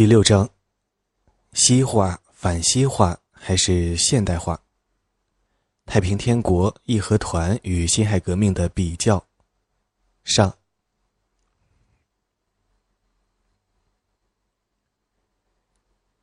[0.00, 0.48] 第六章：
[1.52, 4.58] 西化、反西化还是现代化？
[5.84, 9.22] 太平天国、义和团与辛亥革命的比较。
[10.24, 10.56] 上。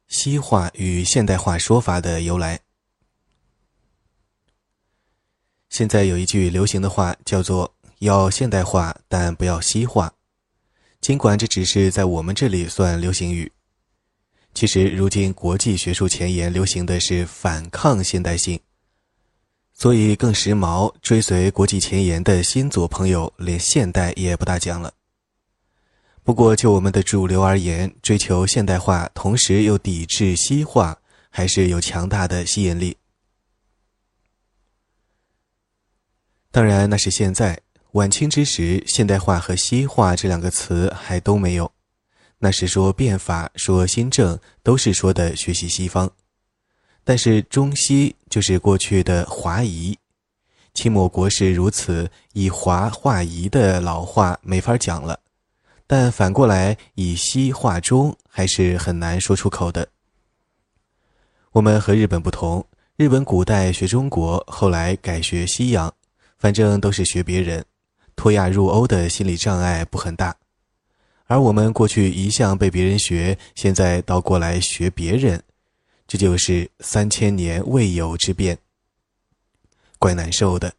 [0.08, 2.60] 西化与现代化说法的由来。
[5.70, 10.16] 现在有一句流行的话，叫做“要现代化，但不要西化”。
[11.00, 13.52] 尽管这只是在我们这里算流行语，
[14.58, 18.60] 其实如今国际学术前沿流行的是反抗现代性，
[19.72, 24.92] 所以更时髦、追随国际前沿的新左朋友连现代也不大讲了。
[26.24, 30.98] 不过就我们的主流而言，追求现代化，同时又抵制西化，
[31.30, 32.98] 还是有强大的吸引力。
[36.50, 37.62] 当然，那是现在。
[37.92, 41.72] 晚清之时，现代化和西化这两个词还都没有。
[42.40, 46.10] 那是说变法，说新政，都是说的学习西方。
[47.04, 49.98] 但是中西就是过去的华夷，
[50.74, 55.20] 清末国事如此，以华化夷的老话没法讲了。
[55.88, 59.88] 但反过来，以西化中还是很难说出口的。
[61.54, 62.64] 我们和日本不同，
[62.98, 65.92] 日本古代学中国，后来改学西洋，
[66.38, 67.64] 反正都是学别人。
[68.18, 70.36] 脱亚入欧的心理障碍不很大，
[71.28, 75.44] 而我们过去一向被别人学，现在倒过来学别人，
[76.08, 78.58] 这就是三千年未有之变，
[80.00, 80.74] 怪难受的。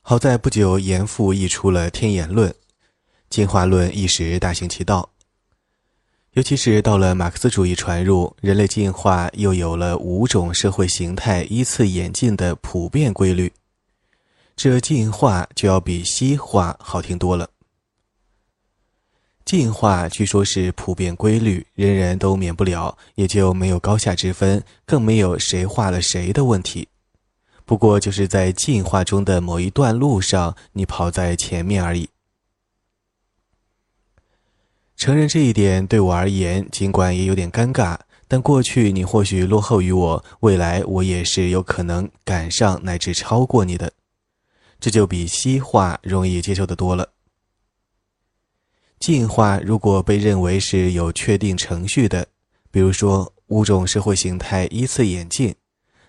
[0.00, 2.48] 好在不久，严复译出了《天演论》，
[3.28, 5.10] 进化论一时大行其道。
[6.34, 13.52] 尤其是到了马克思主义传入，人类进化又有了五种社会形态依次演进的普遍规律。
[14.56, 17.50] 这进化就要比西化好听多了。
[19.44, 26.88] 进化据说是普遍规律，人人都免不了，也就没有高下之分，更没有谁化了谁的问题。
[27.66, 32.08] 不过就是在进化中的某一段路上，你跑在前面而已。
[34.96, 43.92] 承认这一点对我而言，尽管也有点尴尬，但过去你或许落后于我，未来我也是有可能赶上乃至超过你的。
[44.78, 47.12] 这就比西化容易接受的多了。
[48.98, 52.26] 进化如果被认为是有确定程序的，
[52.70, 55.54] 比如说五种社会形态依次演进，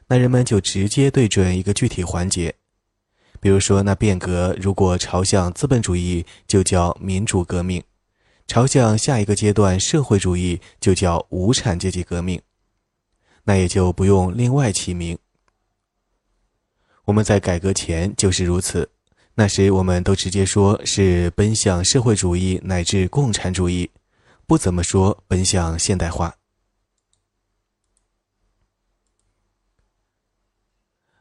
[0.07, 2.55] 那人们就直接对准一个具体环节。
[3.39, 7.81] 比如说，那变革如果朝向资本主义，就叫民主革命；
[8.47, 12.41] 朝向下一个阶段社会主义，就叫无产阶级革命。
[13.43, 15.17] 那也就不用另外起名。
[17.07, 18.89] 我们在改革前就是如此，
[19.33, 23.89] 那时我们都直接说是奔向社会主义乃至共产主义，
[24.45, 26.35] 不怎么说奔向现代化。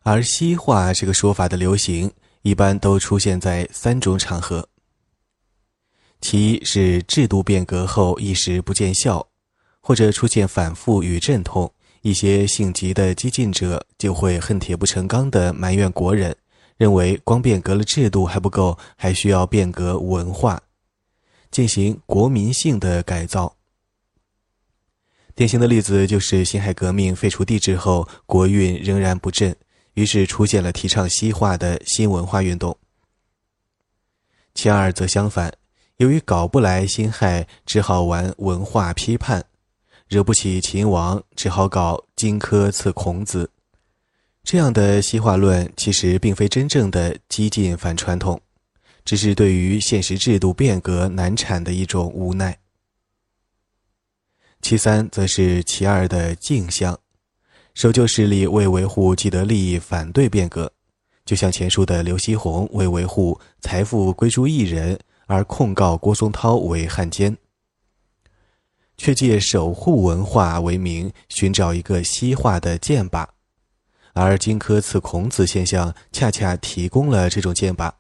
[0.03, 4.69] 而西化这个说法的流行，一般都出现在三种场合：
[6.21, 9.29] 其一是制度变革后一时不见效，
[9.81, 11.73] 或者出现反复与阵痛。
[12.07, 16.37] 一些性急的激进者就会恨铁不成钢地埋怨国人，
[16.77, 20.63] 认为光变革了制度还不够，还需要变革文化，
[21.51, 23.57] 进行国民性的改造。
[25.35, 29.57] 典型的例子就是辛亥革命废除帝制后，国运仍然不振，
[29.95, 32.79] 于是出现了提倡西化的新文化运动。
[34.55, 35.53] 其二则相反，
[35.97, 39.45] 由于搞不来辛亥，只好玩文化批判。
[40.09, 43.51] 惹不起秦王，只好搞荆轲刺孔子。
[44.45, 48.41] 这样的西化论其实并非真正的激进反传统，
[49.05, 52.57] 只是对于现实制度变革难产的一种无奈。
[54.63, 56.97] 其三则是其二的镜像，
[57.75, 60.73] 守旧势力为维护既得利益反对变革，
[61.25, 67.37] 就像前述的刘锡鸿为维护财富归诸一人而控告郭松涛为汉奸。
[68.97, 73.27] 却借守护文化为名寻找一个西化的剑靶，
[74.13, 77.93] 而荆轲刺孔子现象恰恰提供了这种剑靶。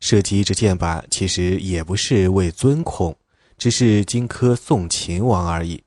[0.00, 3.14] 射击这剑靶其实也不是为尊孔，
[3.58, 5.82] 只是荆轲送秦王而已。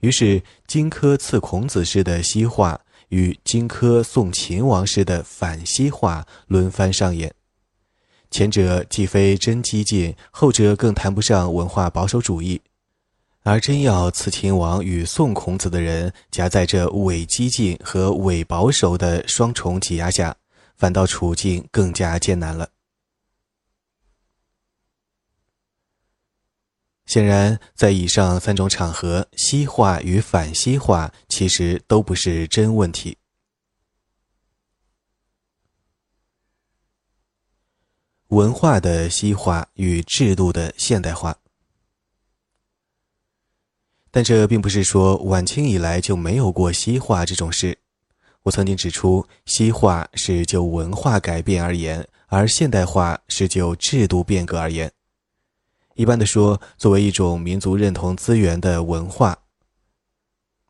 [0.00, 2.78] 于是荆轲刺孔子式的西化
[3.08, 7.34] 与荆轲送秦王式的反西化轮番上演，
[8.30, 12.60] 前者既非真激进，后者更谈不上文化保守主义。
[13.48, 20.36] 而真要刺秦王与宋孔子的人夹在这伪激进和伪保守的双重挤压下，
[20.76, 22.68] 反倒处境更加艰难了。
[27.06, 33.16] 显然，在以上三种场合，西化与反西化其实都不是真问题。
[38.26, 41.34] 文化的西化与制度的现代化，
[44.18, 47.78] 但这并不是说晚清以来就没有过西化这种事。
[48.42, 54.90] 我曾经指出，西化是就文化改变而言，而现代化是就制度变革而言。
[55.94, 59.38] 一般的说，作为一种民族认同资源的文化，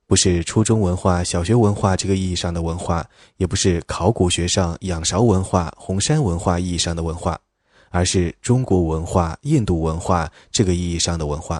[0.06, 3.09] 不是初中文化、小学文化这个意义上的文化，
[3.39, 7.41] 也不是考古学上仰韶文化、红山文化意义上的文化，
[7.89, 11.59] 而是中国文化、印度文化这个意义上的文化。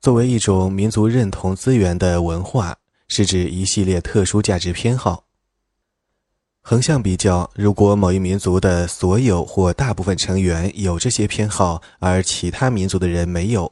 [0.00, 2.76] 作为一种民族认同资源的文化，
[3.08, 5.24] 是指一系列特殊价值偏好。
[6.60, 13.66] 横向比较，如果某一民族的所有或大部分成员有这些偏好，而其他民族的人没有；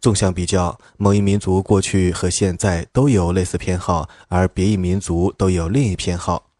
[0.00, 6.50] 纵向比较，某一民族过去和现在都有类似偏好，而别一民族都有另一偏好，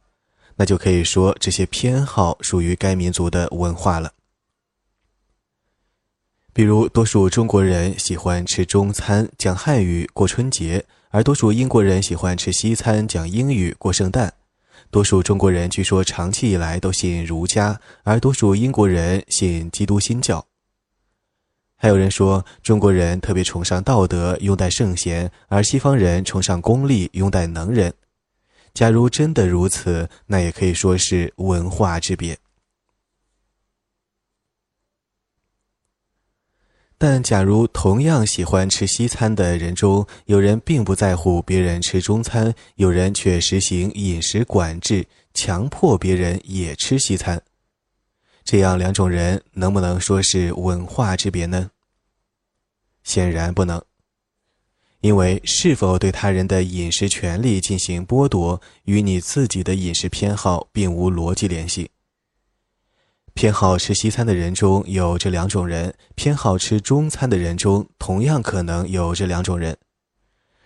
[0.57, 4.13] 那就可以说这些偏好属于该民族的文化了。
[6.53, 14.33] 比如，多数中国人喜欢吃中餐、讲汉语过春节，而多数英国人喜欢吃西餐、讲英语过圣诞。
[14.91, 20.45] 多数中国人据说长期以来都信儒家，而多数英国人信基督新教。
[21.77, 27.93] 还有人说中国人特别崇尚道德，拥戴圣贤，而西方人崇尚功利，拥戴能人。
[28.75, 32.37] 假如真的如此，那也可以说是文化之别。
[37.01, 47.41] 但假如同样喜欢吃西餐的人中，有人并不在乎别人吃中餐，有人却实行饮食管制，强迫别人也吃西餐，
[48.43, 51.71] 这样两种人能不能说是文化之别呢？
[53.05, 53.81] 显然不能，
[55.01, 61.89] 因为是否对他人的饮食权利进行剥夺，与你自己的饮食偏好并无逻辑联系。
[63.39, 69.79] 偏好吃西餐的人中有这两种人，偏好吃中餐的人中同样可能有这两种人。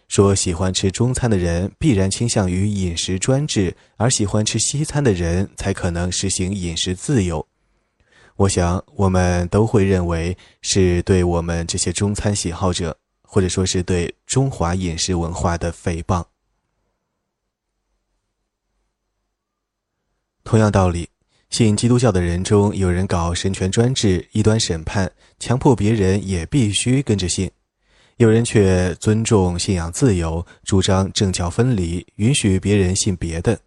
[0.09, 7.47] 说喜欢吃中餐的人必然倾向于饮食专制，而喜欢吃西餐的人才可能实行饮食自由。
[8.37, 16.25] 我想我们都会认为是对我们这些中餐喜好者，或者说是对中华饮食文化的诽谤。
[20.43, 21.12] 同样道理。
[21.53, 27.47] 信基督教的人中有人搞神权专制、异端审判，强迫别人也必须跟着信；
[28.17, 33.61] 有人却尊重信仰自由，主张政教分离，允许别人信别的。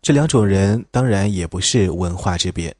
[0.00, 2.74] 这两种人当然也不是文化之别。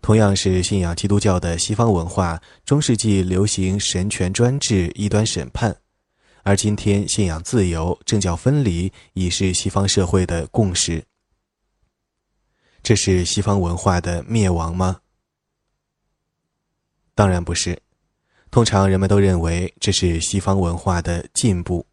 [0.00, 5.76] 同样是信仰基督教的西方文化，中世纪流行神权专制、异端审判，
[6.44, 11.02] 而今天信仰自由、政教分离已是西方社会的共识。
[12.82, 15.00] 这是西方文化的灭亡吗？
[17.14, 17.82] 当然不是。
[18.50, 21.84] 通常人们都认为这是西方文化的进步。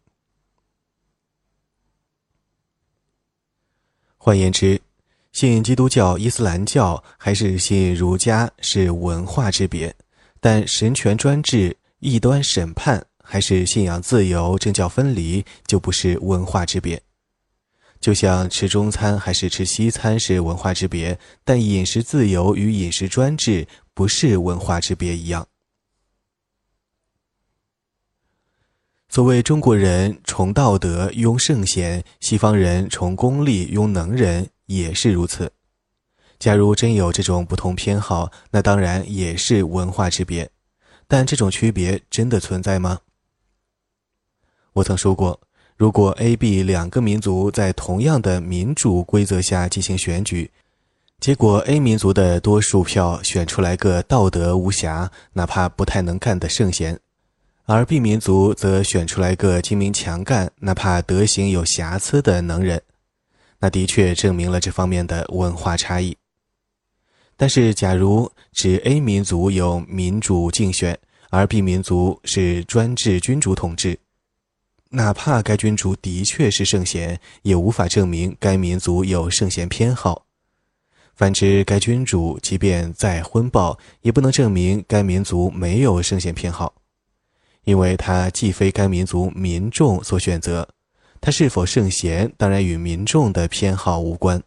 [4.16, 4.80] 换言之，
[5.32, 9.94] 信基督教、伊斯兰教还是信儒家是文化之别，
[10.40, 17.02] 但神权专制、异端审判还是信仰自由、政教分离就不是文化之别。
[18.00, 25.46] 就像吃中餐还是吃西餐是文化之别，但饮食自由与饮食专制不是文化之别一样。
[29.08, 35.50] 所谓中国人崇道德拥圣贤，西方人崇功利拥能人，也是如此。
[36.38, 40.50] 假如真有这种不同偏好，那当然也是文化之别。
[41.08, 43.00] 但这种区别真的存在吗？
[44.74, 45.40] 我曾说过。
[45.76, 50.50] 如果 A、B 两个民族在同样的民主规则下进行选举，
[51.20, 56.98] 结果 A 民族的多数票选出来个道德无瑕、哪怕不太能干的圣贤，
[57.66, 62.80] 而 B 民族则选出来个精明强干、哪怕德行有瑕疵的能人，
[63.58, 66.16] 那的确证明了这方面的文化差异。
[67.36, 73.98] 但是，假如指 A 民族有民主竞选，而 B 民族是专制君主统治。
[74.90, 80.26] 哪怕该君主的确是圣贤，也无法证明该民族有圣贤偏好。
[81.14, 86.74] 反之，该君主即便再昏暴，也不能证明该民族没有圣贤偏好，
[87.64, 90.68] 因为他既非该民族民众所选择，
[91.20, 94.42] 他是否圣贤当然与民众的偏好无关。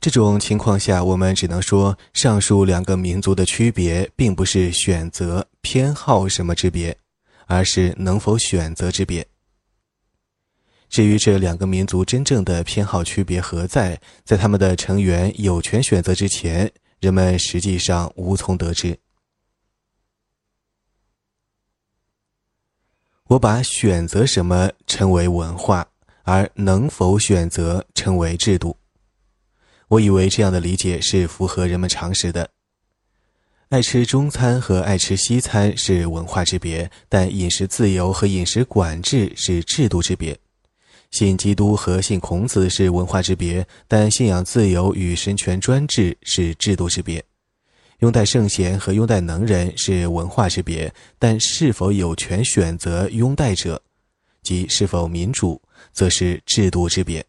[0.00, 6.94] 这种情况下，我们只能说，上述两个民族的区别，并不是选择偏好什么之别，
[7.52, 9.26] 而是能否选择之别。
[10.88, 18.98] 至于这两个民族真正的偏好区别何在，在他们的成员有权选择之前，人们实际上无从得知。
[23.24, 25.86] 我把选择什么称为文化，
[26.22, 28.74] 而能否选择称为制度。
[29.88, 32.48] 我以为这样的理解是符合人们常识的。
[33.72, 40.38] 爱吃中餐和爱吃西餐是文化之别，但饮食自由和饮食管制是制度之别。
[41.10, 47.24] 信基督和信孔子是文化之别，但信仰自由与神权专制是制度之别。
[48.00, 53.80] 拥戴圣贤和拥戴能人是文化之别，但是否有权选择拥戴者，
[54.42, 55.58] 即是否民主，
[55.94, 57.24] 则是制度之别。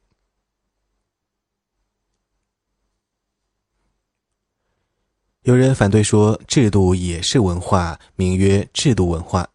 [5.43, 9.45] 有人反对说，制度也是文化，名曰制度文化。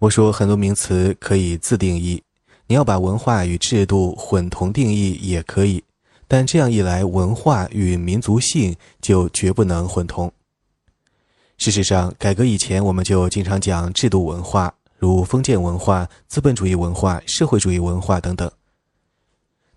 [0.00, 2.20] 我说，很多名词可以自定义。
[2.66, 5.80] 你要把文化与制度混同定义也可以，
[6.26, 10.32] 但这样一来，文化与民族性就绝不能混同。
[11.56, 18.50] 事实上，改革以前我们就经常讲制度文化，如封建文化、资本主义文化、社会主义文化等等。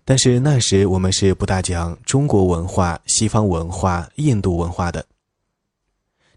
[0.04, 5.04] 但是那时我们是不大讲中国文化、西方文化、印度文化的。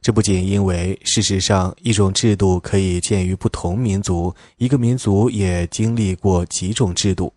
[0.01, 7.33] 这不仅因为事实上一种制度可以见于不同民族，一个民族也经历过几种制度，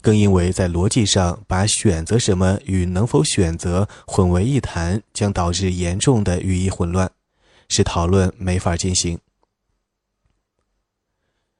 [0.00, 7.10] 更因为在逻辑上把选择什么与能否选择混为一谈，将导致严重的语义混乱，
[7.68, 9.18] 使讨论没法进行。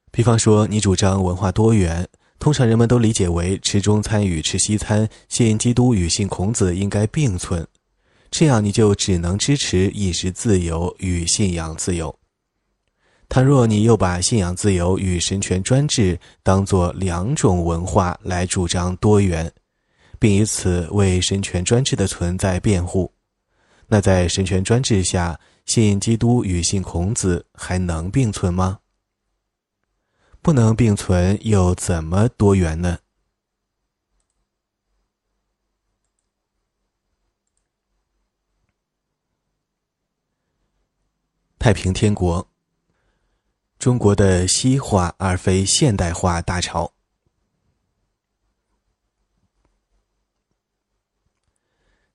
[0.09, 2.07] 比方说，你主张文化多元，
[2.39, 7.67] 通常人们都理解为吃中餐与吃西餐、信基督与信孔子应该并存。
[8.31, 12.15] 这样你就只能支持饮食自由与信仰自由。
[13.27, 19.51] 倘若你又把信仰自由与神权专制当作两种文化来主张多元，
[20.17, 23.11] 并以此为神权专制的存在辩护，
[23.87, 28.79] 那在神权专制下，信基督与信孔子还能并存吗？
[30.41, 32.99] 不能并存，又怎么多元呢？
[41.59, 42.49] 太平天国，
[43.77, 46.93] 中国的西化而非现代化大潮。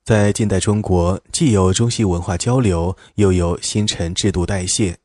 [0.03, 4.99] 在近代中国，既有中西文化交流，又有新陈制度代谢，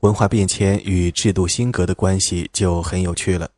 [0.00, 3.50] 文化变迁与制度兴革的关系就很有趣了。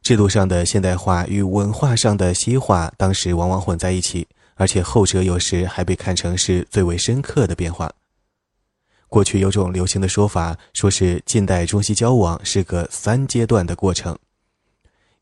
[0.00, 7.92] 制度上的现代化与文化上的西化，当时往往混在一起，而且后者有时还被看成是最为深刻的变化。
[9.06, 14.18] 过去有种流行的说法，说是近代中西交往是个三阶段的过程。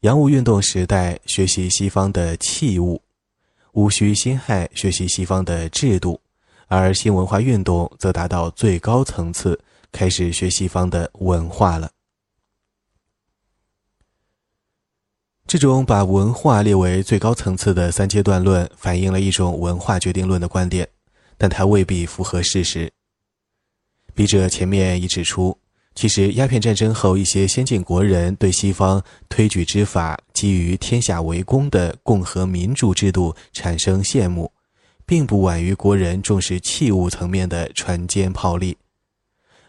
[0.02, 3.02] 洋务运动时代学习西方的器物，
[3.72, 6.20] 戊戌辛亥学习西方的制度，
[6.68, 9.60] 而新文化运动则达到最高层次，
[9.92, 11.90] 开始学西方的文化了。
[15.46, 20.88] 这种把文化列为最高层次的三阶段论，反映了一种文化决定论的观点，
[21.36, 22.92] 但它未必符合事实。
[24.14, 25.58] 笔者前面已指出，
[25.96, 34.52] 其实鸦片战争后，一些先进国人对西方推举之法基于天下为公的共和民主制度产生羡慕，
[35.04, 38.76] 并不晚于国人重视器物层面的船坚炮利；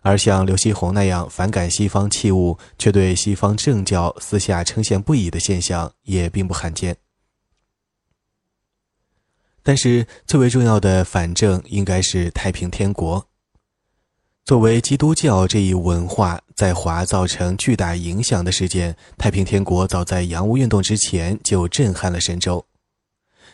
[0.01, 6.97] 而像刘锡鸿那样反感西方器物，却对西方政教私下称羡不已的现象，也并不罕见。
[9.63, 13.27] 但是，最为重要的反正应该是太平天国。
[14.43, 22.65] 作为基督教这一文化在华造成巨大影响的事件，太平天国早在洋务运动之前就震撼了神州。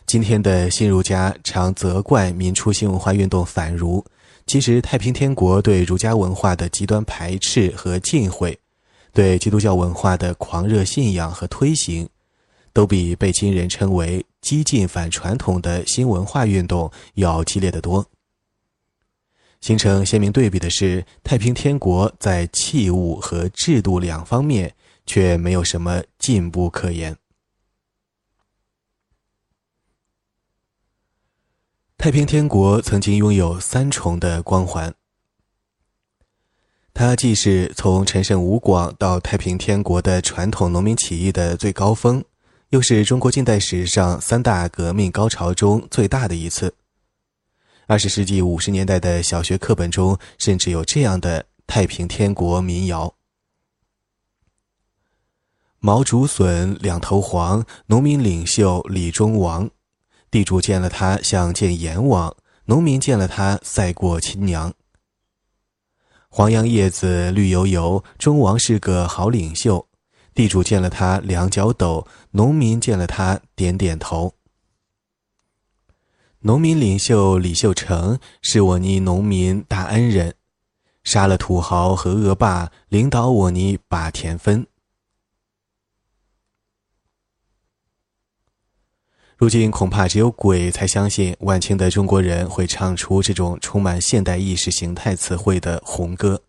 [0.06, 4.02] 今天的新儒家常责怪民初新文化运动反儒，
[4.48, 8.58] 其实太平天国对儒家文化的极端排斥和禁讳，
[9.12, 12.08] 对基督教文化的狂热信仰和推行，
[12.72, 18.06] 都比被今人称为激进反传统的新文化运动要激烈得多。
[19.60, 24.74] 形成鲜明对比的是，太平天国在器物和制度两方面
[25.04, 27.14] 却没有什么进步可言。
[31.98, 34.94] 太平天国曾经拥有三重的光环，
[36.94, 42.24] 它既是从陈胜吴广到太平天国的传统农民起义的最高峰，
[42.68, 46.72] 又是中国近代史上三大革命高潮中最大的一次。
[47.88, 53.12] 二十世纪五十年代的小学课本中，甚至有这样的太平天国民谣
[55.80, 59.68] ：“毛竹笋两头黄，农民领袖李中王。
[60.30, 62.34] 地主见了他像见阎王，
[62.66, 64.72] 农民见了他赛过亲娘。
[66.28, 69.86] 黄杨叶子绿油油，中王是个好领袖。”
[70.34, 74.34] 地主见了他两脚抖，农民见了他点点头。
[76.42, 80.36] 农民领袖李秀成是我尼农民大恩人，
[81.02, 84.64] 杀了土豪和恶霸，领导我尼把田分。
[89.38, 96.42] 如今恐怕只有鬼才相信晚清的中国人会唱出这种充满现代意识形态词汇的红歌。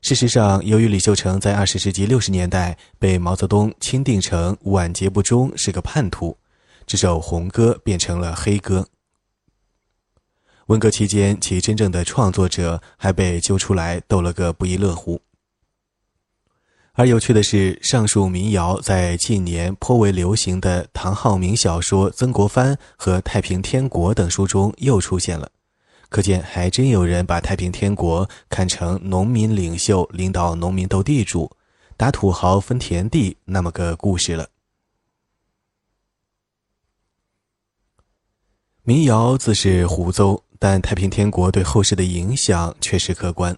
[0.00, 6.34] 事实上，由于李秀成在二十世纪六十年代被毛泽东钦定成晚节不忠，是个叛徒，
[6.86, 8.88] 这首红歌变成了黑歌。
[10.68, 15.20] 文革期间，其真正的创作者还被揪出来逗了个不亦乐乎。
[16.94, 25.50] 而有趣的是，上述民谣在近年颇为流行的唐浩明小说《曾国藩》和《太平天国》等书中又出现了。
[26.08, 31.50] 可见，还真有人把太平天国看成农民领袖领导农民斗地主、
[31.96, 34.48] 打土豪分田地那么个故事了。
[38.82, 43.56] 民谣自是胡诌，但太平天国对后世的影响确实可观，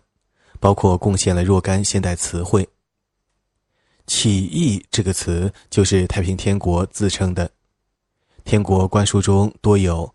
[0.60, 2.68] 包括贡献了若干现代词汇。
[4.14, 7.50] 起义这个词就是太平天国自称的，
[8.44, 10.14] 天国官书中多有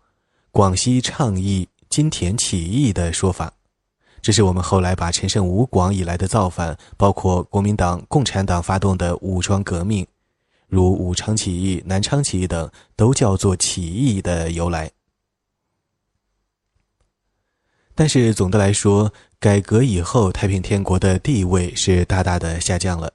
[0.52, 1.68] 广西倡议。
[1.90, 3.52] 金田起义的说法，
[4.20, 10.06] 这是我们后来把陈胜吴广以来的造反，包括国民党、共产党发动的武装革命，
[10.68, 14.90] 如武昌起义、南昌起义等，都叫做起义的由来。
[17.94, 23.14] 但是总的来说，改革以后，太平天国的地位是大大的下降了。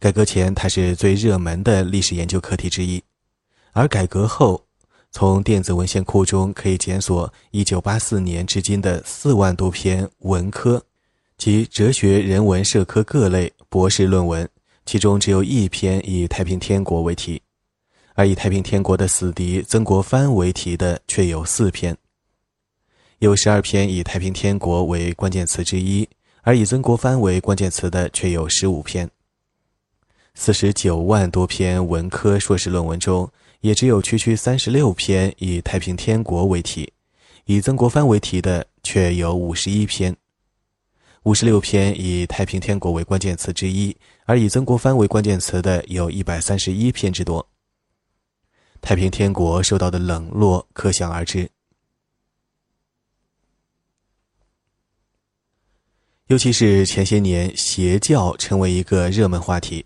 [0.00, 3.02] 改革前，它是最热门的历史研究课题之一，
[3.72, 4.64] 而改革后。
[5.12, 10.80] 从电子文献库中可以检索1984年至今的四万多篇文科
[11.36, 14.48] 及哲学、人文、社科各类博士论文，
[14.86, 17.42] 其中只有一篇以太平天国为题，
[18.14, 21.96] 而以太平天国的死敌曾国藩为题的却有四篇，
[23.18, 26.08] 有十二篇以太平天国为关键词之一，
[26.42, 29.10] 而以曾国藩为关键词的却有十五篇，
[30.34, 33.30] 四十九万多篇文科硕士论文中。
[33.60, 36.90] 也只有区区三十六篇以太平天国为题，
[37.44, 40.16] 以曾国藩为题的却有五十一篇，
[41.24, 47.46] 五十六篇以太平天国为关键词之一，而以曾国藩为关键词的有一百三十一篇之多。
[48.80, 51.50] 太平天国受到的冷落可想而知，
[56.28, 59.84] 尤其是前些年邪教成为一个热门话题。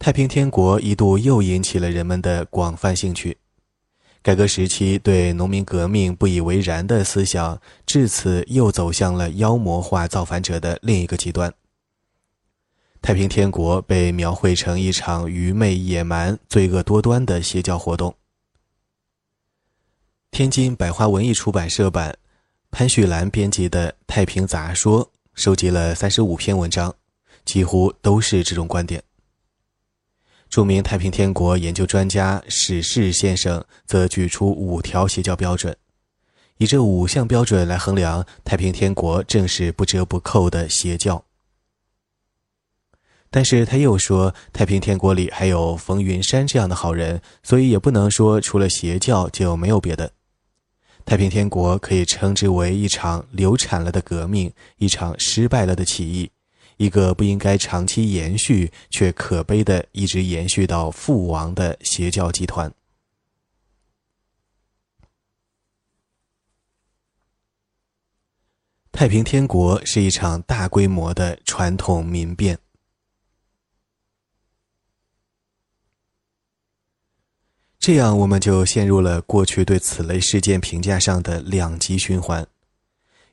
[0.00, 3.36] 太平天国一度又引起了人们的广泛兴趣。
[4.22, 11.52] 改革时期对农民革命不以为然的思想，至此又走向了妖魔化造反者的另一个极端。
[13.02, 18.14] 太平天国被描绘成一场愚昧、野蛮、罪恶多端的邪教活动。
[20.30, 22.16] 天津百花文艺出版社版，
[22.70, 26.94] 潘旭兰编辑的《太平杂说》收集了三十五篇文章，
[27.44, 29.02] 几乎都是这种观点。
[30.50, 35.76] 著名太平天国研究专家史氏先生则举出五条邪教标准，
[36.58, 41.24] 以这五项标准来衡量太平天国正是不折不扣的邪教。
[43.30, 50.10] 但是他又说，太平天国里还有冯云山这样的好人，所以也不能说除了邪教就没有别的。
[51.04, 56.28] 太平天国可以称之为一场流产了的革命，一场失败了的起义。
[56.80, 62.72] 一个不应该长期延续，却可悲的一直延续到覆亡的邪教集团。
[68.90, 72.58] 太平天国是一场大规模的传统民变，
[77.78, 82.48] 这样我们就陷入了过去对此类事件评价上的两极循环。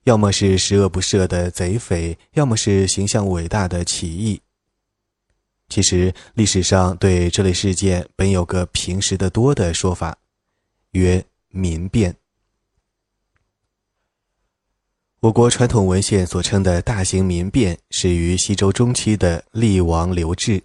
[0.08, 4.39] 要么是十恶不赦的贼匪，要么是形象伟大的起义。
[5.67, 10.17] 其实历史上对这类事件本有个平时的多的说法，
[10.91, 12.15] 曰民变。
[15.20, 20.63] 我国传统文献所称的大型民变，始于西周中期的厉王刘志。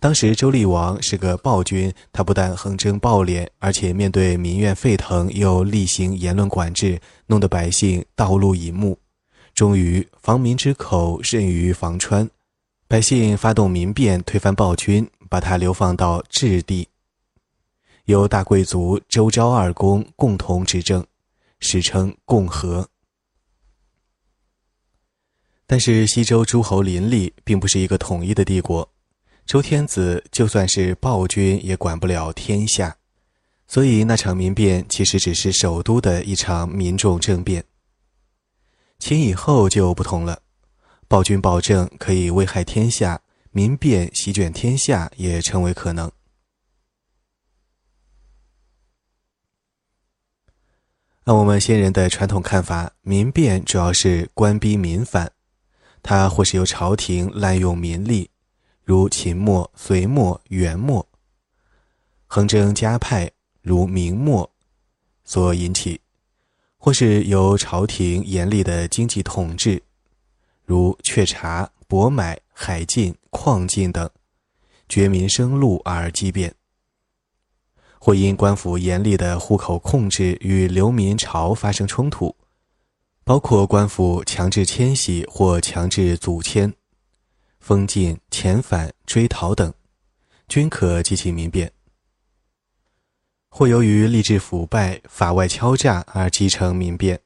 [0.00, 8.96] 当时周厉王是个暴君，他不但横征暴敛，而且面对民怨沸腾，又厉行言论管制，弄得百姓道路以目。
[9.54, 12.30] 终于防民之口甚于防川，
[12.86, 16.86] 百姓发动民变，推翻暴君，把他流放到质地，
[18.04, 21.04] 由大贵族周昭二公共同执政，
[21.58, 22.88] 史称共和。
[25.66, 28.88] 但是西周诸侯林立，并不是一个统一的帝国。
[29.48, 32.94] 周天子就算是暴君，也管不了天下，
[33.66, 37.64] 所以那场民变其实只是首都的一场民众政变。
[38.98, 40.42] 秦以后就不同了，
[41.08, 46.12] 暴君暴政可以危害天下，民变席卷天下也成为可能。
[51.24, 55.32] 按我们先人的传统看法，民变主要是官逼民反，
[56.02, 58.28] 它或是由朝廷滥用民力。
[58.88, 61.06] 如秦末、隋末、元末，
[62.26, 64.50] 横征加派，如明末。
[65.24, 66.00] 所引起；
[66.78, 69.82] 或是由朝廷严厉的经济统治，
[70.64, 74.08] 如榷茶、博买、海禁、矿禁等，
[74.88, 76.50] 绝民生路而激变；
[77.98, 82.34] 或因官府严厉的户口控制与流民潮发生冲突，
[83.22, 86.72] 包括官府强制迁徙或强制阻迁。
[87.68, 89.70] 封禁、遣返、追逃等，
[90.48, 91.68] 均可激起民变；
[93.50, 97.20] 或由于吏治腐败、法外敲诈而激成民变，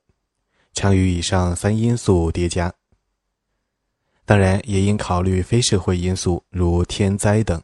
[0.72, 2.74] 常与以上三因素叠加。
[4.24, 7.62] 当然，也应考虑非社会因素，如天灾等。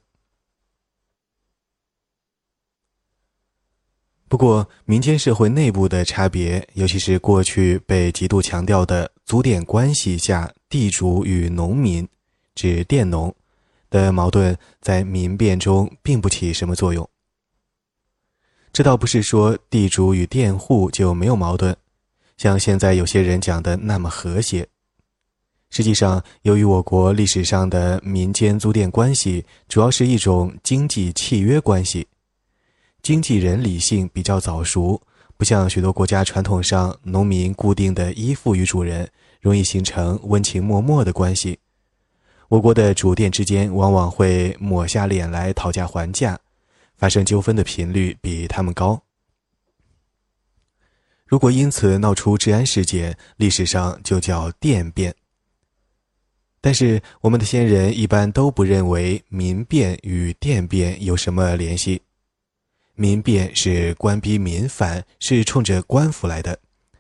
[4.29, 12.09] 不过，民间社会内部的差别，尤其是过去被极度强调的祖典关系下地主与农民。
[12.59, 13.33] 指佃农
[13.89, 17.09] 的矛盾在民变中并不起什么作用。
[18.73, 21.77] 这倒不是说地主与佃户就没有矛盾，
[22.37, 24.67] 像现在有些人讲的那么和谐。
[25.71, 32.09] 实际上，由于我国历史上的民间租佃关系主要是一种经济契约关系，
[33.03, 35.01] 经纪人理性比较早熟，
[35.37, 39.09] 不像许多国家传统上农民固定的依附于主人，
[39.41, 41.57] 容易形成温情脉脉的关系。
[42.49, 46.39] 我国的主店之间往往会抹下脸来讨价还价，
[46.97, 49.03] 发生纠纷的频率比他们高。
[51.27, 55.15] 如果因此闹出治安事件，历史上就叫店变。
[56.59, 62.01] 但是我们的先人一般都不认为民变与店变有什么联系。
[62.95, 66.57] 民变是官逼民反，是冲着官府来的；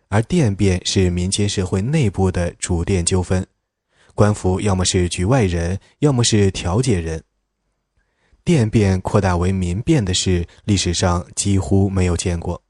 [0.08, 3.44] 而店变是民间社会内部的主店纠纷。
[4.18, 7.22] 官府要么是局外人，要么是调解人。
[8.42, 12.60] 店变扩大为民变的事，历史上几乎没有见过。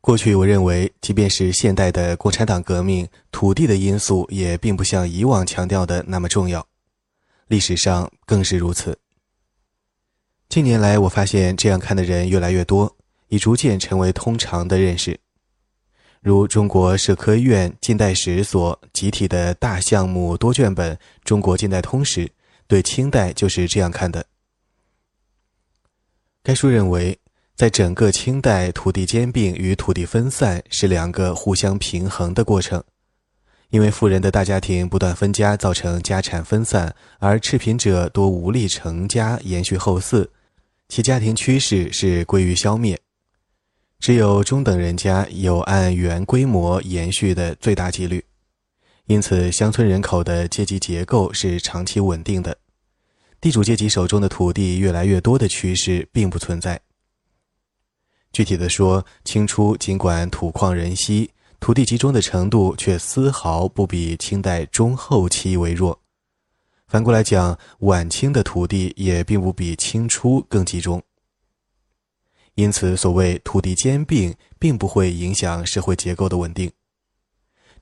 [0.00, 6.64] 过去，我认为，即便是现代的共产党革命，土地的因素也并不像以往强调的那么重要。
[7.48, 8.96] 历史上更是如此。
[10.48, 12.96] 近年来，我发现这样看的人越来越多，
[13.26, 15.18] 已逐渐成为通常的认识。
[16.26, 22.26] 如中国社科院近代史所集体的大项目多卷本《中国近代通史》，
[22.66, 24.26] 对清代就是这样看的。
[26.42, 27.16] 该书认为，
[27.54, 32.82] 在整个清代，土地兼并与土地分散是两个互相平衡的过程，
[33.70, 40.26] 因为富人的大家庭不断分家，造成家产分散，而赤贫者多无力成家延续后嗣，
[40.88, 42.98] 其家庭趋势是归于消灭。
[43.98, 48.24] 只有中等人家有按原规模延续的最大几率，
[49.06, 52.56] 因此乡村人口的阶级结构是长期稳定的，
[53.40, 56.80] 地主阶级手中的土地越来越多的趋势并不存在。
[58.32, 65.98] 具体的说，清初尽管土旷人稀，土地集中的程度却丝毫不比清代中后期为弱；
[66.86, 71.02] 反过来讲，晚清的土地也并不比清初更集中。
[72.56, 76.70] 因此，所谓土地兼并，并不会影响社会结构的稳定。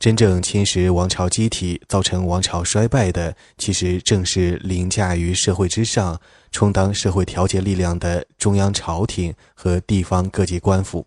[0.00, 11.06] 真正侵蚀王朝机体、造成王朝衰败的，其实正是凌驾于社会之上、充当社会调节力量的中央朝廷和地方各级官府。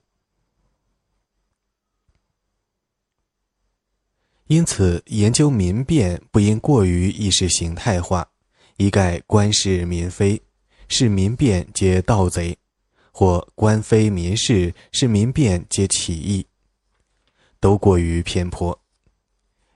[4.47, 8.25] 因此，研究民变不应过于意识形态化，
[8.77, 10.41] 一概官是民非，
[10.87, 12.57] 是民变皆盗贼。
[13.17, 16.45] 或官非民是，是民变皆起义，
[17.59, 18.79] 都过于偏颇。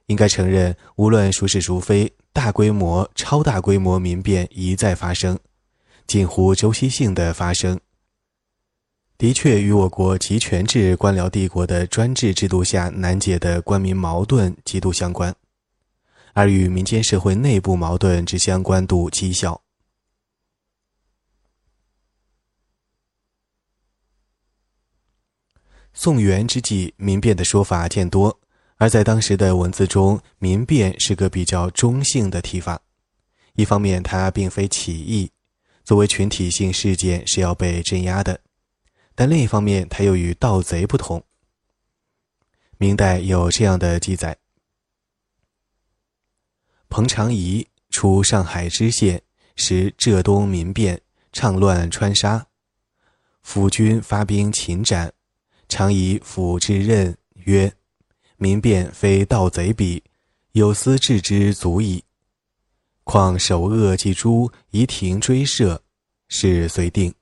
[0.06, 5.40] 应该承认，无论孰是孰非，大规模、超大规模民变一再发生，
[6.06, 7.80] 近乎周期性的发生，
[9.18, 15.36] 的确与我国集权制官僚帝国的专制制度下难解的官民矛盾极度相关，
[16.34, 19.61] 而与民间社会内部矛盾之相关度极小。
[25.94, 28.40] 宋元之际，民变的说法渐多，
[28.78, 32.82] 而在当时的文字中，民变是个比较中性的提法。
[33.56, 35.30] 一方面，它并非起义，
[35.84, 38.36] 作为群体性事件是要被镇压的；
[39.14, 41.22] 但另一方面，它又与盗贼不同。
[42.78, 44.38] 明代有这样的记载：
[46.90, 49.22] 彭长仪出上海知县，
[49.56, 51.02] 时浙东民变，
[51.34, 52.48] 倡乱川沙，
[53.44, 55.14] 府军发兵擒斩。
[55.72, 57.74] 常以辅之任曰
[58.36, 60.04] ：“民变非盗贼比，
[60.52, 62.04] 有司治之足矣。
[63.06, 65.80] 况首恶即诛，宜停追赦，
[66.28, 67.14] 是遂定。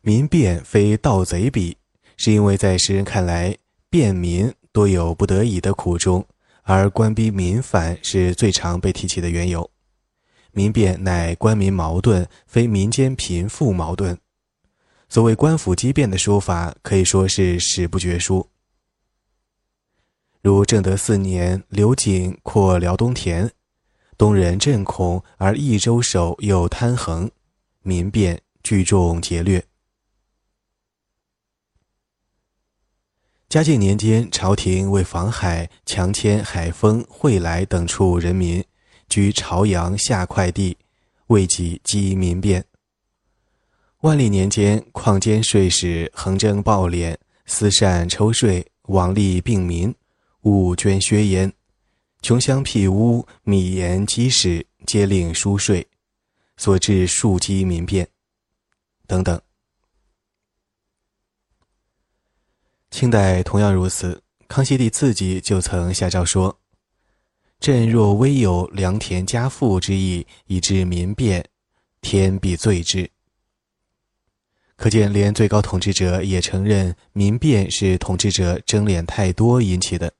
[0.00, 1.76] 民变非盗贼比，
[2.16, 3.54] 是因为在世人看来，
[3.90, 6.26] 便民多有不得已的苦衷，
[6.62, 9.70] 而官逼民反是最常被提起的缘由。
[10.52, 14.18] 民变乃官民矛盾，非民间贫富矛盾。”
[15.10, 18.48] 所谓官府激变的说法，可以说是史不绝书。
[20.40, 23.50] 如正德四年，刘瑾扩辽东田，
[24.16, 27.28] 东人震恐，而益州守又贪横，
[27.82, 29.66] 民变，聚众劫掠。
[33.48, 38.64] 嘉靖年间，朝廷为防海，强迁海丰、惠来等处人民
[39.08, 40.78] 居朝阳下快地，
[41.26, 42.64] 为己积民变。
[44.00, 49.94] 万历年间，矿监税使横征暴敛，私善抽税，枉利病民，
[50.42, 51.52] 勿捐削焉。
[52.22, 55.86] 穷乡僻屋，米盐积使，皆令输税，
[56.56, 58.08] 所致数积民变。
[59.06, 59.38] 等等。
[62.90, 66.58] 清代同样如此，康熙帝自己就曾下诏说
[67.60, 71.46] ：“朕若微有良田家富之意，以致民变，
[72.00, 73.10] 天必罪之。”
[74.80, 80.10] 可见，连最高统治者也承认民变是统治者争敛太多引起的。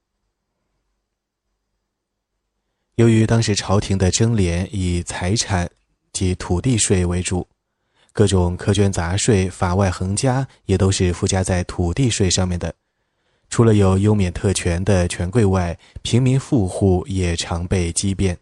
[2.96, 5.70] 由于当时朝廷的争敛以财产
[6.12, 7.48] 及土地税为主，
[8.12, 12.74] 各种苛捐杂税、法外横加也都是附加在土地税上面的。
[13.48, 18.36] 除了有优免特权的权贵外，平民富户也常被激变。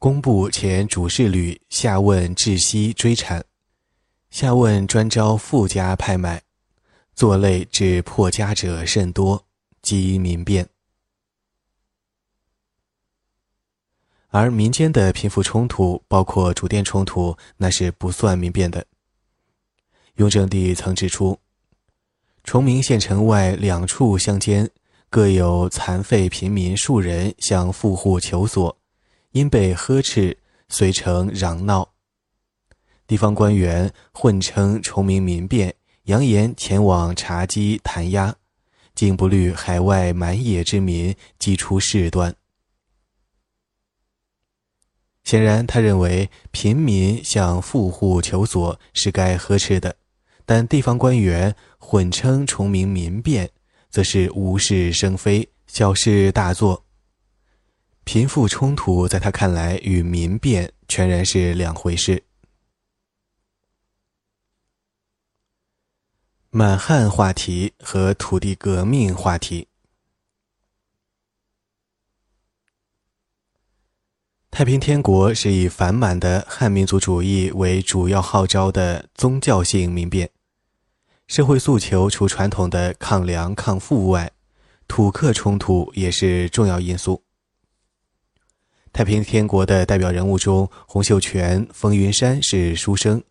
[0.00, 3.44] 工部前主事旅下问窒息追产。
[4.30, 6.40] 下问专招富家派买，
[7.14, 9.44] 作类致破家者甚多，
[9.82, 10.68] 积民变。
[14.28, 18.86] 而民间的贫富冲突，包括主店冲突，那是不算民变的。
[20.14, 21.36] 雍正帝曾指出，
[22.44, 24.70] 崇明县城外两处乡间，
[25.10, 28.78] 各有残废贫民数人向富户求索，
[29.32, 30.38] 因被呵斥，
[30.68, 31.92] 遂成嚷闹。
[33.10, 38.32] 地方官员混称崇明民变，扬言前往查缉弹压，
[38.94, 42.32] 竟不虑海外满野之民，激出事端。
[45.24, 49.96] 显然，他认为平民向富户求索是该呵斥的，
[50.46, 53.50] 但地方官员混称崇明民变，
[53.90, 56.84] 则是无事生非、小事大做。
[58.04, 62.22] 贫富冲突在他看来与民变全然是两回事。
[66.52, 69.68] 满汉话题和土地革命话题。
[74.50, 80.28] 太平天国是以反满的汉民族主义为主要号召的宗教性民变，
[81.28, 84.32] 社会诉求除传统的抗粮抗富外，
[84.88, 87.22] 土客冲突也是重要因素。
[88.92, 93.22] 太平天国的代表人物中，洪秀全、冯云山是书生，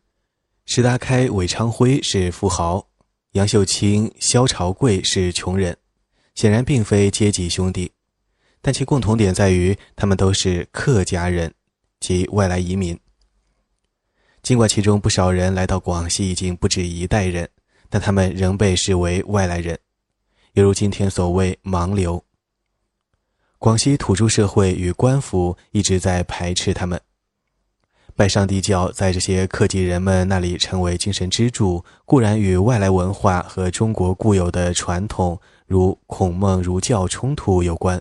[0.65, 2.86] 石达开、韦昌辉是富豪。
[3.34, 5.78] 杨秀清、萧朝贵是穷人，
[6.34, 7.92] 显然并非阶级兄弟，
[8.60, 11.54] 但其共同点在于他们都是客家人，
[12.00, 13.00] 即外来移民。
[14.42, 17.48] 尽管其中不少人来到广西已经不止一代人，
[17.88, 19.78] 但他们仍被视为外来人，
[20.54, 22.24] 犹如今天所谓“盲流”。
[23.60, 27.00] 广西土著社会与官府一直在排斥他们。
[28.19, 37.97] 拜上帝教在这些克己人们那里成为精神支柱，固然与外来文化和中国固有的传统，如孔孟儒教冲突有关。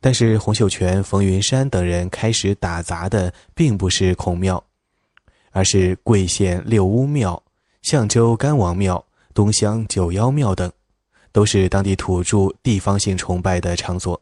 [0.00, 4.64] 但是洪秀全、冯云山等人开始打砸的，并不是孔庙，
[5.50, 7.42] 而是贵县六屋庙、
[7.82, 10.72] 象州干王庙、东乡九妖庙等，
[11.32, 14.18] 都是当地土著地方性崇拜的场所。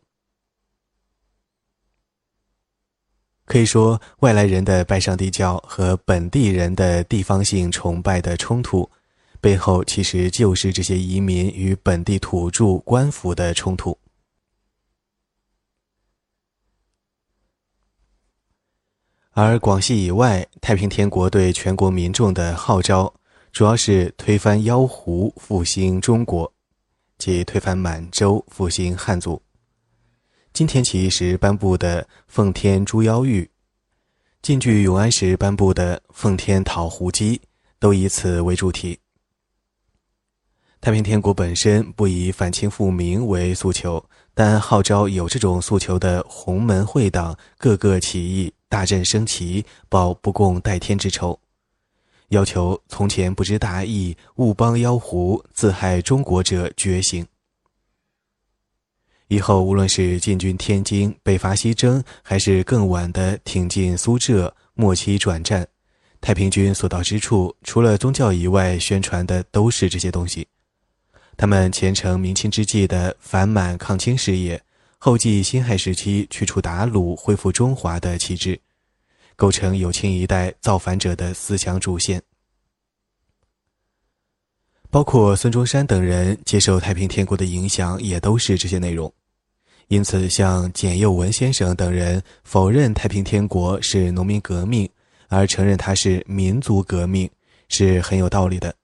[3.47, 8.91] 可以说，外来人的拜上帝教和本地人的地方性崇拜的冲突，
[9.41, 13.97] 背后其实就是这些移民与本地土著官府的冲突。
[19.31, 23.15] 而广西以外，太平天国对全国民众的号召，
[23.53, 26.53] 主要是推翻妖狐，复兴中国，
[27.17, 29.41] 即推翻满洲，复兴汉族。
[30.57, 33.45] 金田起义时颁布的《奉天诛妖谕》，
[34.41, 37.37] 晋剧永安时颁布的《奉天讨胡姬》，
[37.79, 38.99] 都以此为主题。
[40.81, 51.39] 太平天国本身不以反清复明为诉求，但号召有这种诉求的洪门会党各个起义，大振升旗，报不共戴天之仇，
[52.29, 57.27] 要求从前不知大义、误帮妖狐、自害中国者觉醒。
[59.29, 65.67] 以后，无论是进军天津、北伐西征，还是更晚的挺进苏浙、末期转战，
[66.21, 70.47] 太平军所到之处，除了宗教以外，宣传的都是这些东西。
[71.37, 74.63] 他们前承明清之际的反满抗清事业，
[74.97, 78.59] 后继辛亥时期驱除鞑虏、恢复中华的旗帜，
[79.35, 82.23] 构成有清一代造反者的思想主线。
[84.97, 89.13] 包括孙中山等人接受太平天国的影响，也都是这些内容。
[89.89, 94.89] 因此，像简佑文先生等人否认太平天国是农民革命，
[95.29, 97.31] 而承认它是民族革命，
[97.69, 98.75] 是很有道理的。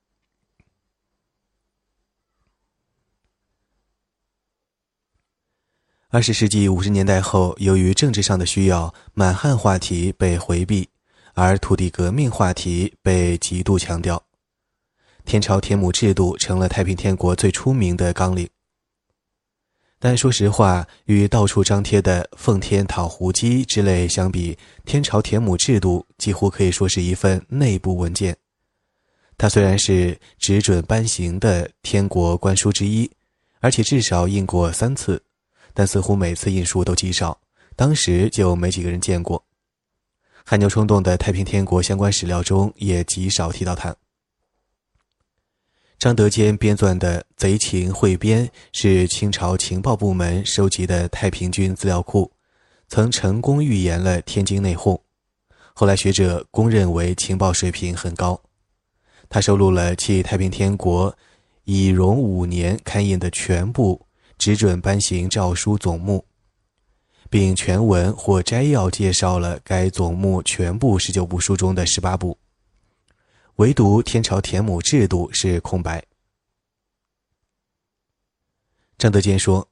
[6.11, 10.87] 二十世纪五十年代后，由于政治上的需要，满汉话题被回避，
[11.33, 14.23] 而土地革命话题被极度强调。
[15.25, 18.49] 天朝田亩制度成了太平天国最出名的纲领，
[19.99, 28.37] 但说实话，与到处张贴的“奉天讨胡姬”之类相比，天朝田亩制度几乎可以说是一份内部文件。
[29.39, 33.11] 它虽然是只准颁行的天国官书之一，
[33.61, 35.23] 而且至少印过三次，
[35.73, 37.41] 但似乎每次印书都极少，
[37.75, 39.43] 当时就没几个人见过。
[40.45, 43.97] 汗牛充栋的太平天国相关史料中也极少提到它。
[46.03, 52.29] 张德坚编撰的《贼情汇编》是清朝情报部门收集的太平军资料库，
[52.89, 55.01] 曾成功预言了天津内讧。
[55.73, 58.43] 后来学者公认为情报水平很高。
[59.29, 61.17] 他收录了继太平天国
[61.63, 64.05] 以荣五年刊印的全部
[64.37, 66.25] 只准颁行诏书总目，
[67.31, 72.37] 并全文或摘要介绍了该总目全部十九部书中的十八部。
[73.63, 76.05] 唯独天朝田亩制度是空白。
[78.99, 79.69] 张德坚说：“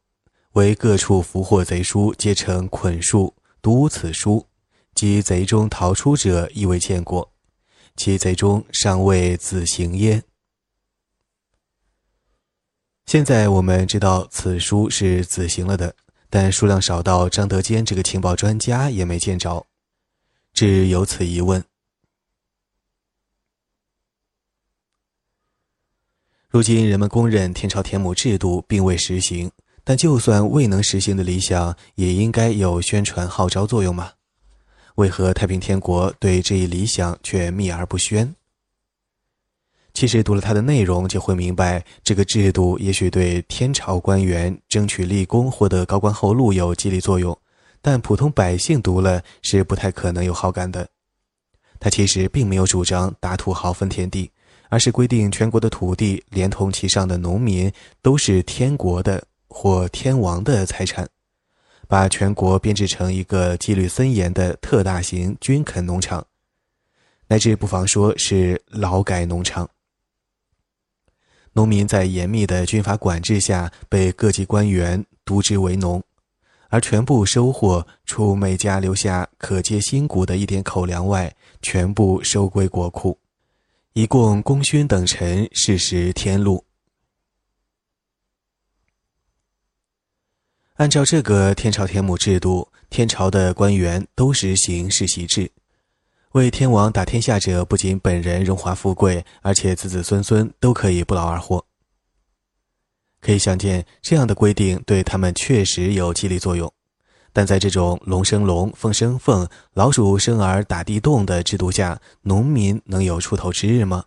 [0.55, 4.47] 为各处俘获贼书，皆成捆束，独此书。
[4.95, 7.33] 及贼中逃出者，亦未见过。
[7.97, 10.23] 其贼中尚未子行焉。”
[13.07, 15.97] 现在我们知道此书是子行了的，
[16.29, 19.67] 但数量少到张德坚这个情报专家也没见着，
[20.53, 21.65] 只有此一问。
[26.51, 29.49] 如今人们公认天朝田亩制度并未实行，
[29.85, 34.11] 但就算未能实行的理想，也应该有宣传号召作用吗？
[34.97, 38.35] 为何太平天国对这一理想却秘而不宣？
[39.95, 47.39] 其实读了它的内容，就会明白，这个制度也许对天朝官员争取立功、获得高官厚禄有激励作用，
[47.81, 50.89] 但普通百姓读了是不太可能有好感的。
[51.79, 54.33] 他其实并没有主张打土豪分田地。
[54.71, 57.71] 而是规定全国的土地，连同其上的农民，
[58.01, 61.07] 都是天国的或天王的财产，
[61.89, 66.25] 把全国编制成一个纪律森严的特大型军垦农场，
[67.27, 69.69] 乃至不妨说是劳改农场。
[71.53, 76.01] 农民在严密的军阀管制下，被各级官员督之为农，
[76.69, 83.19] 而全部收获，除每家留下可接新谷的一点口粮外，全部收归国库。
[83.93, 86.65] 一共功勋等臣世时天禄。
[90.75, 95.51] 按照这个天朝田亩制度，天朝的官员都实行世袭制，
[96.33, 101.67] 为天王打天下者，不仅本人荣华富贵，而且子子孙孙都可以不劳而获。
[103.21, 106.73] 可以想见，这样的规定对他们确实有激励作用。
[107.33, 114.05] 但在这种龙生龙，凤生凤，老鼠生儿打地洞的制度下，农民能有出头之日吗？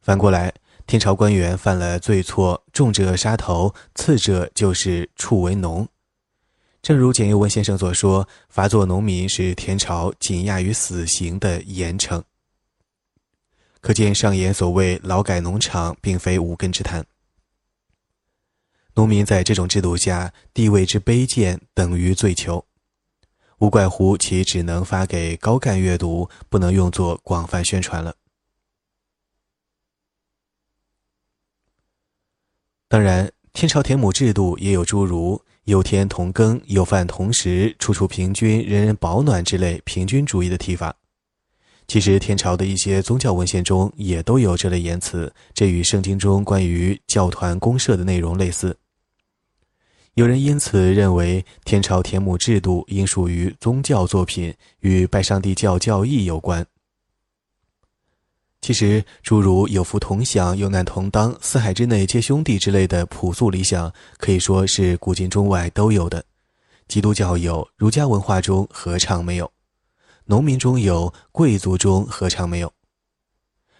[0.00, 0.54] 反过来，
[0.86, 5.86] 天朝官员犯了罪错，重者杀头，次者就是处为农。
[6.82, 12.22] 正如简又文先生所说，罚做农民是天朝仅亚于死刑的严惩。
[13.82, 17.04] 可见上言所谓劳改农场，并非无根之谈。
[18.94, 22.64] 农民在这种制度下地位之卑贱等于罪囚，
[23.58, 28.14] 无怪乎其只能发给高干阅读，不能用作广泛宣传了。
[32.88, 40.96] 当然，天朝田亩制度也有诸如“有田同耕，有饭同食，处处平均，人人保暖”之类平均主义的提法。
[41.90, 48.76] 其实，天朝的一些宗教文献中也都有这类言辞，这与圣经中关于教团公社的内容类似。
[50.14, 56.64] 有人因此认为，天朝田亩制度应属于宗教作品，与拜上帝教教义有关。
[58.60, 66.24] 其实，诸如有福同享、有难同当、四海之内皆兄弟之类的朴素理想，可以说是古今中外都有的。
[66.86, 69.50] 基督教有，儒家文化中何尝没有？
[70.30, 72.72] 农民中有，贵族中何尝没有？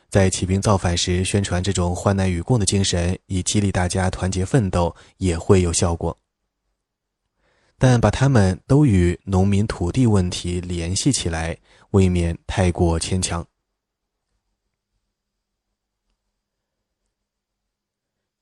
[0.09, 6.19] 在起兵造反时，宣传这种患难与共的精神，以激励大家团结奋斗，也会有效果。
[7.79, 11.57] 但把他们都与农民土地问题联系起来，
[11.93, 13.47] 未免太过牵强。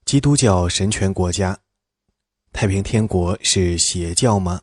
[0.07, 1.61] 基督教神权国家，
[2.55, 4.63] 太平天国是邪教吗？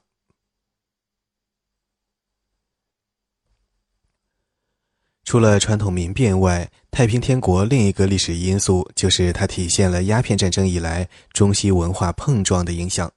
[5.25, 13.11] 除了传统民变外，太平天国另一个历史因素就是它体现了鸦片战争以来中西文化碰撞的影响。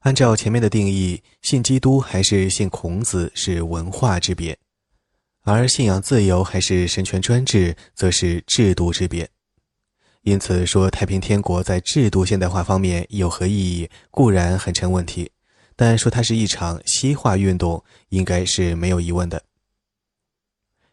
[0.00, 4.56] 按照前面的定义，信基督还是信孔子是文化之别，
[5.44, 9.26] 而信仰自由还是神权专制则是制度之别。
[10.22, 15.30] 因此，说太平天国在制度现代化方面有何意义，固然很成问题，
[15.74, 19.42] 但说它是一场西化运动，应该是没有疑问的。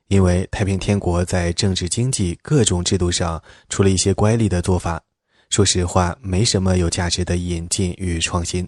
[0.08, 5.02] 因为太平天国在政治、经济各种制度上，除了一些乖戾的做法，
[5.50, 8.68] 说实话，没什么有价值的引进与创新。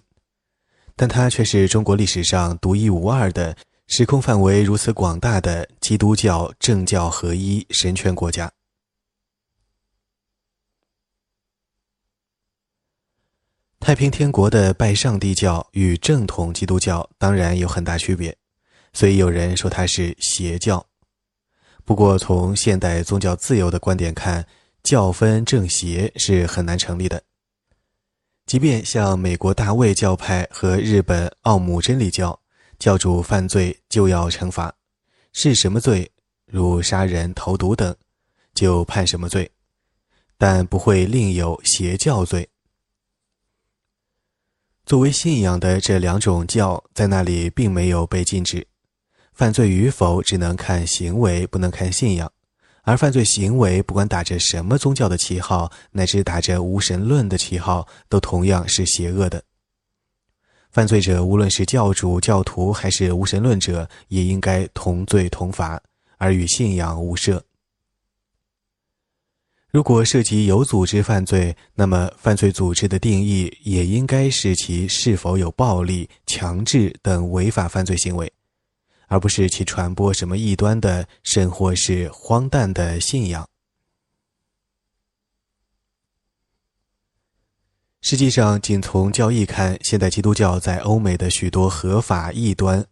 [0.96, 8.52] 但它却是中国历史上独一无二的、时空范围如此广大的基督教政教合一神权国家。
[13.78, 18.36] 太平天国的拜上帝教与正统基督教当然有很大区别，
[18.92, 20.86] 所以有人说它是邪教。
[21.90, 24.46] 不过，从现代宗教自由的观点看，
[24.84, 27.20] 教分正邪是很难成立的。
[28.46, 32.38] 即便像美国大卫教派和日本奥姆真理教，
[32.78, 34.72] 教主犯罪就要惩罚，
[35.32, 36.08] 是什么罪，
[36.46, 37.92] 如杀人、投毒等，
[38.54, 39.50] 就判什么罪，
[40.38, 42.48] 但不会另有邪教罪。
[44.86, 48.64] 作为信仰的这两种教，在那里并没有被禁止。
[49.40, 52.28] 犯罪与否只能看行为，不能看信仰；
[52.82, 59.42] 而犯罪行为，不管打着什么宗教的旗号，乃至打着无神论的旗号，都同样是邪恶的。
[60.70, 65.82] 犯罪者无论是教主、教徒，还是无神论者，也应该同罪同罚，
[66.18, 67.42] 而与信仰无涉。
[69.70, 78.30] 如果涉及有组织犯罪，那么犯罪组织的定义也应该是其是否有暴力、强制等违法犯罪行为。
[79.10, 83.44] 而不是其传播什么异端的，甚或是荒诞的信仰。
[88.02, 92.86] 实际上，仅从教义看，现代基督教在欧美的许多合法异端，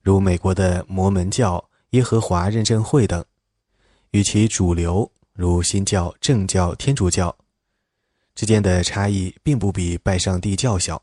[0.00, 3.24] 如美国的摩门教、耶和华认证会等，
[4.12, 7.36] 与其主流如新教、正教、天主教
[8.36, 11.02] 之间的差异，并不比拜上帝教小。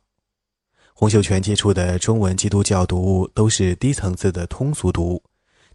[0.97, 5.23] 洪秀全接触的中文基督教读物都是低层次的通俗读物，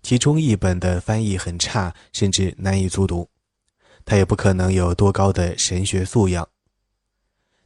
[0.02, 3.28] 其中译本的翻译很差，甚至难以卒读。
[4.06, 6.48] 他也不可能有多高的神学素养，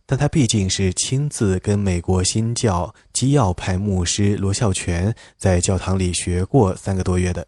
[0.05, 7.47] 但他毕竟是亲自跟美国新教基要派牧师罗孝全在教堂里学过三个多月的，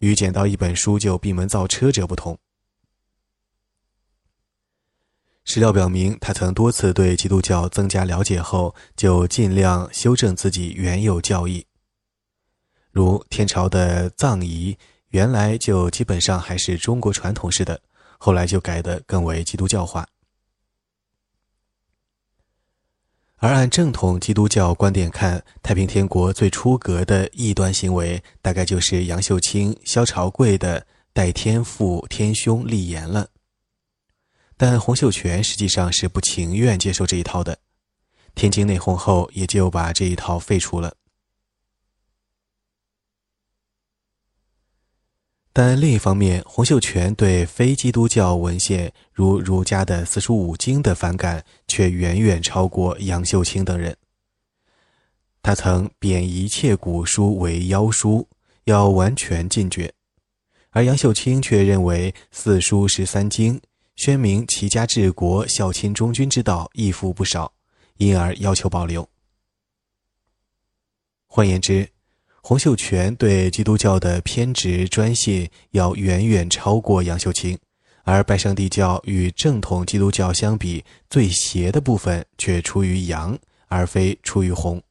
[0.00, 2.38] 与捡到一本书就闭门造车者不同。
[5.44, 11.64] 史料表明，他曾多次对基督教增加了解后，就尽量修正自己原有教义。
[12.90, 14.76] 如天朝的葬仪，
[15.10, 17.78] 原来就基本上还是中国传统式的，
[18.16, 20.08] 后来就改得更为基督教化。
[23.36, 33.28] 而按正统基督教观点看，太平天国最出格的异端行为，大概就是杨秀清、萧朝贵的代天父、天兄立言了。
[34.56, 37.58] 但洪秀全实际上是不情愿接受这一套的，
[38.34, 40.96] 天津内讧后，也就把这一套废除了。
[45.52, 53.96] 但另一方面，洪秀全对非基督教文献如儒家的四书五经的反感，却远远超过杨秀清等人。
[55.42, 58.28] 他曾贬一切古书为妖书，
[58.64, 59.90] 要完全禁绝；
[60.70, 63.60] 而杨秀清却认为四书十三经
[63.96, 67.52] 宣明齐家治国、孝亲忠君之道益福不少，
[67.98, 69.08] 因而要求保留。
[71.26, 71.88] 换言之，
[72.42, 77.58] 洪秀全对基督教的偏执专信要远远超过杨秀清，
[78.02, 83.38] 而拜上帝教与正统基督教相比，最邪的部分却出于杨，
[83.68, 84.82] 而非出于洪。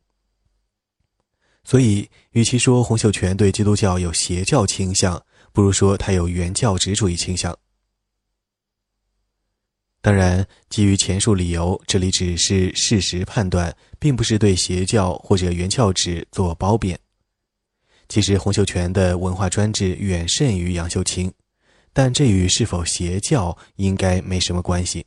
[1.64, 7.58] 所以，与其说洪秀全对基督教有邪教倾向，不如说他有原教旨主义倾向。
[10.04, 17.00] 当然，基于前述理由，这里只是事实判断，并不是对邪教或者原教旨做褒贬。
[18.10, 21.34] 其实洪秀全的文化专制远甚于杨秀清，
[21.94, 25.06] 但这与是否邪教应该没什么关系。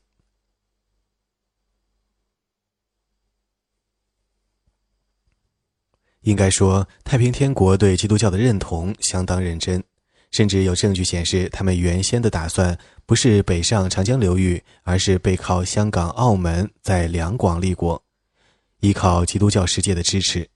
[6.23, 9.85] 应该说，太平天国对基督教的认同相当认真，
[10.31, 18.03] 甚至有证据显示，他们原先的打算不是北上长江流域，而是背靠香港、澳门，在两广立国，
[18.81, 20.49] 依靠基督教世界的支持。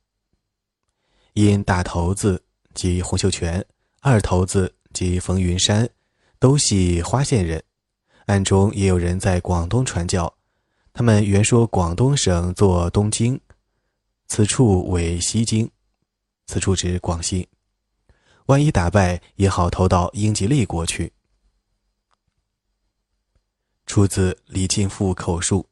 [1.35, 2.43] 因大头子
[2.75, 3.65] 及洪秀全，
[4.01, 5.89] 二头子及冯云山，
[6.39, 7.63] 都系花县人，
[8.27, 10.33] 暗中也有人在广东传教。
[10.93, 13.41] 他们原说广东省做东京，
[14.27, 15.71] 此处为西京，
[16.49, 17.49] 此处指广西。
[18.47, 21.13] 万一打败，也好投到英吉利国去。
[23.87, 25.69] 出自李进富口述，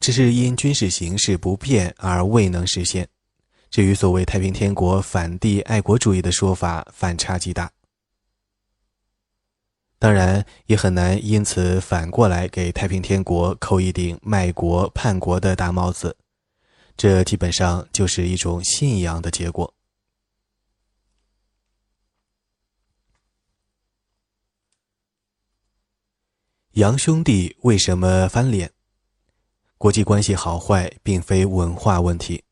[0.00, 3.08] 只是因军事形势不变而未能实现。
[3.70, 7.72] 这与所谓太平天国反帝爱国主义的说法反差极大，
[9.98, 16.16] 当然也很难因此反过来给太平天国扣一顶卖国叛国的大帽子，
[16.96, 19.74] 这基本上就是一种信仰的结果。
[26.76, 28.72] 杨兄弟为什么翻脸？
[29.76, 32.42] 国际关系好坏并非文化问题。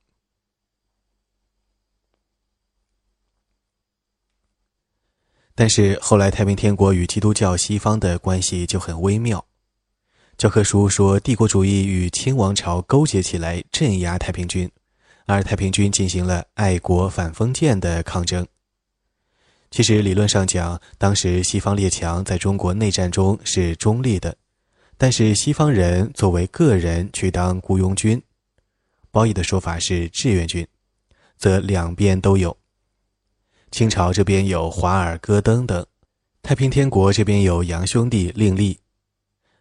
[5.55, 9.43] 但是后来，太平天国与基督教西方的关系就很微妙。
[10.37, 14.71] 教科书说，帝国主义与清王朝勾结起来镇压太平军，
[15.25, 18.47] 而太平军进行了爱国反封建的抗争。
[19.71, 24.37] 其实理论上讲，当时西方列强在中国内战中是中立的，
[24.99, 28.21] 但是西方人作为个人去当雇佣军，
[29.13, 30.67] 褒义的说法是志愿军，
[31.39, 32.57] 则两边都有。
[33.71, 35.87] 清朝这边有华尔戈登等，
[36.43, 38.77] 太平天国这边有杨兄弟另立，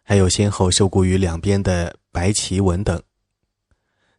[0.02, 3.00] 还有先后受雇于两边的白旗文等。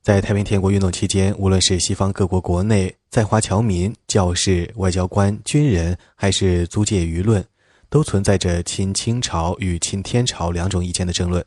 [0.02, 7.46] 在太平天国运动期间，无论是西方各国国内在华侨民、教士、外交官、军人，还是租界舆论，
[7.88, 11.46] 都存在着亲清朝与亲天朝两种意见的争论。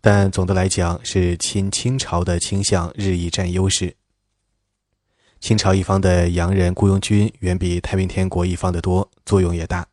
[0.00, 3.94] 但总的来讲，是亲清朝的倾向日益占优势。
[5.40, 9.86] 清朝一方的洋人雇佣军远比太平天国一方的多，作用也大。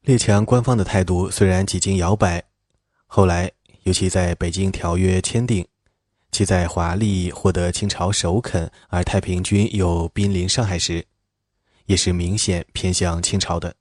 [0.00, 2.42] 列强官方的态度虽然几经摇摆，
[3.06, 5.66] 后来尤其在北京条约签订，
[6.32, 11.06] 其在华丽获得清朝首肯，而太平军又濒临上海时，
[11.84, 13.76] 也是明显偏向清朝的。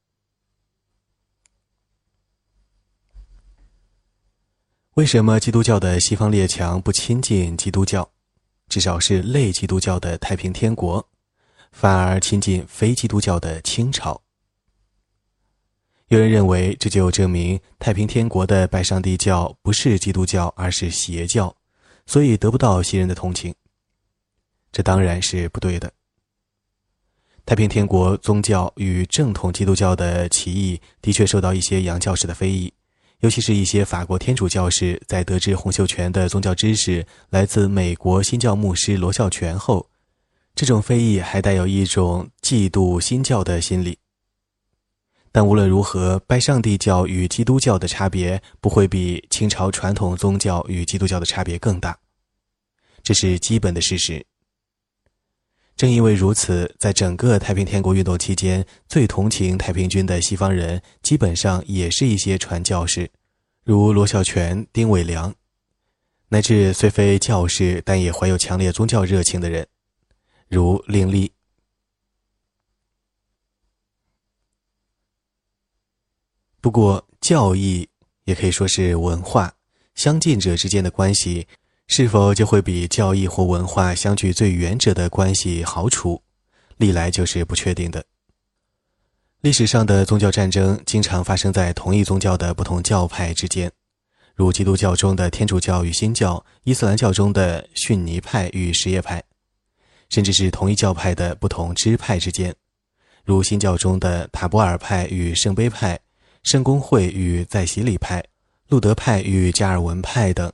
[4.96, 8.12] 为什么基督教的西方列强不亲近基督教？
[8.68, 11.10] 至少是类基督教的太平天国，
[11.72, 14.22] 反而亲近非基督教的清朝。
[16.08, 21.56] 有人认为，这就证明太平天国的拜上帝教不是基督教，而是邪教，
[22.12, 23.56] 所以得不到西人的同情。
[24.70, 25.90] 这当然是不对的。
[27.46, 32.74] 太平天国宗教与正统基督教的歧义，的确受到一些洋教士的非议。
[33.22, 39.90] 尤其是一些法国天主教士，在得知洪秀全的宗教知识来自美国新教牧师罗孝全后，
[40.54, 43.98] 这种非议还带有一种嫉妒新教的心理。
[45.32, 51.98] 但无论如何，拜上帝教与基督教的差别不会比清朝传统宗教与基督教的差别更大，
[53.02, 54.26] 这是基本的事实。
[55.78, 63.10] 正因为如此，在整个太平天国运动期间，最同情太平军的西方人，基本上也是一些传教士，
[63.64, 65.34] 如罗孝全、丁伟良，
[66.28, 69.66] 乃至虽非教士，但也怀有强烈宗教热情的人，
[70.50, 71.32] 如令立。
[76.62, 77.90] 不过，教义
[78.26, 79.52] 也可以说是文化
[79.96, 81.48] 相近者之间的关系，
[81.88, 86.22] 是否就会比教义或文化相距最远者的关系好处，
[86.78, 88.06] 历来就是不确定的。
[89.42, 93.72] 历史上的宗教战争经常发生在同一宗教的不同教派之间，
[94.36, 99.24] 如基督教中的天主教与新教，伊斯兰教中的逊尼派与什叶派，
[100.10, 102.54] 甚至是同一教派的不同支派之间，
[103.26, 106.00] 如新教中的塔博尔派与圣杯派。
[106.44, 108.24] 圣公会与在洗礼派、
[108.68, 110.52] 路德派与加尔文派等，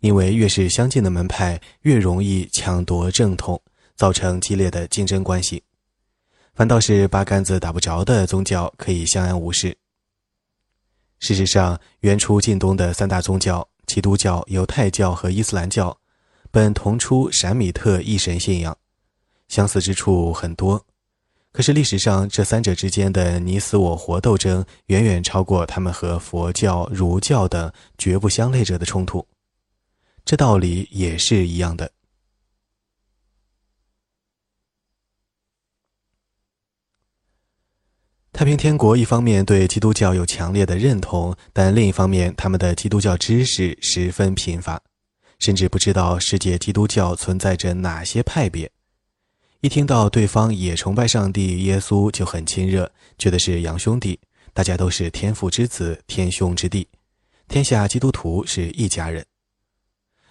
[0.00, 3.60] 因为越是相近的门派，越容易抢夺正统，
[3.94, 5.62] 造成激烈的竞争关系。
[6.54, 9.76] 反倒是八竿子打不着的宗教可以相安无事。
[11.18, 15.98] 事实上，原初近东的三大宗教——基督教、犹太教和伊斯兰教，
[16.50, 18.76] 本同出闪米特一神信仰，
[19.48, 20.84] 相似之处很多。
[21.56, 29.26] 可是历史上这三者之间的你死我活斗争，远远超过他们和佛教、儒教等绝不相类者的冲突。
[30.22, 31.90] 这道理也是一样的。
[38.34, 44.78] 太平天国一方面对基督教有强烈的认同，但另一方面，他们的基督教知识十分贫乏，
[45.38, 48.70] 甚至不知道世界基督教存在着哪些派别。
[49.66, 52.88] 一听到对方也崇拜上帝耶稣，就很亲热，
[53.18, 54.16] 觉得是洋兄弟，
[54.54, 56.86] 大家都是天父之子，天兄之弟，
[57.48, 59.26] 天下基督徒是一家人。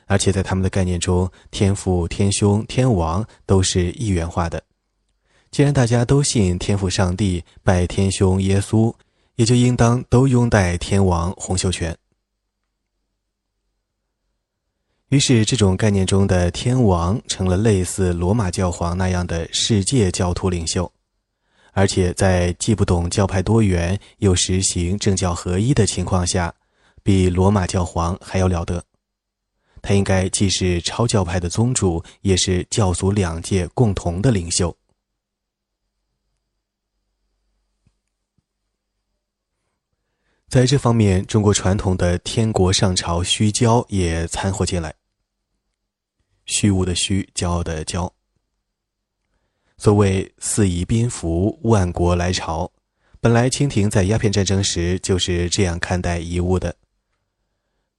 [0.06, 4.64] 而且在他们的概念中，天父、天兄、天王都是一元化的。
[5.52, 8.96] 既然大家都信天父上帝，拜天兄耶稣，
[9.36, 11.94] 也就应当都拥戴天王洪秀全。
[15.10, 20.92] 于是，这种概念中的天王成了类似罗马教皇那样的世界教徒领袖，
[21.74, 26.52] 而且在既不懂教派多元，又实行政教合一的情况下，
[27.04, 28.84] 比罗马教皇还要了得。
[29.80, 34.76] 他应该既是超教派的宗主，也是教族两界共同的领袖。
[40.56, 44.96] 在这方面，中国传统的天国上朝虚骄也掺和进来。
[46.46, 48.10] 虚无的虚，骄傲的骄。
[49.78, 52.72] 所谓四夷宾服，万国来朝，
[53.20, 56.74] 本来清廷在鸦片战争时就是这样看待遗物的。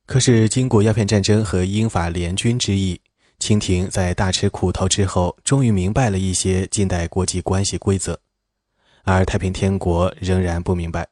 [0.06, 2.98] 可是经过鸦片战争和英法联军之役，
[3.38, 8.18] 清廷在大吃苦头之后，终于明白了一些近代国际关系规则，
[9.02, 11.06] 而太平天国仍然不明白。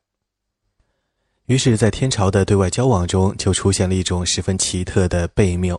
[1.46, 5.78] 于是，在天朝的对外交往中，就出现了一种十分奇特的悖谬。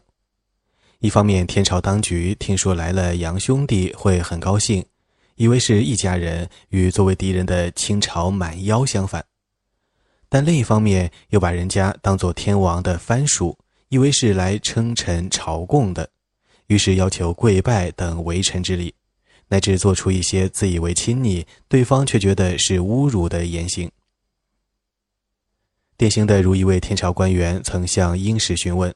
[1.00, 4.86] 一方面，天朝当局听说来了洋兄弟，会很高兴，
[5.38, 9.24] 以为是一家人，与作为敌人的清朝满腰相反；
[10.30, 13.58] 但另一方面，又把人家当作天王的藩属，
[13.90, 16.08] 以为是来称臣朝贡的，
[16.68, 18.94] 于是要求跪拜等为臣之礼，
[19.48, 23.90] 乃至做出一些自以为亲昵，对方却觉得是侮辱的言行。
[25.98, 28.94] 典型的，如一位天朝官员曾向英使询问。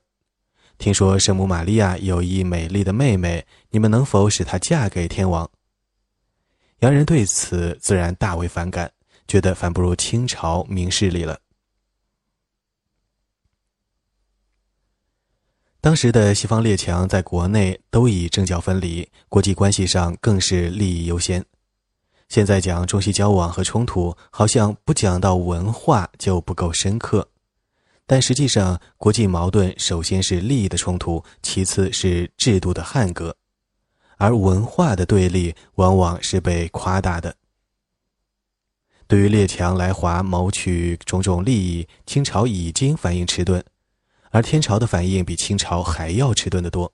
[0.78, 5.50] 听说圣母玛利亚有一美丽的妹妹，你们能否使她嫁给天王？
[6.80, 8.92] 洋人对此自然大为反感，
[9.28, 11.40] 觉得反不如清朝明事理了。
[15.80, 21.46] 当时的西方列强在国内都以政教分离，国际关系上更是利益优先。
[22.30, 27.28] 现在讲中西交往和冲突，好像不讲到文化就不够深刻。
[28.06, 33.36] 但实际上，国际矛盾首先是利益的冲突，其次是制度的汉格，
[34.18, 37.36] 而文化的对立往往是被夸大的。
[39.08, 43.64] 对于列强来华谋取种种利益，清朝已经反应迟钝，
[44.30, 46.94] 而天朝的反应比清朝还要迟钝得多。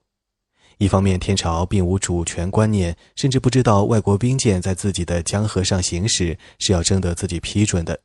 [0.78, 7.96] 一方面，天朝并无主权观念，甚至不知道外国兵舰在自己的江河上行驶是要征得自己批准的；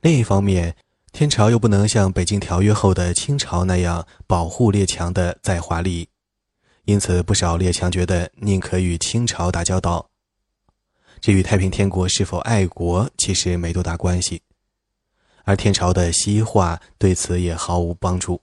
[0.00, 0.74] 另一方面，
[1.12, 6.08] 天朝又不能像北京条约后的清朝那样保护列强的在华利益，
[6.84, 10.08] 因此不少列强觉得宁可与清朝打交道，
[11.20, 14.42] 这与太平天国是否爱国其实没多大关系。
[15.44, 18.40] 而天朝的西化对此也毫无帮助。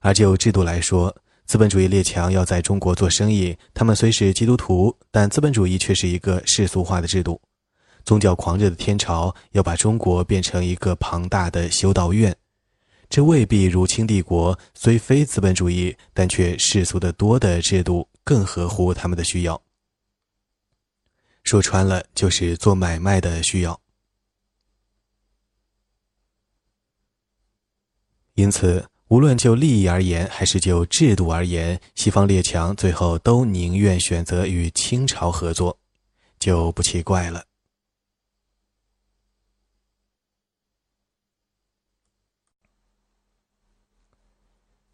[0.00, 1.14] 而就制度来说，
[1.46, 7.40] 资本主义列强要在中国做生意，他们虽是基督徒，但资本主义却是一个世俗化的制度。
[8.04, 12.36] 宗教狂热的天朝要把中国变成一个庞大的修道院，
[13.08, 19.60] 这未必如清帝国虽非资本主义，但却世俗的多的制度更合乎他们的需要。
[21.44, 23.80] 说穿了，就是做买卖的需要。
[28.34, 35.78] 因此，无论就利益而言，还是就制度而言，西方列强最后都宁愿选择与清朝合作，
[36.40, 37.44] 就不奇怪了。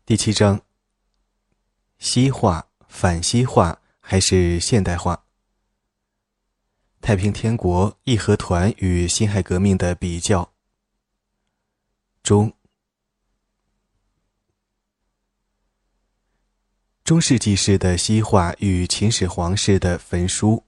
[0.04, 0.60] 第七章：
[1.98, 5.24] 西化、反西化还是现代化？
[7.00, 10.52] 太平天国、义和团与辛亥革命的比较。
[12.22, 12.52] 中。
[17.12, 20.64] 中世纪式的西化与秦始皇式的焚书。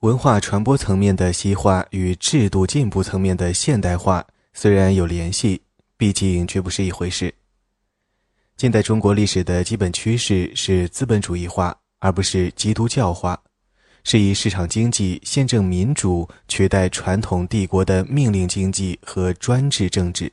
[0.00, 4.22] 文化传播层面的西化与制度进步层面的现代化。
[4.52, 5.62] 虽然有联系，
[5.96, 7.34] 毕竟绝不是一回事。
[8.58, 13.42] 近代中国历史的基本趋势是资本主义化，而不是基督教化，
[14.04, 20.30] 是以市场经济、宪政民主取代传统帝国的命令经济和专制政治。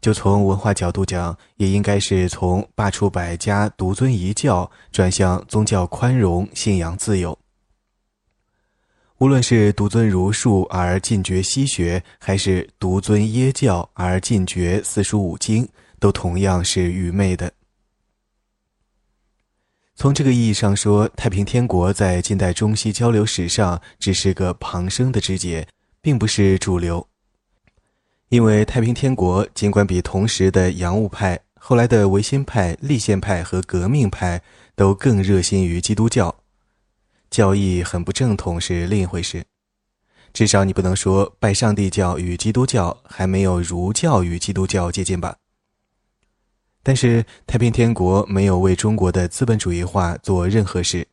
[0.00, 7.36] 就从文化角度讲，也应该是从罢黜百家、独尊一教，转向宗教宽容、信仰自由。
[9.18, 15.66] 无论是独尊儒术而禁绝西学，还是独尊耶教而禁绝四书五经，
[15.98, 17.50] 都同样是愚昧的。
[19.94, 25.66] 从这个意义上说，太平天国在近代中西交流史上只是个旁生的枝节，
[26.02, 27.08] 并不是主流。
[28.28, 34.42] 因为太平天国尽管比同时的洋务派、后来的维新派、立宪派和革命派
[34.74, 36.34] 都更热心于基督教。
[37.30, 39.44] 教义很不正统是另一回事，
[40.32, 45.36] 至少你不能说拜上帝教与基督教还没有儒教与基督教接近吧。
[46.82, 51.06] 但是太平天国没有为中国的资本主义化做任何事，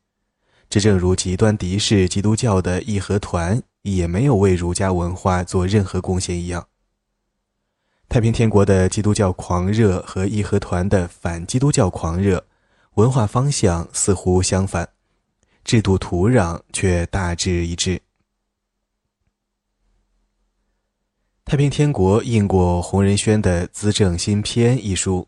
[0.68, 6.66] 这正如极端敌视基督教的义和团也没有为儒家文化做任何贡献一样。
[8.14, 12.45] 太平天国的基督教狂热和义和团的反基督教狂热，
[12.93, 14.88] 文化方向似乎相反。
[15.64, 17.99] 制度土壤却大致一致。
[21.43, 25.28] 太平天国印过洪仁轩的《资政新篇》一书，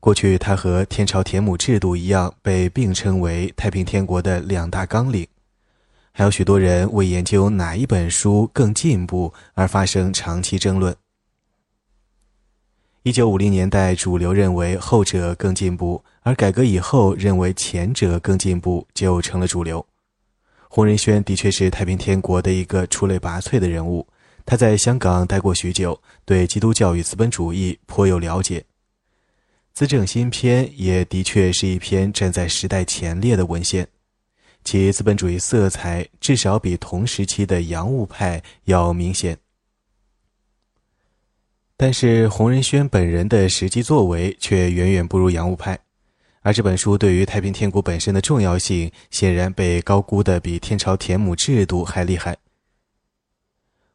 [0.00, 5.24] 过去它和天朝田亩制度一样，被并称为太平天国的两大纲领。
[6.10, 10.92] 还有许多人为研究哪一本书更进步而发生长期争论。
[13.02, 19.84] 一九五零年代，主流认为后者更进步，而改革以后认为前者更进步，就成了主流。
[20.68, 24.06] 洪仁轩的确是太平天国的一个出类拔萃的人物，
[24.44, 28.60] 他在香港待过许久，对基督教与资本主义颇有了解。
[29.72, 33.88] 《资政新篇》也的确是一篇站在时代前列的文献，
[34.62, 39.38] 其资本主义色彩至少比同时期的洋务派要明显。
[41.82, 45.78] 但是洪仁轩本人的实际作为却远远不如洋务派，
[46.42, 52.36] 而这本书对于太平天国本身的重要性显然被高估的比天朝田亩制度还厉害。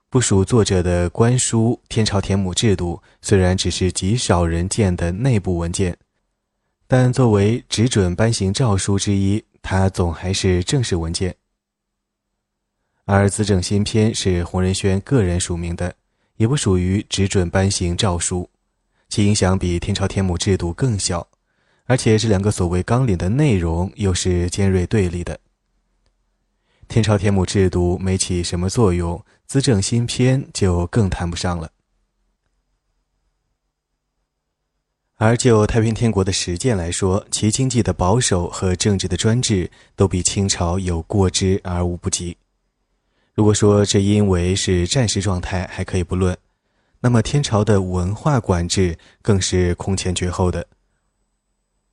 [0.09, 5.95] 不属作者的官书《天朝田亩制度》虽然只是极少人见的内部文件，
[6.87, 11.35] 但作为只准颁行诏书之一，它总还是正式文件。
[13.03, 15.93] 而《资政新篇》是洪仁轩个人署名的。
[16.37, 18.49] 也不属于只准颁行诏书，
[19.09, 21.27] 其影响比天朝天母制度更小，
[21.85, 25.39] 而且这两个所谓纲领的内容又是尖锐对立的。
[26.87, 31.71] 天朝天母制度没起什么作用，资政新篇就更谈不上了。
[35.17, 42.35] 而就太平天国的实践来说，其经济的保守和政治的专制都比清朝有过之而无不及。
[43.35, 46.35] 如果说这因为是战时状态，还可以不论，
[47.01, 50.65] 那么天朝的文化管制更是空前绝后的，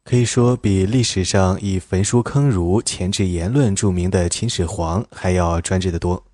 [0.04, 6.24] 可以说比历史上以焚书坑儒、钳制言论著名的秦始皇还要专制的多。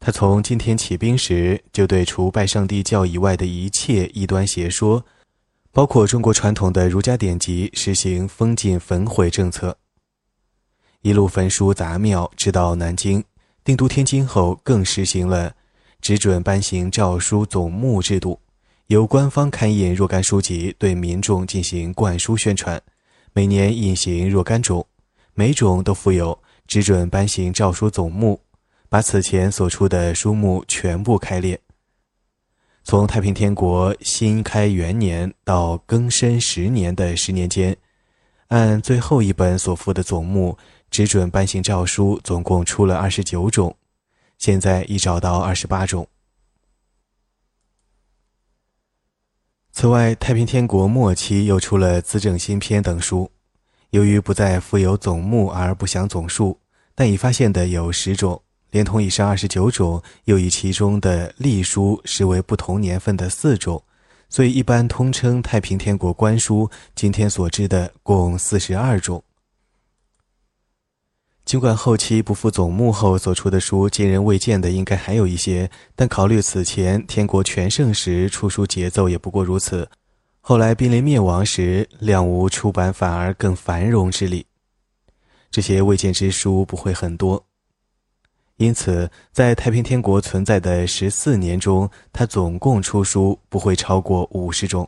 [0.00, 5.04] 他从今天起兵时，就对除拜上帝教以外的一切异端邪说，
[5.72, 9.76] 包括中国传统的儒家典籍，实行封禁焚毁政策。
[11.02, 13.22] 一路焚书杂庙，直到南京
[13.64, 15.52] 定都天津后，更实行了
[16.00, 18.38] 只准颁行诏书总目制度，
[18.88, 22.80] 由官方刊印若干书籍，对民众进行灌输宣传，
[23.32, 24.84] 每年印行若干种，
[25.34, 26.36] 每种都附有
[26.66, 28.40] 只准颁行诏书总目。
[28.90, 31.60] 把此前所出的书目全部开列。
[32.84, 37.76] 从太平天国新开元年到庚申十年的十年间，
[38.46, 40.56] 按最后一本所附的总目，
[40.90, 43.76] 只准颁行诏书，总共出了二十九种，
[44.38, 46.08] 现在已找到二十八种。
[49.70, 53.30] 此外，太平天国末期又出了《资政新篇》等书，
[53.90, 56.58] 由于不再附有总目而不详总数，
[56.94, 58.42] 但已发现的有十种。
[58.70, 63.82] 连同以上二十九种，又以其中的隶书视为不同年份的四种，
[64.28, 66.68] 所以一般通称太平天国官书。
[66.94, 69.22] 今天所知的共四十二种。
[71.48, 79.88] 尽管后期不负总目后所出的书今人未见的应该还有一些，但考虑此前天国全盛时出书节奏也不过如此，
[80.42, 84.44] 后来濒临灭亡时，量无出版反而更繁荣之理。
[85.50, 87.42] 这些未见之书不会很多。
[88.58, 94.86] 因此，在太平天国存在的十四年中，他总共出书不会超过五十种。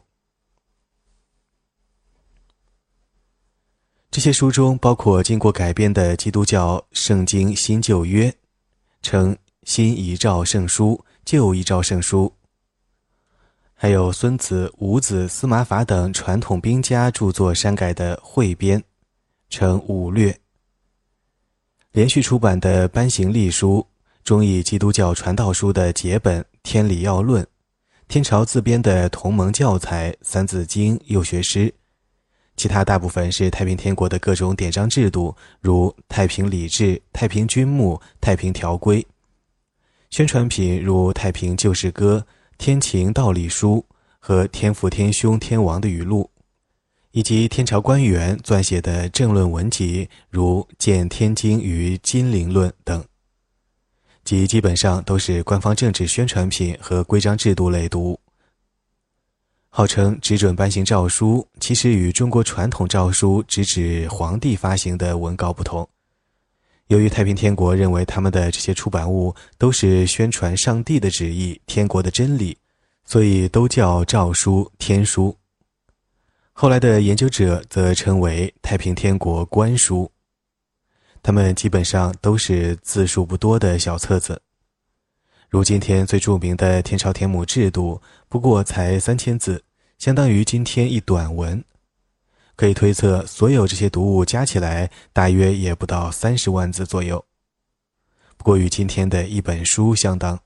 [4.11, 8.33] 这些书中包括经过改编的基督教圣经新旧约，
[9.03, 12.29] 称新遗诏圣书、旧遗诏圣书；
[13.73, 18.83] 还有孙子、五子、司马法等传统兵家著作删改的汇编，
[19.49, 20.37] 称武略。
[21.93, 23.87] 连续出版的班行历书、
[24.25, 27.45] 中译基督教传道书的解本《天理要论》，
[28.09, 31.73] 天朝自编的同盟教材《三字经》幼学诗，
[32.61, 39.03] 其他大部分是太平天国的各种典章制度，如太平礼制、太平军目、太平条规；
[40.11, 42.27] 宣传品如太平旧事歌、
[42.59, 43.83] 天晴道理书
[44.19, 46.31] 和天父天兄天王的语录。
[47.13, 53.03] 以及天朝官员撰写的政论文集，如《见天经与金陵论》等，
[54.23, 58.21] 即基本上都是官方政治宣传品和规章制度类读。
[59.73, 65.89] 号称只准颁行诏书，其实与中国传统诏书只指皇帝发行的文稿不同。
[66.89, 72.59] 由于太平天国认为他们的这些出版物都是宣传上帝的旨意、天国的真理，
[73.05, 75.35] 所以都叫诏书、天书。
[76.53, 80.11] 后来的研究者则称为太平天国官书，
[81.23, 84.43] 他们基本上都是字数不多的小册子。
[85.51, 89.65] 如今天最著名的天朝田亩制度，不过才三千字，
[89.99, 91.65] 相当于今天一短文。
[92.55, 97.25] 可以推测，所有这些读物加起来，大约也不到三十万字左右。
[98.37, 100.39] 不过与今天的一本书相当。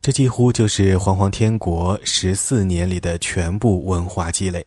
[0.00, 4.66] 这几乎就是煌煌天国十四年里的全部文化积累，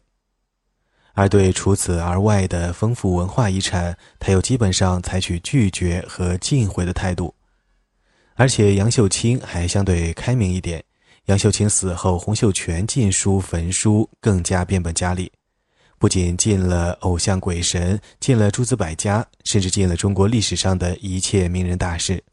[1.12, 7.34] 而对除此而外的丰富文化遗产，他又基本上采取拒绝和禁毁的态度。
[8.38, 10.82] 而且杨秀清还相对开明一点。
[11.26, 15.30] 杨秀清死后，洪秀全禁书焚书，更加变本加厉，
[15.98, 22.24] 不仅禁了偶像鬼神，禁了诸子百家，甚至禁了中国历史上的一切名人大事。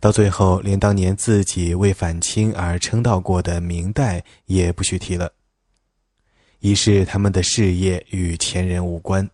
[0.00, 5.32] 到最后，连当年自己为反清而称道过的明代也不许提了，
[6.58, 9.26] 一是他们的事业与前人无关。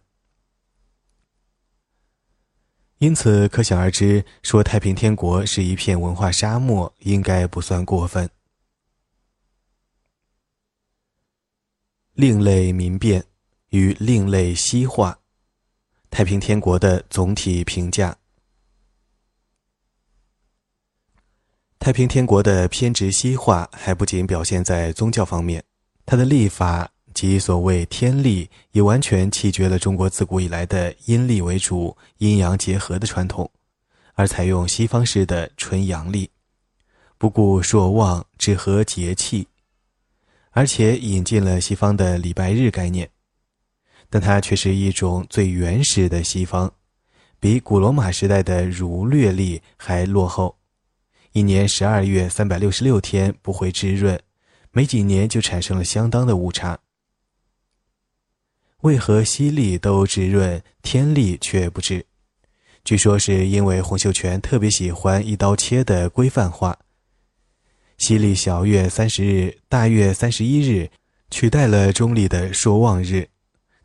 [3.03, 8.30] 因此，可想而知，说太平天国是一片文化沙漠，应该不算过分。
[12.12, 13.24] 另类民变
[13.70, 15.18] 与另类西化，
[16.11, 18.16] 太平天国的总体评价。
[21.80, 25.64] 太平天国的偏执西化还不仅表现在宗教方面，
[26.07, 33.50] 它的立法即所谓天历也完全弃绝了中国自古以来的阴历为主、阴阳结合的传统，
[34.14, 36.30] 而采用西方式的纯阳历，
[37.18, 39.46] 不顾朔望，只合节气，
[40.50, 43.08] 而且引进了西方的礼拜日概念，
[44.10, 46.72] 但它却是一种最原始的西方，
[47.38, 50.56] 比古罗马时代的儒略历还落后。
[51.32, 54.20] 一年十二月三百六十六天不会滋润，
[54.70, 56.78] 没几年就产生了相当的误差。
[58.83, 62.05] 为何西历都炙润，天历却不炙？
[62.85, 66.76] 据说是因为洪秀全特别喜欢一刀切的规范化。
[67.99, 70.91] 西历小月三十日、大月三十一日
[71.30, 73.28] 取代了中历的朔望日，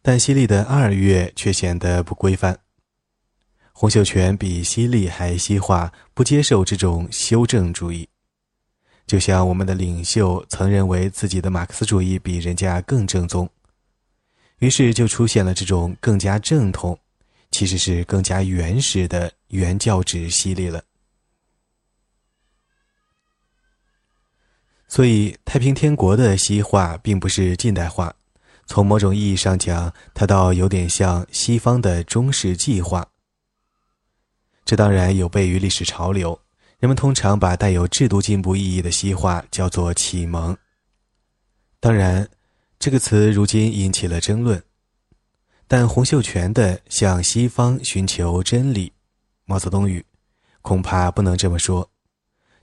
[0.02, 2.58] 但西历的二月却显得不规范。
[3.74, 8.10] 洪秀全比西历还西化，不接受这种修正主义。
[9.06, 13.48] 就像我们的领袖曾认为自己的马克思主义比人家更正宗，
[14.60, 16.98] 于是就出现了这种更加正统。
[17.50, 20.84] 其实是更加原始的原教旨系列了。
[24.90, 28.14] 所以，太平天国的西化并不是近代化，
[28.66, 33.08] 从某种意义上讲，它倒有点像西方的中世纪化。
[34.66, 36.38] 这当然有悖于历史潮流，
[36.80, 40.56] 人们通常把带有制度进步意义的西化叫做启蒙。
[41.80, 42.28] 当然，
[42.80, 44.62] 这个词如今引起了争论。
[45.68, 48.94] 但洪秀全的向西方寻求真理，
[49.44, 50.06] 毛泽东语，
[50.62, 51.90] 恐怕不能这么说，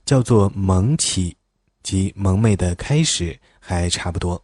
[0.06, 1.36] 叫做蒙启，
[1.82, 4.42] 即蒙昧的开始，还差不多。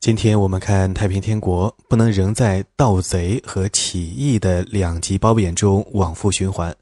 [0.00, 6.76] 今天我们看太平天国，不能仍在盗贼和起义的两极褒贬中往复循环，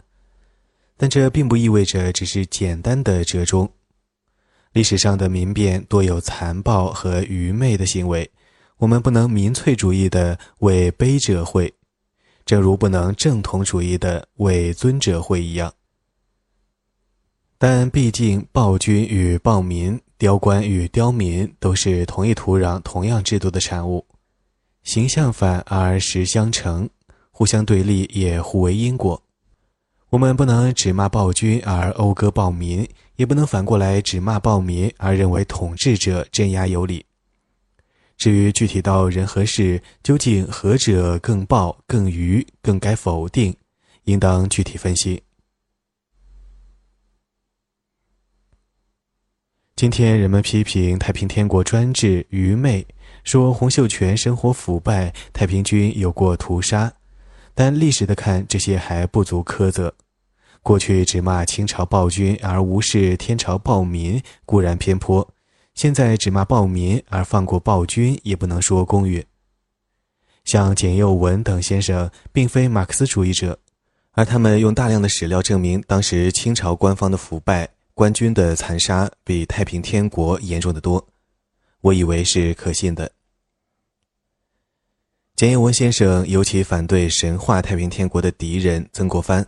[0.97, 3.73] 但这并不意味着只是简单的折中。
[4.77, 8.31] 历史上的民变多有残暴和愚昧的行为，
[8.77, 11.73] 我们不能民粹主义的为卑者会，
[12.45, 15.73] 正如不能正统主义的为尊者会一样。
[17.57, 24.07] 但毕竟暴君与暴民、刁官与刁民都是同一土壤、同样制度的产物，
[24.83, 26.87] 形象反而实相成，
[27.31, 29.23] 互相对立也互为因果。
[30.17, 32.89] 我们不能只骂暴君而讴歌暴民。
[33.17, 37.05] 也不能反过来只骂暴民，而认为统治者镇压有理。
[38.17, 43.55] 至于具体到人和事，究竟何者更暴、更愚、更该否定，
[44.05, 45.23] 应当具体分析。
[49.77, 52.87] 今天人们批评太平天国专制愚昧，
[53.23, 56.91] 说洪秀全生活腐败，太平军有过屠杀，
[57.55, 59.95] 但历史的看，这些还不足苛责。
[60.67, 65.25] 过去只骂清朝暴君而无视天朝暴民固然偏颇，
[65.75, 69.25] 现在只骂暴民而放过暴君也不能说公允。
[70.45, 73.57] 像简佑文等先生并非马克思主义者，
[74.11, 81.07] 而他们用大量的史料证明当时清朝官方的腐败、官军的残杀比太平天国严重的多，
[81.81, 83.09] 我以为是可信的。
[85.37, 89.47] 简佑文先生尤其反对神话太平天国的敌人曾国藩。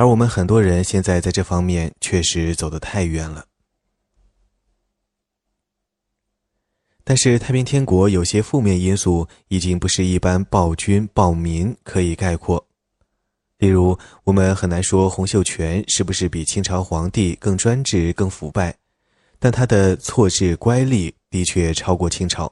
[0.00, 3.44] 而我们很多人现在在这方面确实走得太远了。
[7.04, 12.66] 但是太平天国有些负面因素已经不是一般暴君暴民可以概括。
[13.58, 18.74] 例如，我们很难说洪秀全是不是比清朝皇帝更专制、更腐败，
[19.38, 22.50] 但他的错置乖戾的确超过清朝。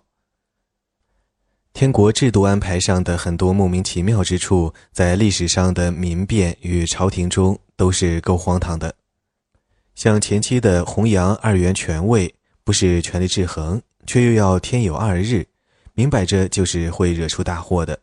[1.75, 8.93] 天国制度安排上的很多莫名其妙之处，在历史上的民变与朝廷中都是够荒唐的。
[9.95, 15.47] 像前期的弘扬二元权位，不是权力制衡，却又要天有二日，
[15.95, 17.99] 明摆着就是会惹出大祸的。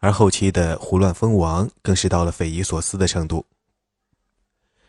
[0.00, 3.44] 而后期的胡乱封王，更是到了匪夷所思的程度。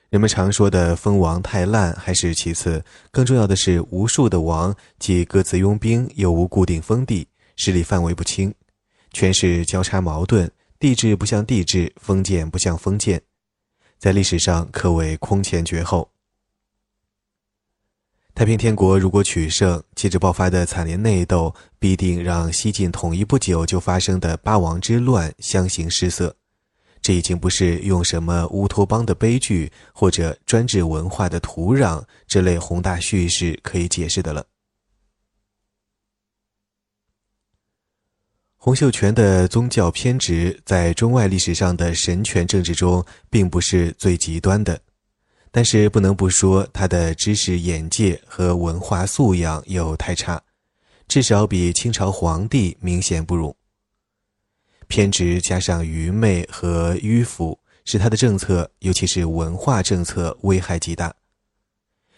[0.09, 2.81] 人们常说的封王太烂还是其次，
[3.11, 7.27] 更重要的是无数的王既各自拥兵，又无固定封地。
[7.55, 8.53] 势力范围不清，
[9.11, 10.49] 权势交叉矛盾，
[10.79, 13.21] 帝制不像帝制，封建不像封建，
[13.97, 16.09] 在历史上可谓空前绝后。
[18.33, 26.35] 太平天国如果取胜，接着爆发的惨烈内斗，必定让西晋统一不久就发生的八王之乱相形失色。
[27.01, 34.45] 这已经不是用什么乌托邦的悲剧或者专制文化的土壤这类宏大叙事可以解释的了。
[38.65, 44.81] 洪秀全的宗教偏执在中外历史上的神权政治中并不是最极端的，
[45.51, 50.41] 但是不能不说他的知识眼界和文化素养又太差，
[51.07, 53.55] 至少比清朝皇帝明显不如。
[54.87, 61.13] 偏执加上愚昧和迂腐，使他的政策，尤其是文化政策危害极大。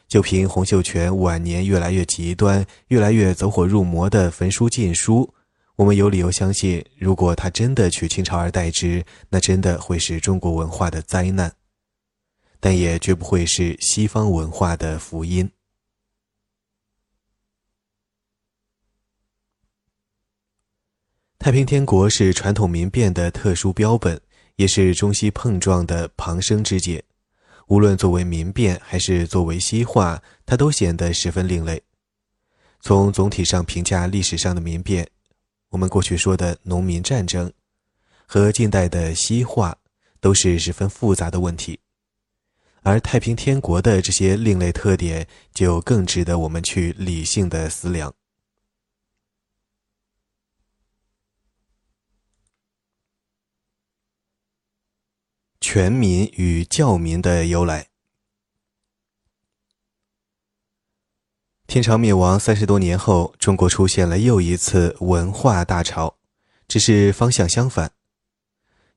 [0.08, 5.30] 就凭洪秀全晚年越来越极端、越来越走火入魔的焚书禁书。
[5.78, 11.54] 我们有理由相信，如果他真的取清朝而代之，那真的会是中国文化的灾难，
[12.60, 15.52] 但也绝不会是西方文化的福音。
[21.38, 24.20] 太平天国是传统民变的特殊标本，
[24.56, 27.04] 也是中西碰撞的旁生之节。
[27.68, 31.80] 无论作为民变还是作为西化，它都显得十分另类。
[32.82, 35.08] 从总体上评价历史上的民变，
[35.70, 37.52] 我们过去说的农民战争
[38.26, 39.78] 和近代的西化，
[40.20, 41.80] 都是十分复杂的问题。
[42.84, 48.14] 而太平天国的这些另类特点，就更值得我们去理性的思量。
[55.60, 57.90] 全民与教民的由来。
[61.68, 66.16] 天朝灭亡三十多年后，中国出现了又一次文化大潮，
[66.66, 67.92] 只是方向相反。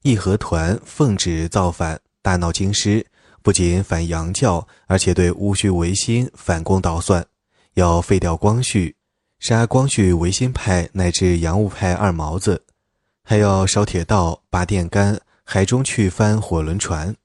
[0.03, 3.05] 义和团奉旨造反，大闹京师，
[3.43, 7.27] 不仅反洋教，而且对戊戌维新反攻倒算，
[7.75, 8.95] 要废掉光绪，
[9.41, 12.63] 杀光绪维新派乃至洋务派二毛子，
[13.25, 15.21] 还要烧铁道、拔电杆。
[15.43, 17.17] 海中去翻火轮船，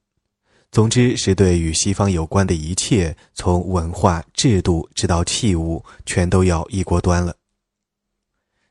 [0.76, 7.34] 总之是对与西方有关的一切，从文化制度直到器物，全都要一锅端了。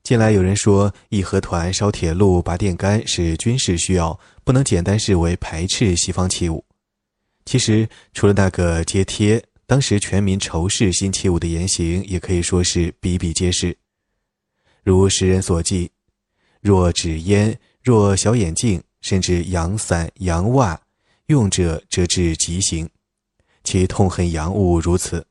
[0.03, 6.63] 近来有人说，义和团烧铁路、拔电杆是军事需要，不能简单视为排斥西方器物。
[7.43, 13.75] 其实，除了那个揭贴，当时全民仇视新器物的言行，也可以说是比比皆是。
[14.83, 15.89] 如时人所记
[16.61, 20.79] ：“若纸烟，若小眼镜。”甚至洋伞、洋袜，
[21.27, 22.87] 用者则至极刑，
[23.63, 25.25] 其痛恨洋物如此。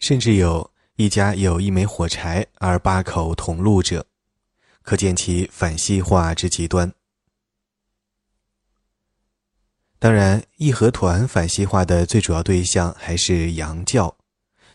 [0.00, 4.04] 甚至有一家有一枚火柴而八口同路者，
[4.82, 6.92] 可见其反西化之极端。
[10.00, 14.16] 当然，义和团反西化的最主要对象还是洋教。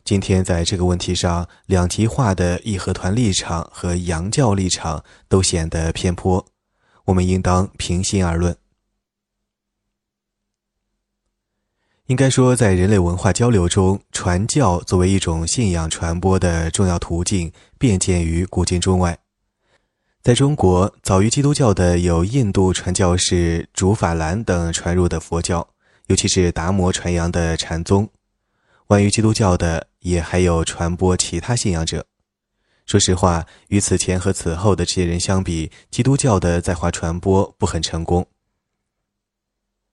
[0.05, 6.45] 今天在这个问题上，两极化的义和团立场和洋教立场都显得偏颇。
[7.05, 8.57] 我们应当平心而论。
[12.07, 19.17] 应该说，在人类文化交流中，传教作为一种信仰传播的重要途径，遍见于古今中外。
[20.21, 25.65] 在中国，早于基督教的有印度传教士竺法兰等传入的佛教，
[26.07, 28.05] 尤其是达摩传扬的禅宗；
[28.87, 32.05] 晚于基督教的，也还有传播其他信仰者。
[32.85, 38.27] 说实话，与此前和此后的这些人相比，基督教的在华传播不很成功。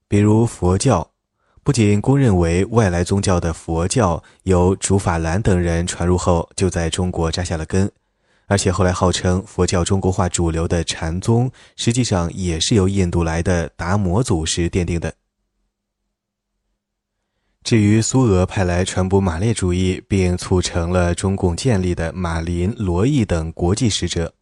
[0.08, 1.08] 比如佛教，
[1.62, 7.90] 不仅公认为外来宗教的佛教由竺法兰等人传入后就在中国扎下了根，
[8.46, 15.14] 而且后来号称佛教中国化主流的禅宗，实际上也是由印度来的达摩祖师奠定的。
[17.62, 24.32] 至于苏俄派来传播马列主义并促成了中共建立的马林、罗毅等国际使者，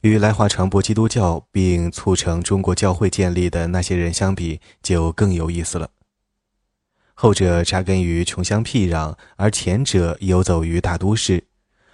[0.00, 5.88] 与来华传播基督教并促成中国教会建立的那些人相比，就更有意思了。
[7.18, 11.40] 后者扎根于穷乡僻壤，而前者游走于大都市；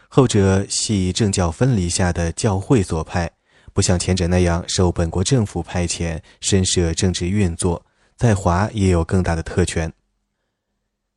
[0.09, 3.31] 后者系政教分离下的教会所派，
[3.73, 9.93] 不像前者那样受本国政府派遣，深涉政治运作，在华也有更大的特权。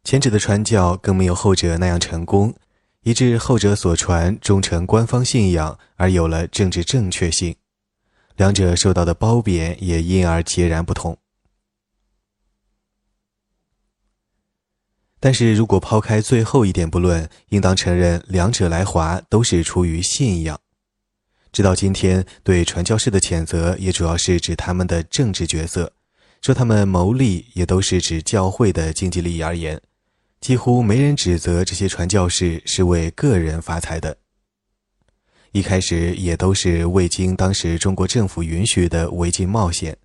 [0.04, 2.54] 前者的传教更没有后者那样成功，
[3.02, 7.56] 以致后者所传忠诚官方信仰而有了政治正确性，
[8.36, 11.18] 两者受到的褒贬也因而截然不同。
[15.26, 20.56] 但是如果抛开最后一点不论，应当承认两者来华都是出于信仰。
[21.52, 25.92] 直到今天，对传教士的谴责也主要是指他们的政治角色，
[26.44, 29.82] 说他们谋利也都是指教会的经济利益而言。
[30.42, 34.16] 几乎没人指责这些传教士是为个人发财的。
[35.54, 39.98] 一开始也都是未经当时中国政府允许的违禁冒险。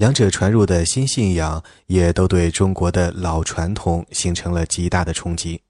[0.00, 5.60] 两者传入的新信仰也都对中国的老传统形成了极大的冲击。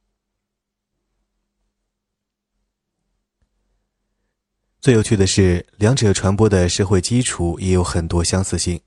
[4.80, 8.80] 最有趣的是，两者传播的社会基础也有很多相似性。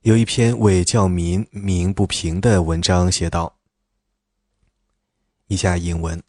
[0.00, 3.56] 有一篇为教民鸣不平的文章写道。
[5.46, 6.20] 以下引文：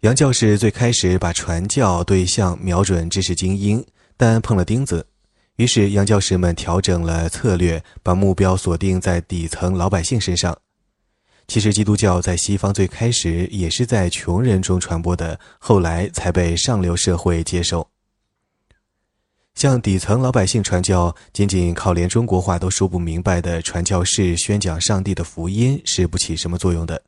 [0.00, 3.82] 杨教士最开始把传教对象瞄准知识精英，
[4.18, 5.06] 但碰了钉子，
[5.56, 10.56] 于是杨教士们调整了策略，把目标锁定在底层老百姓身上。
[11.46, 17.86] 其实，基督教在西方最开始也是在穷人中传播的，后来才被上流社会接受。
[19.54, 27.00] 向底层老百姓传教，仅仅靠连中国话都说不明白的传教士宣讲上帝的福音是不起什么作用的。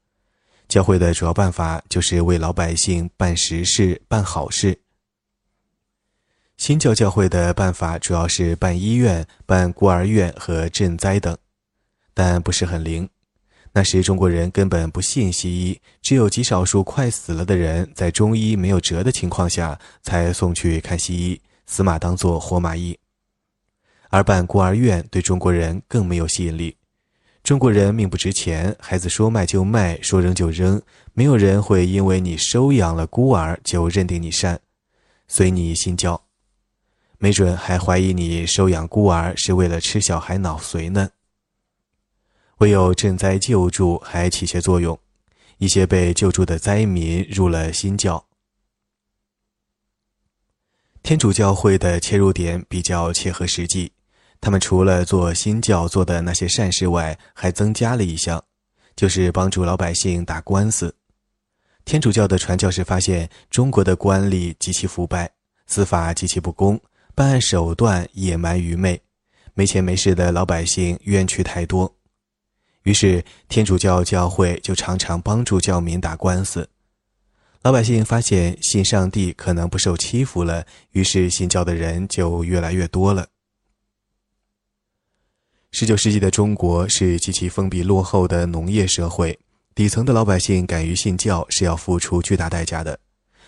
[0.69, 4.79] 教会的主要办法就是为老百姓办实事、办好事。
[6.57, 11.37] 新教教会的办法主要是办医院、办孤儿院和赈灾等，
[12.15, 13.09] 但不是很灵。
[13.73, 22.99] 那时中国人根本不信西医，只有极少数快死了的人在中医没有辙的情况下才送去看西医，死马当做活马医。
[24.09, 26.75] 而办孤儿院对中国人更没有吸引力。
[27.45, 30.81] 中国人命不值钱，孩子说卖就卖，说扔就扔，
[31.13, 34.59] 没有人会因为你收养了孤儿就认定你善，
[35.29, 36.26] 随你心教。
[37.27, 41.11] 没准还怀疑你收养孤儿是为了吃小孩脑髓呢。
[42.59, 44.97] 唯有赈灾救助还起些作用，
[45.59, 48.25] 一些被救助的灾民入了新教。
[51.03, 53.91] 天主教会的切入点比较切合实际，
[54.41, 58.41] 他们除了做新教做的那些善事外，还增加了一项，
[58.95, 60.95] 就是帮助老百姓打官司。
[61.85, 65.29] 天主教的传教士发现，中国的官吏极其腐败，
[65.67, 66.81] 司法极其不公，
[67.17, 69.01] 办案手段野蛮愚昧，
[69.55, 71.91] 没钱没势的老百姓冤屈太多。
[72.83, 76.69] 于是，天主教教会就常常帮助教民打官司。
[77.63, 83.27] 老百姓发现信上帝可能不受欺负了，于是信教的人就越来越多了。
[85.71, 89.39] 十九世纪的中国是极其封闭落后的农业社会，
[89.75, 93.01] 底层的老百姓敢于信教是要付出巨大代价的，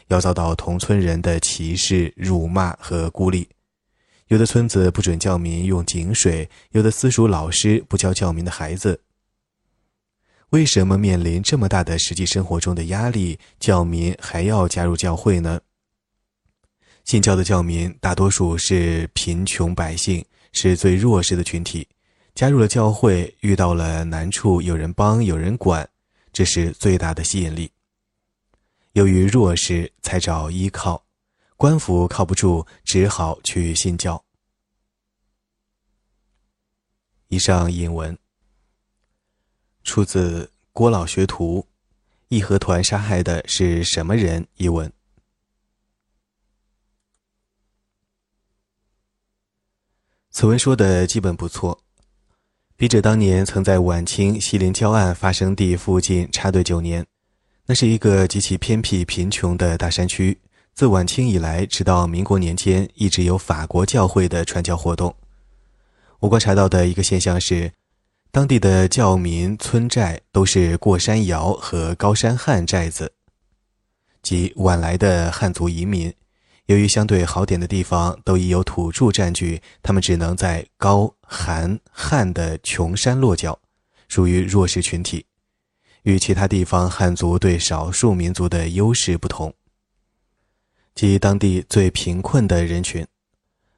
[0.07, 3.47] 要遭到同村人的歧视、辱骂和孤立。
[4.29, 9.01] 有的村子不准教民用井水，有的私塾老师不教教民的孩子。
[10.51, 15.61] 为什么面临这么大的实际生活中的压力，教民还要加入教会呢？
[17.05, 20.23] 信教的教民大多数是贫穷百姓，
[20.53, 21.87] 是最弱势的群体。
[22.35, 25.89] 加入了教会，遇到了难处，有人帮，有人管，
[26.33, 27.71] 这是最大的吸引力。
[28.93, 31.03] 由于弱势，才找依靠，
[31.59, 34.25] 官府靠不住，只好去信教。
[37.27, 38.17] 以上引文。
[39.83, 41.67] 出自郭老学徒，
[42.29, 44.47] 义和团杀害的是什么人？
[44.55, 44.93] 一文。
[50.31, 51.83] 此文说的基本不错。
[52.77, 57.05] 笔者当年曾在晚清西林礁案发生地附近插队九年，
[57.67, 60.39] 那是一个极其偏僻贫穷的大山区。
[60.79, 65.13] 自晚清以来，直到民国年间，一直有法国教会的传教活动。
[66.21, 67.73] 我观察到的一个现象是。
[68.31, 73.13] 当地的教民村寨都是过山窑和高山汉寨子，
[74.23, 76.15] 即晚来的汉族移民。
[76.67, 83.59] 由于相对好点的地方都已有土著占据，他们只能在高寒汉的穷山落脚，
[84.07, 85.27] 属于弱势群体，
[86.05, 89.53] 与其他地方汉族对少数民族的优势不同，
[90.99, 93.07] 即当地最贫困的人群。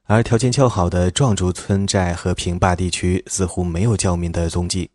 [0.05, 4.89] 而条件较好的壮族村寨和平坝地区似乎没有教民的踪迹。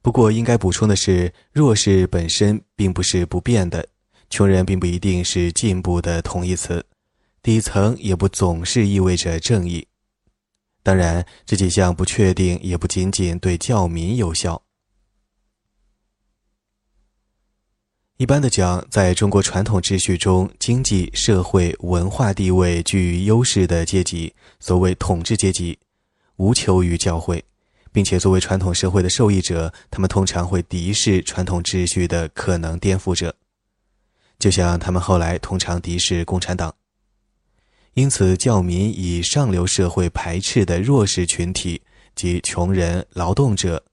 [0.00, 3.84] 不过，应该补充的是，弱势本身并不是不变的，
[4.30, 6.86] 穷人并不一定是进步的同义词，
[7.42, 9.88] 底层也不总是意味着正义。
[10.84, 14.62] 当然，这几项不确定也不仅仅对教民有效。
[18.18, 25.78] 一般的讲，在中国传统秩序中，经济社会文化地位居于优势的阶级，所谓统治阶级，
[26.36, 27.44] 无求于教会，
[27.92, 33.36] 并且作为传统社会的受益者，他们通常会敌视传统秩序的可能颠覆者，
[34.38, 36.74] 就像他们后来通常敌视共产党。
[37.92, 41.82] 因此，教民以上流社会排斥的弱势群体
[42.14, 43.84] 及穷人、劳动者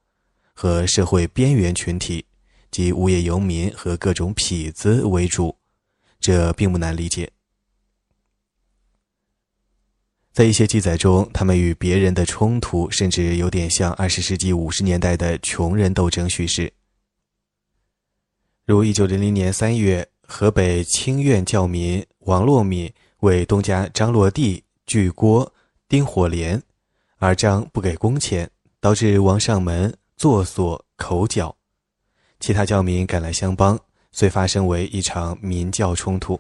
[0.54, 2.24] 和社会边缘群体。
[2.74, 5.56] 及无业游民和各种痞子为主，
[6.20, 7.32] 这并不难理解。
[10.32, 16.74] 在一些记载中，他们与别人的冲突，甚至有点像二十世纪五十年代的穷人斗争叙事。
[18.66, 25.54] 如一九零零年三月，河北清苑教民王洛敏为东家张洛地锯锅
[25.88, 26.60] 钉火镰，
[27.18, 31.56] 而张不给工钱，导致王上门作唆口角。
[32.44, 33.80] 其他教民赶来相帮，
[34.12, 36.38] 遂发生为一场民教冲突。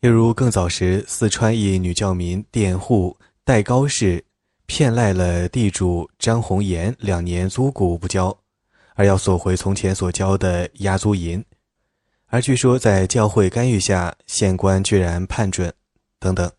[0.00, 3.14] 又如更早时，四川一女教民佃户
[3.44, 4.24] 戴高氏
[4.64, 8.34] 骗赖了地主张红岩两年租谷不交，
[8.94, 11.44] 而要索回从前所交的押租银，
[12.28, 15.70] 而据说在教会干预下，县官居然判准，
[16.18, 16.50] 等等。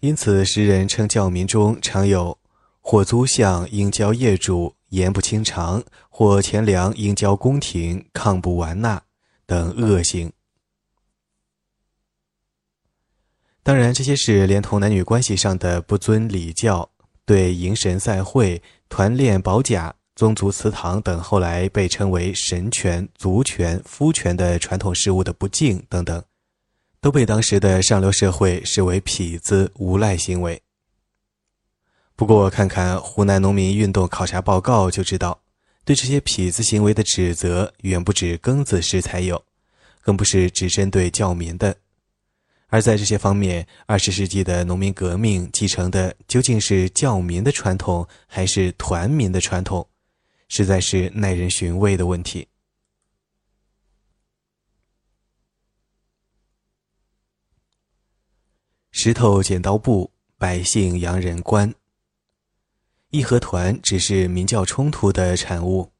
[0.00, 2.38] 因此，时人称教民中常有
[2.80, 4.74] 或租项应交业主。
[4.92, 9.02] 言不清偿，或钱粮应交宫廷，抗不完纳
[9.46, 10.30] 等恶行。
[13.62, 16.90] 当然，这些是连同男女关系上的不尊礼教，
[17.24, 26.22] 对迎神赛会、团练保甲、宗族祠堂等后来被称为神权、族权、夫权的传统事物的不敬等等，
[27.00, 30.60] 都被当时的上流社会视为痞子无赖行为。
[32.14, 35.42] 不过，看看湖南农民运动考察报告就知道，
[35.84, 39.42] 对这些痞子行为的指责远不止庚子时才有，
[40.00, 41.76] 更不是只针对教民的。
[42.68, 49.86] 而在这些方面，二十世纪的农民革命继承的究竟是教民的传统，还是团民的传统，
[50.48, 52.46] 实在是耐人寻味的问题。
[58.92, 61.74] 石头剪刀布，百姓洋人官。
[63.12, 65.92] 义和团只是民教冲突的产物。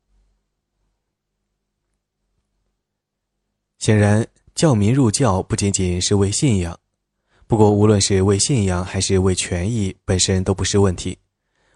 [3.78, 4.26] 显然。
[4.54, 6.78] 教民入教不仅仅是为信仰，
[7.46, 11.18] 不过无论是为信仰还是为权益，本身都不是问题。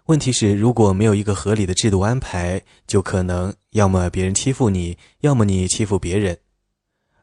[0.05, 6.37] 问题是，如果没有一个合理的制度安排，就可能要么别人欺负你，要么你欺负别人。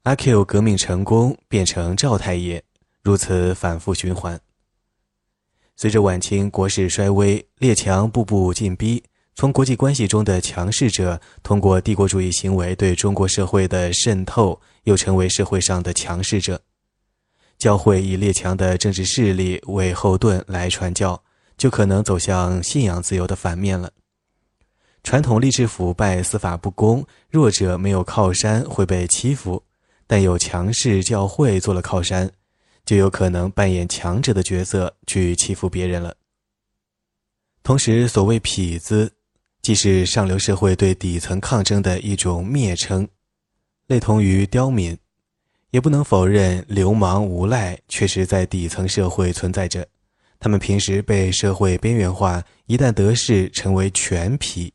[0.03, 2.61] 阿 Q 革命成功，变成赵太爷，
[3.01, 4.39] 如此反复循环。
[5.77, 9.03] 随着晚清国势衰微，列强步步进逼。
[9.35, 16.61] 从国际关系中的强势者，通过帝国主义行为对中国社会的渗透，又成为社会上的强势者。
[17.59, 21.21] 教会以列强的政治势力为后盾来传教，
[21.57, 23.91] 就可能走向信仰自由的反面了。
[25.03, 29.63] 传统吏治腐败、司法不公，弱者没有靠山会被欺负，
[30.07, 32.31] 但有强势教会做了靠山，
[32.85, 36.15] 就有可能扮演强者的角色去欺负别人了。
[37.63, 39.13] 同时，所谓痞子。
[39.63, 43.09] 既是上流社会对底层抗争的一种蔑称，
[43.87, 44.95] 类同于刁民，
[45.71, 49.89] 也不能否认流氓无赖确实在底层社会存在着。
[50.39, 54.71] 他们平时被社会边缘化，一旦得势，成为权痞，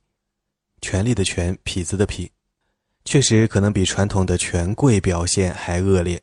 [0.82, 2.28] 权力的权，痞子的痞，
[3.06, 6.20] 确实可能比传统的权贵表现还恶劣。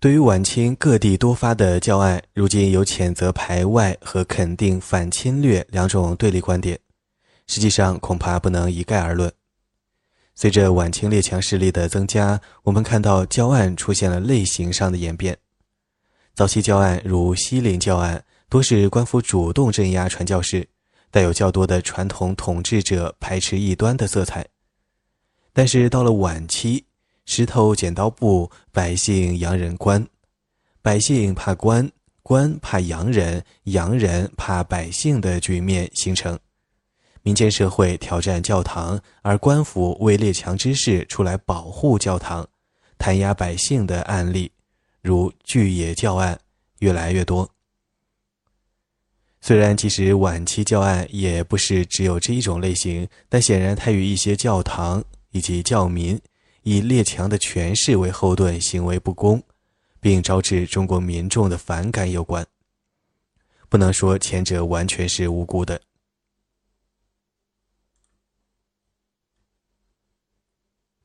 [0.00, 6.80] 对于晚清各地多发的教案，如今有谴责排外和肯定反侵略两种对立观点，
[7.46, 9.30] 实际上恐怕不能一概而论。
[10.34, 15.36] 随着晚清列强势力的增加，我们看到教案出现了类型上的演变。
[16.34, 20.66] 早期教案如西林教案，多是官府主动镇压传教士，
[21.10, 24.46] 带有较多的传统统治者排斥异端的色彩。
[25.52, 26.86] 但是到了晚期，
[27.26, 30.04] 石头剪刀布，百姓洋人官，
[30.82, 31.90] 百姓怕官，
[32.22, 36.38] 官怕洋人，洋人怕百姓的局面形成。
[37.22, 42.48] 民间社会挑战教堂，而官府为列强之士出来保护教堂，
[42.96, 44.50] 弹压百姓的案例，
[45.02, 46.40] 如巨野教案
[46.78, 47.48] 越来越多。
[49.42, 56.20] 虽然即使晚期教案也不是只有这一种类型，但显然它与一些教堂以及教民。
[56.62, 59.42] 以列强的权势为后盾，行为不公，
[59.98, 62.46] 并招致中国民众的反感有关。
[63.68, 65.80] 不能说前者完全是无辜的。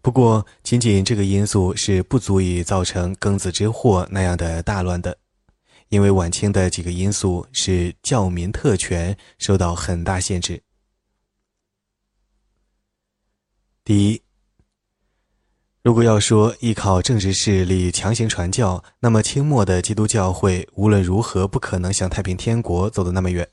[0.02, 5.18] 不过，仅仅这个因素是不足以造成庚子之祸那样的大乱的，
[5.90, 10.62] 因为晚清的几个因素是教民特权受到很大限制。
[13.84, 14.25] 第一。
[15.86, 23.48] 如果要说依靠政治势力强行传教，那么清末的基督教会无论如何不可能像太平天国走得那么远。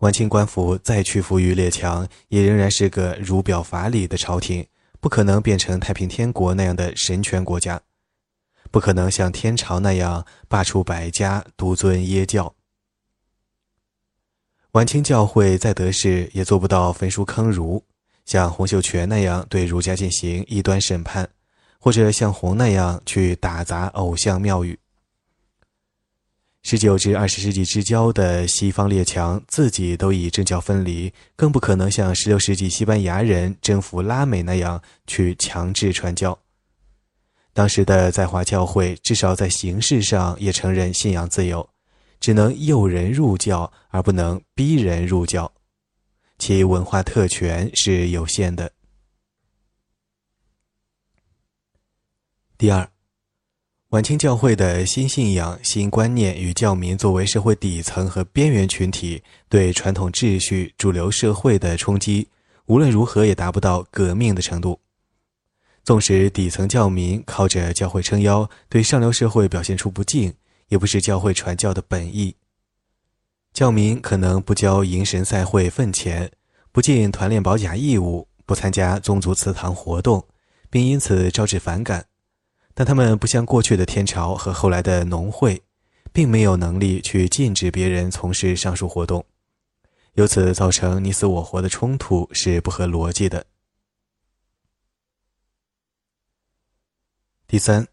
[0.00, 4.66] 晚清官府再屈服于列强，也仍然是个儒表法理的朝廷，
[5.00, 7.80] 不可能变成太平天国那样的神权国家，
[8.70, 12.54] 不可能像天朝那样罢黜百家，独尊耶教。
[14.72, 17.82] 晚清教会再得势，也做不到焚书坑儒。
[18.24, 21.28] 像洪秀全那样对儒家进行异端审判，
[21.78, 24.78] 或者像洪那样去打砸偶像庙宇。
[26.64, 36.38] 十九至二十世纪之交的西方列强自己都以政教分离，更不可能像十六世纪西班牙人征服拉美那样去强制传教。
[37.52, 41.68] 当时的在华教会至少在形式上也承认信仰自由，
[42.20, 45.50] 只能诱人入教，而不能逼人入教。
[46.44, 48.72] 其文化特权是有限的。
[52.58, 52.90] 第二，
[53.90, 62.26] 晚清教会的新信仰、新观念与教民作为社会底层和边缘群体对传统秩序、主流社会的冲击，
[62.66, 64.80] 无论如何也达不到革命的程度。
[65.84, 70.34] 纵使底层教民靠着教会撑腰，对上流社会表现出不敬，
[70.66, 72.34] 也不是教会传教的本意。
[73.52, 76.30] 教民可能不交迎神赛会份钱，
[76.70, 80.26] 不尽团练保甲义务，不参加宗族祠堂活动，
[80.70, 82.06] 并因此招致反感。
[82.72, 85.62] 但他们不像过去的天朝和后来的农会，
[86.12, 89.22] 并没有能力去禁止别人从事上述活动，
[90.14, 93.44] 由此造成你死我活的冲突是不合逻辑的。
[97.46, 97.86] 第三，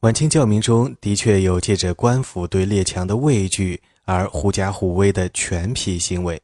[0.00, 3.80] 晚清教民中的确有借着官府对列强的畏惧
[4.12, 6.40] 而狐假虎威的权痞行为。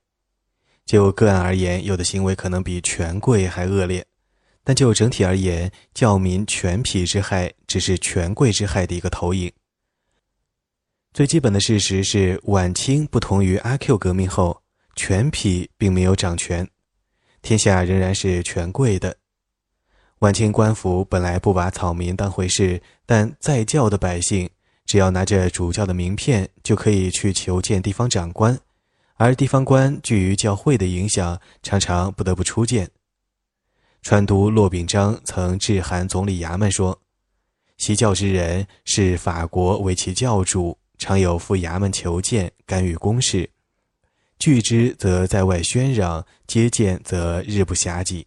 [0.84, 4.02] 就个案而言，有的行为可能比权贵还恶劣；
[4.62, 9.52] 但就整体而言，教民权痞之害只是权贵之害的一个投影。
[11.12, 14.62] 最基本的事实是，晚清不同于阿 Q 革命后，
[14.94, 16.68] 权痞并没有掌权，
[17.42, 19.16] 天下仍然是权贵的。
[20.20, 24.48] 晚清官府本来不把草民当回事，但在教的百姓
[24.86, 28.58] 只要拿着主教的名片，就可以去求见地方长官，
[29.14, 32.88] 而地方官惧于教会的影响，常常不得不出见。
[34.02, 37.00] 川督骆秉章曾致函总理衙门说
[37.76, 43.50] ：“习教之人视法国为其教主，常有赴衙门求见，干预公事，
[44.38, 48.24] 拒之则在外喧嚷，接见则日不暇给。”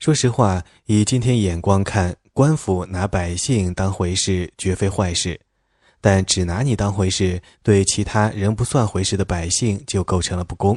[0.00, 5.40] 说实话，以今天眼光看，官府拿百姓当回事绝非坏事，
[6.00, 10.76] 但只拿你当回事，对其他仍不算回事的百姓就构成了不公。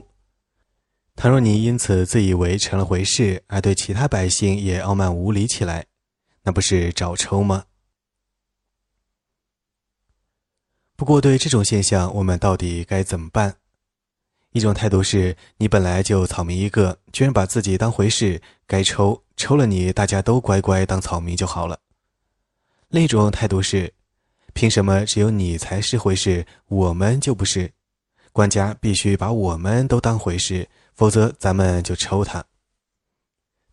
[1.16, 5.88] 倘若你因此自以为成了回事，而对其他百姓也傲慢无礼起来，
[6.44, 7.66] 那不是找抽吗？
[10.96, 13.56] 不过，对这种现象，我们到底该怎么办？
[14.52, 21.80] 一种态度是你本来就草民一个，居然把自己当回事，该抽抽了你，大家都乖乖当草民就好了。
[22.90, 23.94] 另一种态度是，
[24.54, 27.72] 凭什么只有你才是回事，我们就不是？
[28.34, 32.44] 官家必须把我们都当回事，否则咱们就抽他。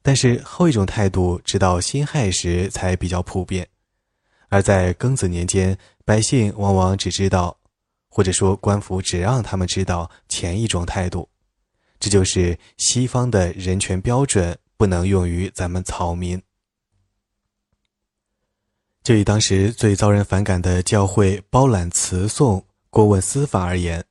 [0.02, 3.66] 但是后一种态度，直到辛亥时才比较普遍，
[4.48, 7.56] 而在庚子年间，百姓往往只知道。
[8.08, 11.28] 或者说，官府只让他们知道前一种态度，
[11.98, 16.40] 这就是西方的人权标准不能用于咱们草民。
[19.02, 24.02] 就以当时最遭人反感的教会包揽词讼、过问司法而言，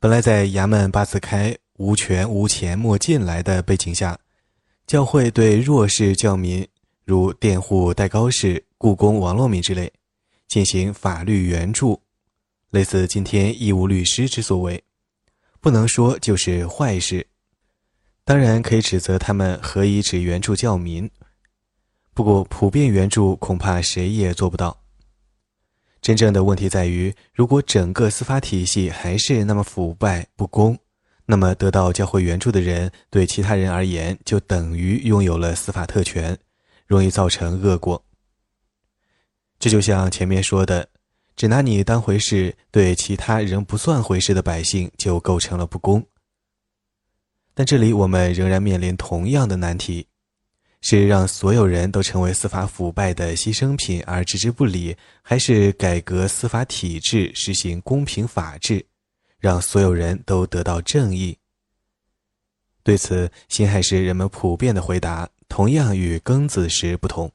[0.00, 4.18] 本来在衙门八字开、无权无钱莫进来的背景下，
[4.86, 6.66] 教会对弱势教民，
[7.04, 9.92] 如佃户戴高士、故宫王洛敏之类，
[10.48, 12.02] 进行法律援助。
[12.70, 14.82] 类似今天义务律师之所为，
[15.60, 17.24] 不能说就是坏事，
[18.24, 21.10] 当然可以指责他们何以只援助教民。
[22.14, 24.80] 不过普遍援助恐怕谁也做不到。
[26.00, 30.78] 真正的问题在于，如果整个司法体系还是那么腐败不公，
[31.26, 36.38] 那么得到教会援助的人对其他人而言就等于拥有了司法特权，
[36.86, 38.02] 容易造成恶果。
[39.58, 40.88] 这就像前面说的。
[41.36, 46.00] 只拿你当回事，对其他仍不算回事的百姓就构成了不公。
[47.54, 50.06] 但这里我们仍然面临同样的难题：
[50.80, 58.84] 是让所有人都成为司法腐败的牺牲品而置之不理，还是改革司法体制，实行公平法治，
[59.38, 61.38] 让所有人都得到正义？
[62.82, 67.30] 对此，辛亥时人们普遍的回答同样与庚子时不同。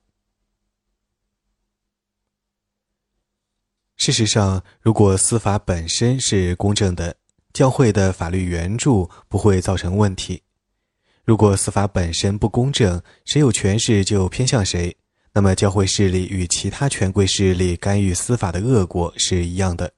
[3.96, 7.16] 事实上，如果司法本身是公正的，
[7.54, 10.42] 教会的法律援助不会造成问题；
[11.26, 14.96] 如果司法本身不公正，谁有权势就偏向谁，
[15.34, 19.92] 那么教会势力与其他权贵势力干预司法的恶果是一样的。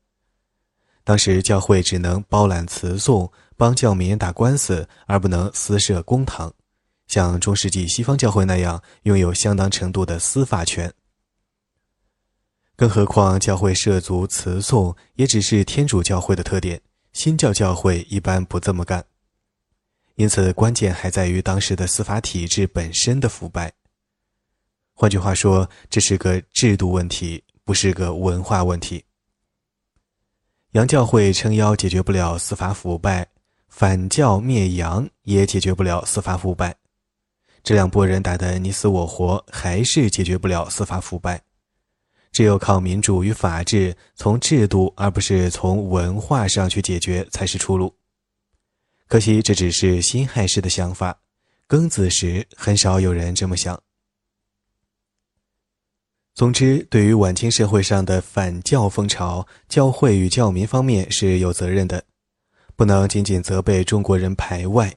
[1.03, 6.53] 当时教会只能包揽词讼，帮教民打官司，而不能私设公堂，
[7.07, 10.93] 像中世纪西方教会那样拥有相当程度的司法权。
[12.75, 16.81] 更何况，教会涉足词讼也只是天主教会的特点，
[17.13, 19.03] 新教教会一般不这么干。
[20.15, 23.71] 因此，关键还在于当时的司法体制本身的腐败。
[24.93, 29.03] 换句话说，这是个制度问题，不是个文化问题。
[30.71, 33.27] 洋教会撑腰解决不了司法腐败，
[33.67, 36.75] 反教灭洋也解决不了司法腐败。
[37.63, 41.41] 这两拨人打得你死我活，还是解决不了司法腐败。
[42.31, 47.93] 只有靠民主与法治，从制度而不是从文化上去解决才是出路。
[49.07, 51.19] 可惜这只是辛亥式的想法，
[51.67, 53.81] 庚子时很少有人这么想。
[56.33, 62.01] 总之，对于晚清社会上的反教风潮，教会与教民方面是有责任的，
[62.77, 64.95] 不能仅仅责备中国人排外。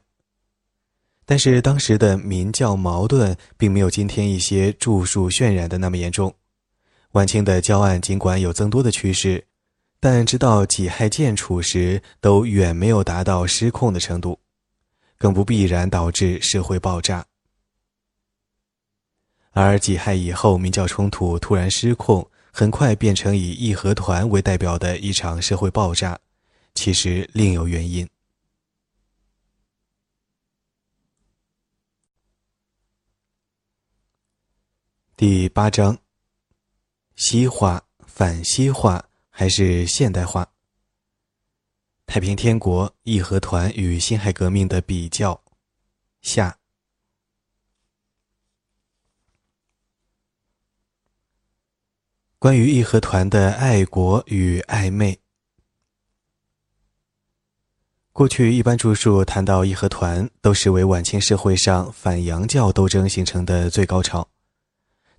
[1.26, 6.32] 但是当时的民教矛盾并没有今天一些著述渲染的那么严重。
[7.14, 9.46] 晚清的教案尽管有增多的趋势，
[10.00, 14.36] 但直到己亥建处时，都远没有达到失控的程度，
[15.16, 17.24] 更不必然导致社会爆炸。
[19.52, 26.18] 而己亥以后，民教冲突突然失控，很快变成以义和团为代表的一场社会爆炸，
[26.74, 28.08] 其实另有原因。
[35.16, 35.96] 第八章：
[37.16, 40.48] 西化、反西化还是现代化？
[42.06, 45.42] 太平天国、义和团与辛亥革命的比较。
[46.20, 46.58] 下。
[52.38, 55.18] 关于义和团的爱国与暧昧，
[58.12, 64.28] 过去一般著述谈到义和团，都视为晚清社会上反洋教斗争形成的最高潮。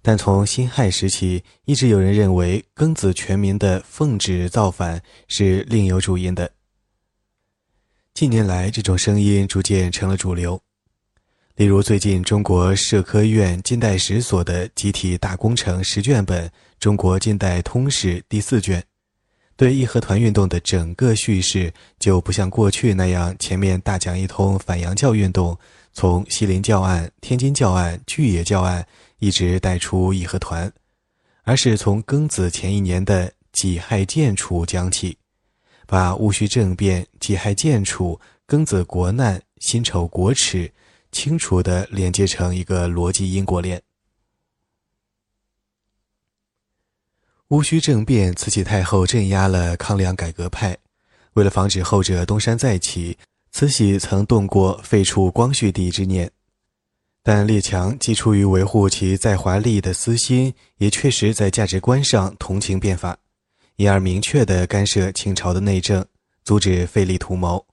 [0.07, 6.51] 但从辛亥时期，一直有人认为庚子全民的奉旨造反是另有主因的。
[8.13, 10.61] 近年来，这种声音逐渐成了主流。
[11.55, 16.47] 例如，最近中国社科院近代史所的集体大工程十卷本
[16.79, 18.83] 《中国近代通史》第四卷，
[19.57, 25.57] 对义和团运动的整个叙事就不像过去那样前面大讲一通反洋教运动，
[25.93, 28.85] 从西林教案、天津教案、巨野教案。
[29.25, 30.71] 一直带出义和团，
[31.41, 35.17] 而是从庚子前一年的己亥建楚讲起，
[35.87, 40.71] 把戊戌政变、己亥建楚、庚子国难、辛丑国耻
[41.11, 43.81] 清楚地连接成一个逻辑因果链。
[47.47, 50.77] 戊戌政变，慈禧太后镇压了康梁改革派，
[51.33, 53.17] 为了防止后者东山再起，
[53.51, 56.31] 慈禧曾动过废除光绪帝之念。
[57.27, 63.17] 但列强既出于维护其在华利益的私心，也确实在价值观上同情变法，
[63.77, 66.05] 因而明确地干涉清朝的内政，
[66.43, 67.65] 阻止废立图谋。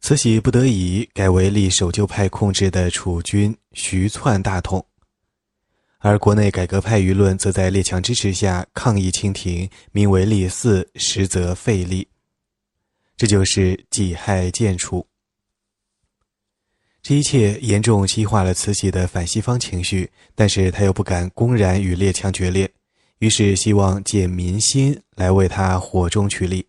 [0.00, 4.84] 慈禧不得已改为立守旧派控制的储君徐篡大统，
[5.98, 12.08] 而国内改革派舆论则在列强支持下抗议清廷，名为立嗣，实则废立。
[13.16, 15.06] 这就是己亥建储。
[17.02, 22.70] 这一切严重激化了慈禧的反西方情绪，但是他又不敢公然与列强决裂，
[23.18, 26.64] 于是希望借民心来为他火中取栗，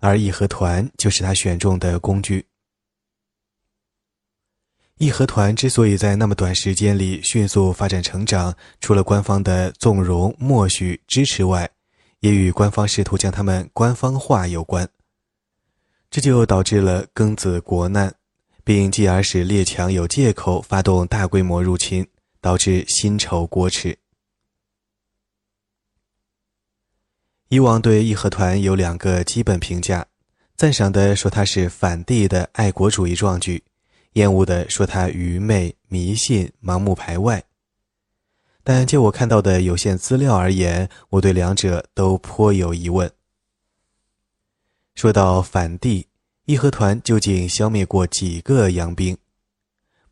[0.00, 2.46] 而义和团就是他选中的工具。
[4.96, 11.70] 义和团之所以在那么短时间里迅速发展成长，除了官方的纵容、默许、支持外，
[12.20, 14.88] 也与官方试图将他们官方化有关，
[16.10, 18.14] 这就导致了庚子国难。
[18.66, 22.04] 并继而使列强有借口发动大规模入侵，
[22.40, 23.96] 导致辛丑国耻。
[27.46, 30.04] 以往对义和团有两个基本评价：
[30.56, 33.62] 赞赏的说它是反帝的爱国主义壮举，
[34.14, 37.44] 厌恶的说它愚昧、迷信、盲目排外。
[38.64, 43.08] 但就我看到的有限资料而言，我对两者都颇有疑问。
[44.96, 46.08] 说到反帝。
[46.46, 49.18] 义和团究竟消灭过几个洋兵？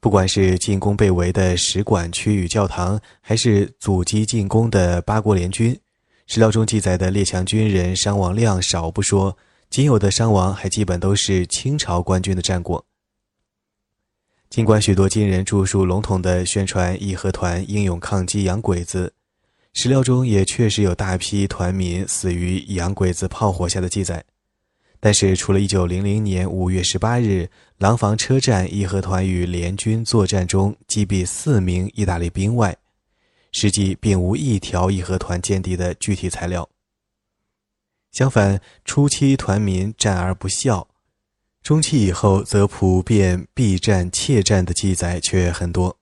[0.01, 5.78] 不管是进攻被围的使馆区与教堂，还是阻击进攻的八国联军，
[6.27, 9.39] 史料中记载的列强军人伤亡量少不说，
[9.70, 12.85] 仅有的伤亡还基本都是清朝官军的战果。
[14.51, 19.12] 尽管许多金人著述笼统地宣传义和团英勇抗击洋鬼子，
[19.73, 24.24] 史料中也确实有大批团民死于洋鬼子炮火下的记载。
[25.05, 32.74] 但是，除了1900年5月18日廊坊车站义和团与联军作战中击毙四名意大利兵外，
[33.52, 36.66] 实际并无一条义和团歼敌的具体材料。
[38.12, 40.89] 相反，初期团民战而不效，
[41.62, 45.94] 中期以后则普遍避战怯战的记载却很多。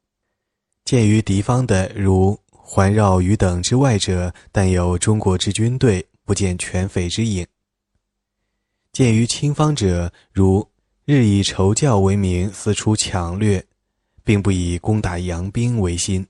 [0.85, 7.45] 鉴于敌方的如环绕于等之外者，但有中国之军队，不见全匪之影。
[8.93, 10.69] 鉴于清方者，如
[11.07, 13.65] 日以仇教为名四处抢掠，
[14.23, 16.27] 并不以攻打洋兵为心。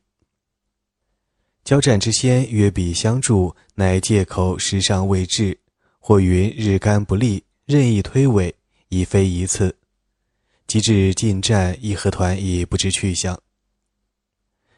[1.64, 5.59] 交战之先约彼相助，乃借口时尚未至，
[5.98, 8.52] 或云日干不利，任意推诿，
[8.90, 9.76] 已非一次。
[10.68, 13.36] 及至进战，义和团已不知去向。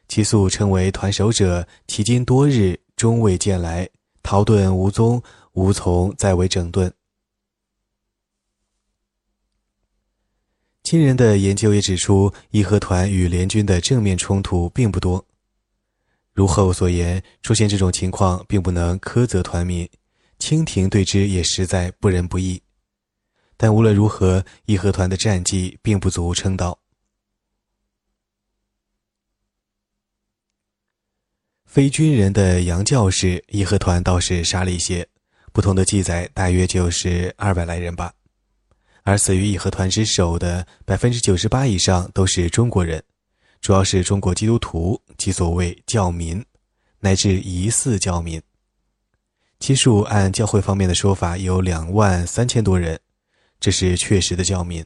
[0.09, 3.87] 其素称为团守者，迄今多日终未见来，
[4.23, 6.91] 逃遁无踪，无从再为整顿。
[10.85, 15.27] 亲人的研究也指出，义和团与联军的正面冲突并不多。
[16.35, 19.89] 如后所言，出现这种情况，并不能苛责团民，
[20.39, 22.61] 清廷对之也实在不仁不义。
[23.57, 26.79] 但无论如何，义和团的战绩并不足称道。
[31.65, 35.09] 非军人的洋教士，义和团倒是杀了一些，
[35.51, 38.13] 不同的记载大约就是二百来人吧。
[39.05, 43.03] 而死于义和团之手的百分之九十八以上都是中国人，
[43.61, 46.43] 主要是中国基督徒及所谓教民，
[47.01, 48.41] 乃至疑似教民。
[49.61, 52.99] 其数按教会方面的说法有两万三千多人，
[53.61, 54.83] 这是确实的教民；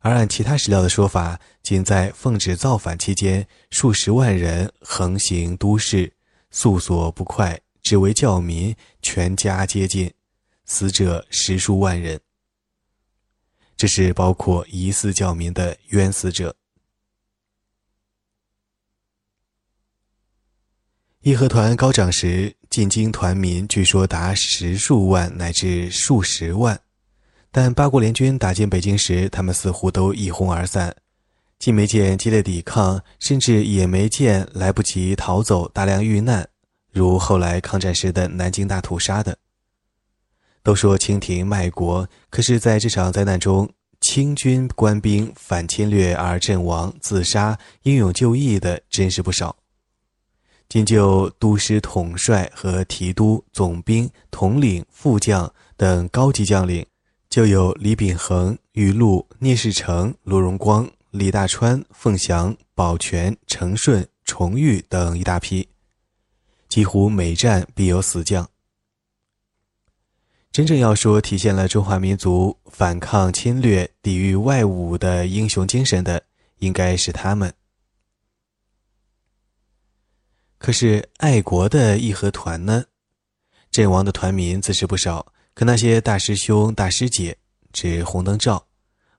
[0.00, 6.10] 而按其他史料的说法，仅在奉旨造反期间，数十万人横行都市，
[6.50, 10.10] 速所不快，只为教民，全家皆尽，
[10.64, 12.18] 死者十数万人。
[13.76, 16.54] 这是包括疑似教民的冤死者。
[21.20, 26.80] 义和团高涨时，进京团民据说达十数万乃至数十万，
[27.52, 30.96] 但八国联军打进北京时，他们似乎都一哄而散，
[31.60, 36.48] 既没见激烈抵抗，甚至也没见来不及逃走、大量遇难，
[36.90, 39.38] 如后来抗战时的南京大屠杀的。
[40.62, 43.68] 都说清廷卖国，可是在这场灾难中，
[44.00, 49.56] 清军官兵反侵略而阵亡、自杀、英勇就义的真是不少。
[50.68, 56.86] 仅就都师统帅和提督、总兵、统领、副将等高级将领，
[57.28, 65.68] 就有李秉衡、余禄、聂士成、罗荣光、李大川、凤翔、保全、承顺、崇玉等一大批，
[66.68, 68.48] 几乎每战必有死将。
[70.52, 76.22] 真正要说体现了中华民族反抗侵略、抵御外侮的英雄精神的，
[76.58, 77.50] 应该是他们。
[80.58, 82.84] 可是爱国的义和团呢？
[83.70, 87.34] 阵亡的团民自是不少，可那些大师兄、大师姐，
[87.72, 88.62] 指红灯照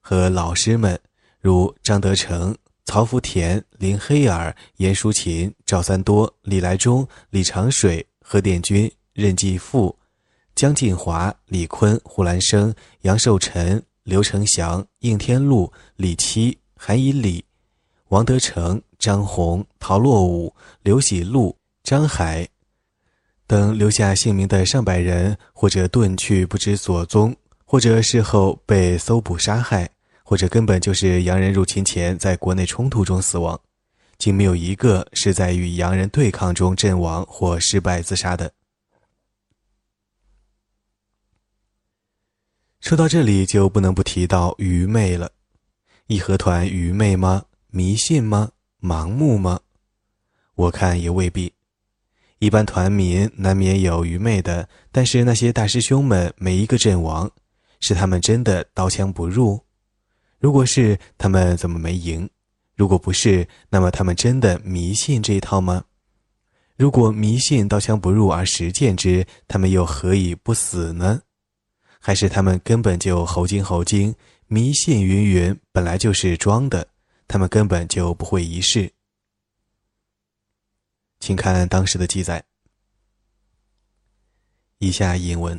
[0.00, 0.96] 和老师们，
[1.40, 9.98] 如张德成、曹福田、林黑尔、严淑琴、赵三多、李来忠、李长水、何殿军、任继富。
[10.54, 17.44] 江晋华、李坤、胡兰生、杨寿臣、刘成祥、应天禄、李七、韩以礼、
[18.10, 22.46] 王德成、张宏、陶洛武、刘喜禄、张海
[23.48, 29.90] 等留下姓名的上百人，或者遁去不知所踪，或者事后被搜捕杀害，
[30.22, 33.60] 或者根本就是洋人入侵前在国内冲突中死亡，
[34.18, 38.52] 竟没有一个是在与洋人对抗中阵亡或失败自杀的。
[42.84, 45.30] 说到这里，就不能不提到愚昧了。
[46.06, 47.42] 义和团愚昧吗？
[47.70, 48.50] 迷信吗？
[48.78, 49.58] 盲目吗？
[50.54, 51.50] 我看也未必。
[52.40, 57.30] 一般团民难免有愚昧的，但是那些大师兄们每一个阵亡，
[57.80, 59.58] 是他们真的刀枪不入？
[60.38, 62.28] 如果是，他们怎么没赢？
[62.76, 65.82] 如果不是，那么他们真的迷信这一套吗？
[66.76, 71.22] 如果迷信刀枪不入而实践之，他们又何以不死呢？
[72.06, 74.14] 还是他们根本就猴精猴精，
[74.46, 76.86] 迷信云云，本来就是装的，
[77.26, 78.92] 他们根本就不会一试。
[81.18, 82.44] 请看当时的记载。
[84.80, 85.58] 以下引文：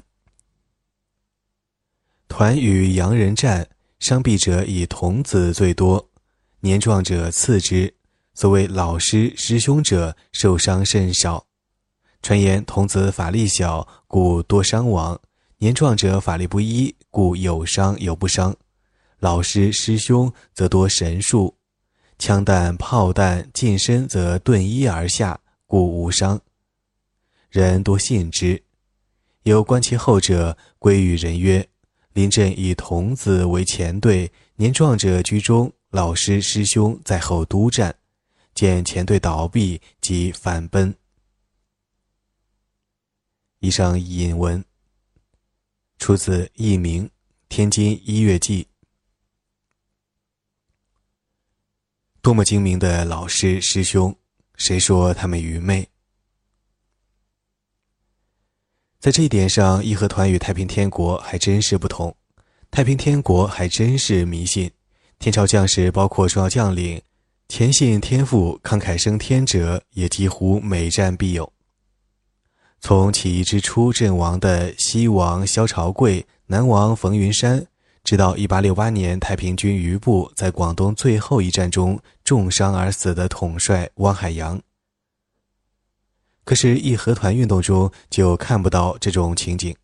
[2.28, 3.68] 团与洋人战，
[3.98, 6.12] 伤毙者以童子最多，
[6.60, 7.92] 年壮者次之。
[8.36, 11.48] 所谓老师师兄者，受伤甚少。
[12.22, 15.20] 传言童子法力小，故多伤亡。
[15.66, 18.54] 年壮者法力不一，故有伤有不伤；
[19.18, 21.58] 老师师兄则多神术，
[22.20, 26.40] 枪弹炮弹近身则遁一而下，故无伤。
[27.50, 28.62] 人多信之。
[29.42, 31.68] 有观其后者，归于人曰
[32.14, 37.96] ：“临阵以童子为前队，年壮者居中，老师师兄在后督战。
[38.54, 40.96] 见前队倒闭，即反奔。”
[43.62, 44.64] 以上引文。
[45.98, 47.06] 出自《佚名》，
[47.50, 48.68] 天津一月记。
[52.22, 54.16] 多么精明的老师师兄，
[54.56, 55.88] 谁说他们愚昧？
[59.00, 62.16] 在这一点上，义和团与太平天国还真是不同。
[62.72, 64.72] 太平天国还真是迷信，
[65.20, 67.02] 天朝将士包括重要将领，
[67.48, 71.54] 虔信天赋、慷慨升天者也几乎每战必有。
[72.88, 77.66] 从起义之初阵亡的西王萧朝贵、南王冯云山，
[78.03, 84.62] 直到1868年太平军余部在广东最后一战中重伤而死的统帅汪海洋。
[86.44, 89.76] 可是义和团运动中就看不到这种情景。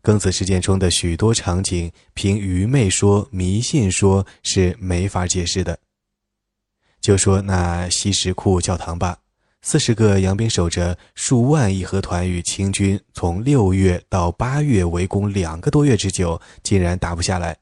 [0.00, 5.76] 庚子事件中的许多场景，凭愚昧说、迷信说是没法解释的。
[7.00, 9.18] 就说那西什库教堂吧，
[9.64, 17.56] 四十个洋兵守着，数万义和团与清军从六月到八月围攻两个多月之久，竟然打不下来。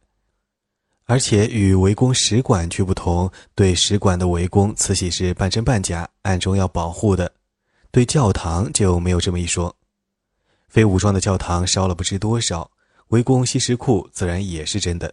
[1.05, 7.27] 而且与围攻使馆却不同，对使馆的围攻，慈禧是半真半假，暗中要保护的；
[7.90, 9.77] 对教堂就没有这么一说。
[10.68, 12.70] 非武装的教堂烧了不知多少，
[13.09, 15.12] 围攻西什库自然也是真的。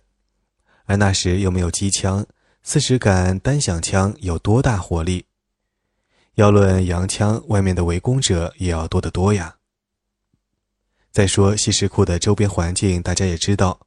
[0.86, 2.26] 而那时又没有机枪，
[2.64, 5.26] 四十杆单响枪有多大火力？
[6.38, 9.56] 要论洋枪，外面的围攻者也要多得多呀。
[11.12, 13.80] 再说西什库的周边环境，大家也知道，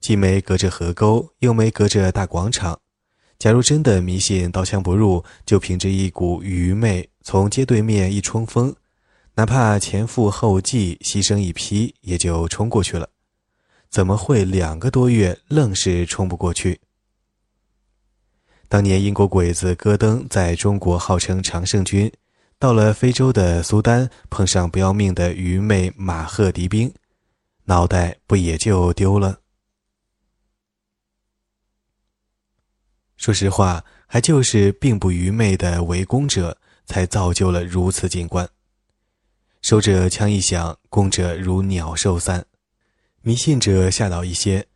[0.00, 2.76] 既没隔着河沟，又没隔着大广场。
[3.38, 8.74] 假如真的迷信刀枪不入，就凭着一股愚昧，从街对面一冲锋。
[9.36, 13.08] 哪怕前赴后继，牺牲一批，也就冲过去了。
[13.88, 16.80] 怎么会两个多月愣是冲不过去？
[18.72, 22.10] 当年英国鬼子戈登在中国号称常胜军，
[22.58, 26.90] 到了非洲的苏丹，碰上不要命的愚昧马赫敌兵，
[27.64, 29.40] 脑袋不也就丢了？
[33.18, 38.48] 说实话，还就是并不愚昧的围攻者，才造就了如此景观。
[39.60, 42.40] 守者枪一响，攻者如鸟兽散；
[43.20, 44.66] 迷信者吓倒一些，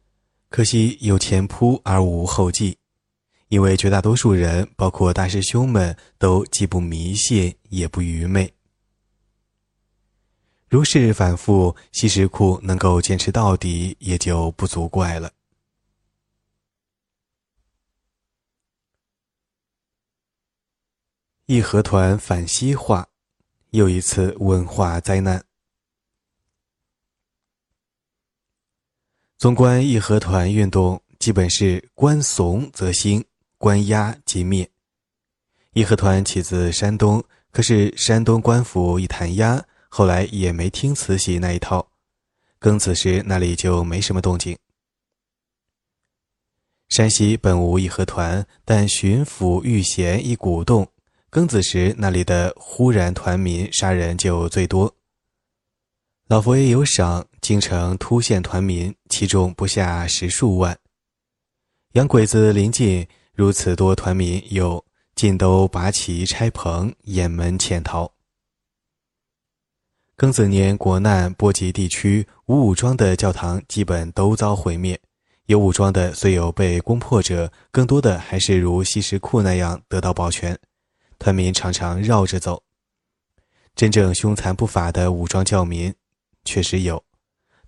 [0.51, 2.77] 可惜有前仆而无后继。
[3.49, 8.53] 因为绝大多数人，包括大师兄们，都既不迷信也不愚昧。
[10.69, 15.33] 如是反复，西石库能够坚持到底，也就不足怪了。
[21.47, 23.09] 义和团反西化。
[23.71, 25.45] 又一次文化灾难。
[29.37, 33.23] 纵观义和团运动，基本是官怂则兴，
[33.59, 34.69] 关押即灭。
[35.73, 41.89] 义和团起自山东，可是山东官府一弹压，后来也没听慈禧那一套。
[42.59, 44.57] 庚子时那里就没什么动静。
[46.89, 50.89] 山西本无义和团，但巡抚遇贤一鼓动。
[51.31, 54.95] 庚子时，那里的忽然团民杀人就最多。
[56.29, 60.79] 老佛爷有赏，京城突现团民，其中不下十数万。
[61.93, 63.07] 洋鬼子临近，
[63.37, 64.83] 如此多团民，有
[65.15, 68.11] 尽都拔旗拆棚，掩门潜逃。
[70.17, 74.99] 庚子年国难波及地区，无武装的教堂基本都遭毁灭，
[75.45, 80.59] 有武装的虽有被攻破者，更多的还是如西什库那样得到保全。
[81.19, 82.63] 团民常常绕着走，
[83.75, 85.95] 真正凶残不法的武装教民
[86.47, 87.05] 确实有，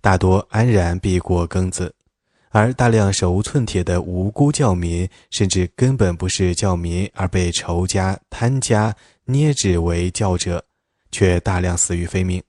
[0.01, 1.95] 大多安然避过庚子，
[2.51, 8.95] 而大量手无寸铁的无辜教民，甚至根本不是教民，而被仇家、贪家
[9.25, 10.65] 捏制为教者，
[11.11, 12.43] 却大量死于非命。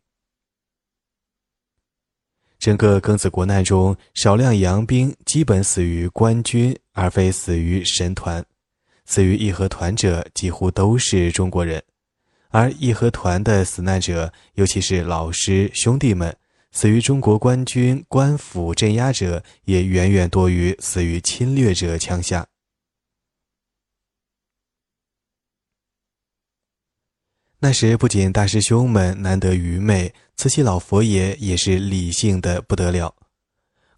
[2.58, 8.44] 整个庚子国难中，少量洋兵基本死于官军，而非死于神团。
[9.06, 11.82] 死于义和团者几乎都是中国人，
[12.50, 16.36] 而义和团的死难者，尤其是老师兄弟们，
[16.72, 22.48] 死于中国官军官府镇压者，也远远多于死于侵略者枪下。
[27.62, 33.14] 那时不仅大师兄们难得愚昧，慈禧老佛爷也是理性的不得了。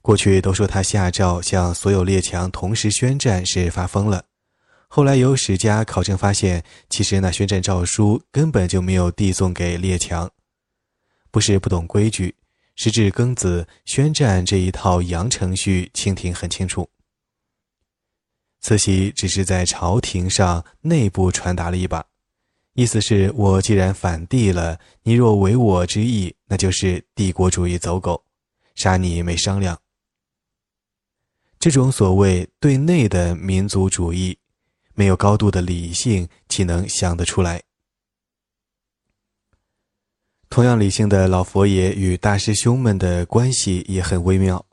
[0.02, 4.26] 过去都说他下诏向所有列强同时宣战是发疯了。
[4.88, 10.31] 后来由史家考证发现，其实那宣战诏书根本就没有递送给列强，
[11.30, 12.35] 不是不懂规矩，
[12.76, 16.89] 时至庚子宣战这一套洋程序，清廷很清楚。
[18.60, 22.06] 慈禧只是在朝廷上内部传达了一把，
[22.73, 28.23] 意思是我既然反帝了，你若违我之意，那就是帝国主义走狗，
[28.76, 29.80] 杀你没商量。
[31.60, 34.38] 这种所谓对内的民族主义。
[34.93, 37.64] 没有高度的理性，岂能想得出来？
[40.52, 44.64] 同样理性的老佛爷与大师兄们的关系也很微妙。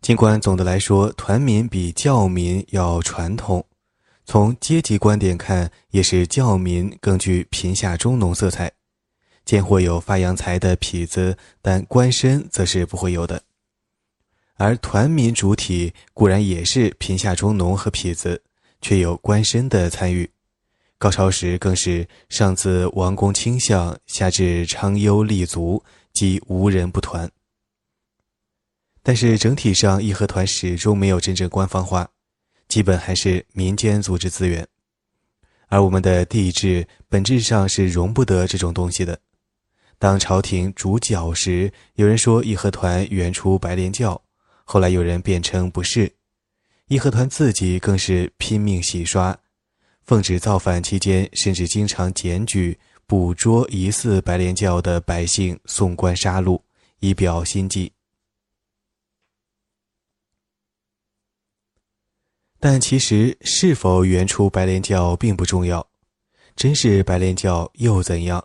[0.00, 3.62] 尽管总的来说，团民比教民要传统，
[4.24, 8.72] 从阶级观点看，也是教民更具贫下中农色彩。
[9.44, 13.42] 见或有发洋财的痞子，但官绅则是不会有的。
[14.56, 18.42] 而团民主体固然也是贫下中农和痞子，
[18.80, 20.30] 却有官绅的参与。
[20.98, 25.80] 高潮时更是上自王公卿相，下至昌幽立足，
[26.12, 27.30] 即无人不团。
[29.04, 32.10] 但是整体上，义和团始终没有真正官方化，
[32.66, 34.66] 基本还是民间组织资源。
[35.68, 39.20] 而我们的帝制本质上是容不得这种东西的。
[40.00, 44.20] 当朝廷主角时，有人说义和团原出白莲教，
[44.64, 46.12] 后来有人辩称不是。
[46.88, 49.38] 义和团自己更是拼命洗刷，
[50.08, 56.58] 奉旨造反期间，甚至经常检举捕捉疑似白莲教的百姓，送官杀戮，
[57.00, 57.92] 以表心迹。
[62.58, 65.86] 但其实是否原出白莲教并不重要，
[66.56, 68.42] 真是白莲教又怎样？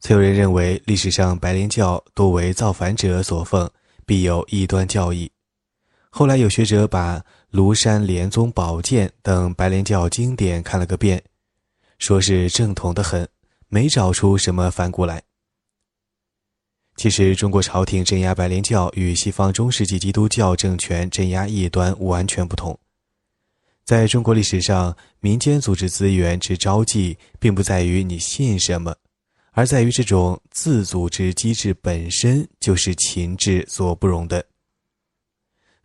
[0.00, 3.70] 曾有人认为，历史上白莲教多为造反者所奉，
[4.04, 5.30] 必有异端教义。
[6.10, 7.20] 后来有学者把
[7.52, 11.22] 《庐山莲宗宝鉴》等白莲教经典看了个遍，
[11.98, 13.28] 说是正统的很，
[13.68, 15.22] 没找出什么反骨来。
[16.96, 22.78] 其实，中国朝廷镇压白莲教与西方中世纪基督教政权镇压异端完全不同。
[23.84, 28.96] 在中国历史上，民间组织资源之招妓，并不在于你信什么。
[29.52, 34.44] 而在于这种自组织机制本身就是秦制所不容的，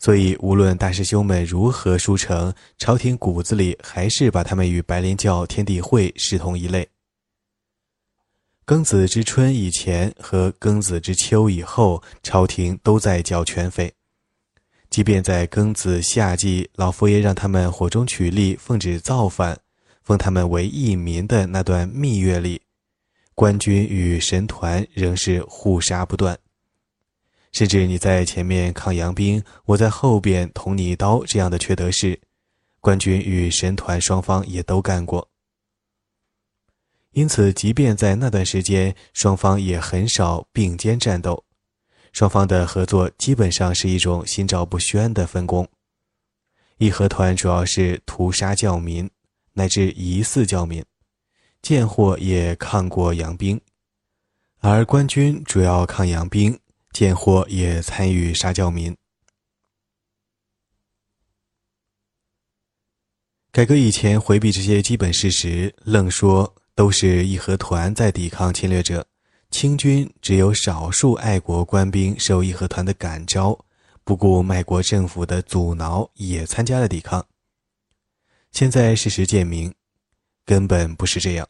[0.02, 6.90] 所以无论大师兄们如何书成，朝廷骨子里还是把他们与白莲教、天地会视同一类。
[8.65, 13.94] 庚子之春以前和庚子之秋以后，朝廷都在缴权费，
[14.90, 19.56] 即便在庚子夏季，老佛爷让他们火中取栗，奉旨造反，
[20.02, 22.60] 封他们为义民的那段蜜月里。
[23.36, 26.36] 官军与神团仍是互杀不断，
[27.52, 32.19] 甚至你在前面抗洋兵，我在后边捅你一刀这样的缺德事，
[32.80, 35.28] 官军与神团双方也都干过。
[37.11, 41.44] 因此，即便在那段时间，双方也很少并肩战斗，
[42.14, 45.68] 双方的合作基本上是一种心照不宣的分工。
[46.78, 49.10] 义和团主要是屠杀教民，
[49.53, 50.84] 乃至疑似教民。
[51.61, 53.60] 贱货也抗过洋兵，
[54.61, 56.57] 而官军主要抗洋兵，
[56.92, 58.96] 贱货也参与杀教民。
[63.52, 69.06] 改革以前回避这些基本事实，愣说都是义和团在抵抗侵略者，
[69.50, 73.66] 清军只有少数爱国官兵受义和团的感召，
[74.04, 77.26] 不顾卖国政府的阻挠，也参加了抵抗。
[78.52, 79.74] 现在事实渐明。
[80.44, 81.48] 根本不是这样，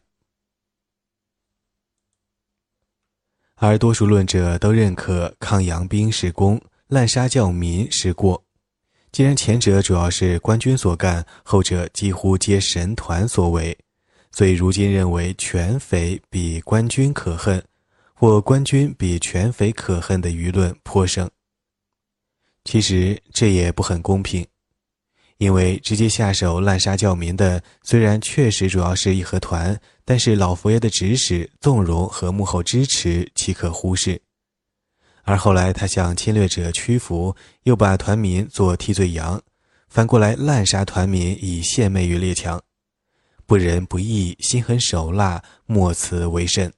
[3.68, 8.42] 而多数论者都认可抗洋兵是功，滥杀教民是过。
[9.12, 13.78] 既然前者主要是官军所干，后者几乎皆神团所为，
[14.32, 17.62] 所以如今认为权匪比官军可恨，
[18.12, 21.30] 或官军比权匪可恨的舆论颇盛。
[22.64, 24.44] 其实这也不很公平。
[25.38, 34.20] 因为直接下手滥杀教民的，虽然确实主要是义和团，但是老佛爷的指使、纵容和幕后支持岂可忽视？
[35.22, 39.40] 而后来他向侵略者屈服，又把团民做替罪羊，
[39.88, 42.62] 反过来滥杀团民，以献媚于列强，
[43.46, 46.72] 不仁不义，心狠手辣，莫此为甚。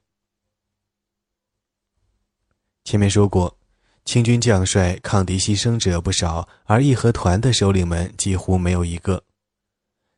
[2.84, 3.58] 前面说过。
[4.06, 9.24] 清军将帅抗敌牺牲者不少，而义和团的首领们几乎没有一个。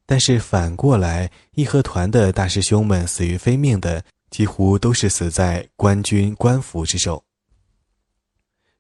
[0.06, 7.24] 但是反过来，义和团的大师兄们死于非命的，几乎都是死在官军官府之手。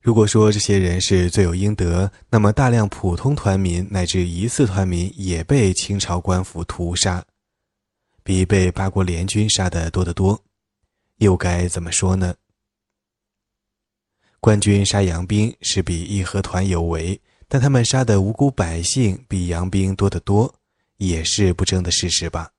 [0.00, 7.24] 如果说这些人是罪有应得，那么大量普通团民乃至疑似团民也被清朝官府屠杀，
[8.22, 10.40] 比被八国联军杀的多得多，
[11.16, 12.36] 又该怎么说呢？
[14.38, 20.54] 官军杀洋兵是比义和团有为，但他们杀的无辜百姓比洋兵多得多，
[20.96, 22.52] 也是不争的事实吧。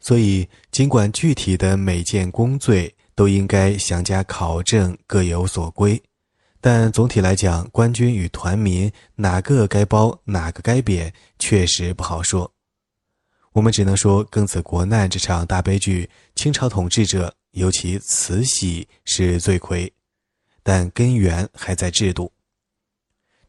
[0.00, 6.02] 所以，尽管具体的每件公罪都应该详加考证，各有所归，
[6.60, 12.52] 但总体来讲，官军与团民哪个该褒，哪个该贬，确实不好说。
[13.52, 17.34] 我们只能说，庚子国难这场大悲剧，清朝统治者。
[17.54, 19.94] 尤其慈禧是罪魁，
[20.64, 22.33] 但根源还在制度。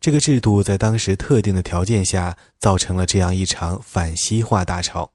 [0.06, 5.11] 这个制度在当时特定的条件下，造成了这样一场反西化大潮。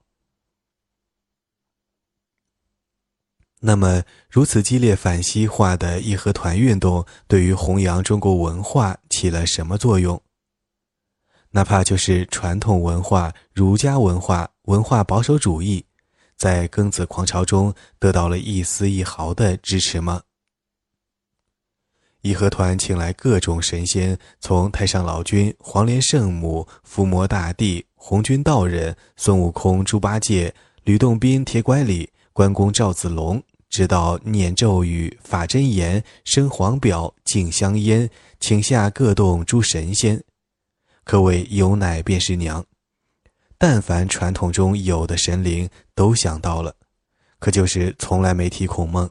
[3.61, 10.21] 那么，如此激烈反西化的义和团运动，对于弘扬中国文化起了什么作用？
[11.51, 15.85] 哪怕就是传统文化、儒家文化、文化保守主义，
[16.35, 20.23] 在庚子狂潮中得到了一丝一毫的支持吗？
[22.21, 30.53] 义和团请来各种神仙，从太上老君、黄莲圣母、伏魔大帝、红军道人、孙悟空、猪八戒、
[30.83, 33.41] 吕洞宾、铁拐李、关公、赵子龙。
[33.69, 40.21] 直到念咒语、法真言、生黄表、敬香烟，请下各洞诸神仙，
[41.05, 42.65] 可谓有奶便是娘。
[43.57, 46.75] 但凡传统中有的神灵都想到了，
[47.39, 49.09] 可就是从来没提孔孟，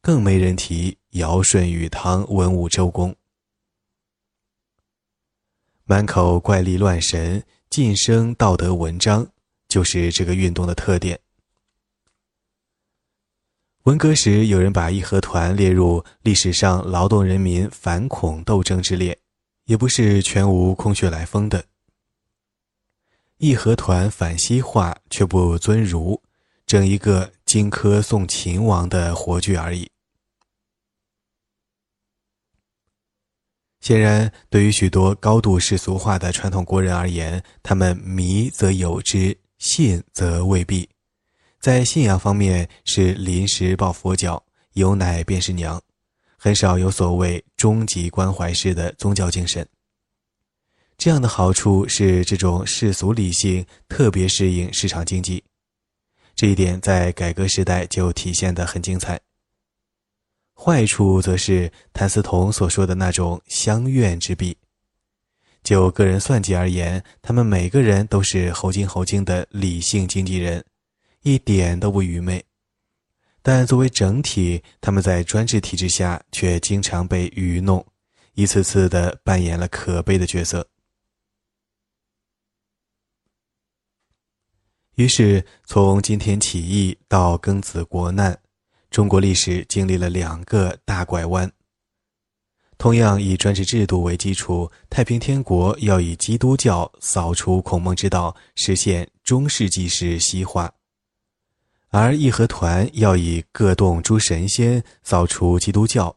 [0.00, 3.14] 更没人提尧舜禹汤文武周公。
[5.84, 9.26] 满口怪力乱神、晋升道德文章，
[9.66, 11.18] 就是这个运动的特点。
[13.82, 19.18] 文革时，有人把义和团列入历史上劳动人民反恐斗争之列，
[19.64, 21.64] 也不是全无空穴来风的。
[23.38, 26.22] 义和团反西化却不尊儒，
[26.64, 29.90] 整一个荆轲送秦王的活剧而已。
[33.88, 40.86] 显然，对于许多高度世俗化的传统国人而言，他们迷则有之，信则未必。
[41.58, 44.44] 在信仰方面是临时抱佛脚，
[44.74, 45.80] 有奶便是娘，
[46.36, 49.66] 很少有所谓终极关怀式的宗教精神。
[50.98, 55.42] 这样的好处是这种世俗理性特别适应市场经济，
[56.36, 59.18] 这一点在改革时代就体现得很精彩。
[60.58, 64.56] 坏处则是谭嗣同所说的那种相愿之弊。
[65.62, 70.64] 就个人算计而言，他们每个人都是猴精猴精的理性经纪人。
[71.22, 72.42] 一点都不愚昧，
[73.42, 77.84] 但作为整体，他们在专制体制下却经常被愚弄，
[78.34, 80.66] 一次次的扮演了可悲的角色。
[84.94, 88.40] 于是，从今天起义到庚子国难，
[88.90, 91.50] 中国历史经历了两个大拐弯。
[92.78, 100.72] 同样以专制制度为基础，太平天国要以基督教扫除孔孟之道，实现中世纪式西化。
[101.88, 106.16] 而义和团要以各洞诸神仙扫除基督教，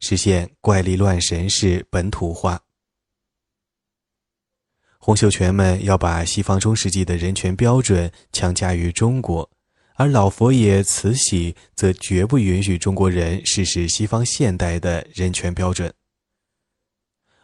[0.00, 2.60] 实现怪力乱神式本土化。
[4.98, 9.48] 洪秀全们要把西方中世纪的人权标准强加于中国，
[10.00, 15.92] 而老佛爷慈禧则绝不允许中国人试试西方现代的人权标准。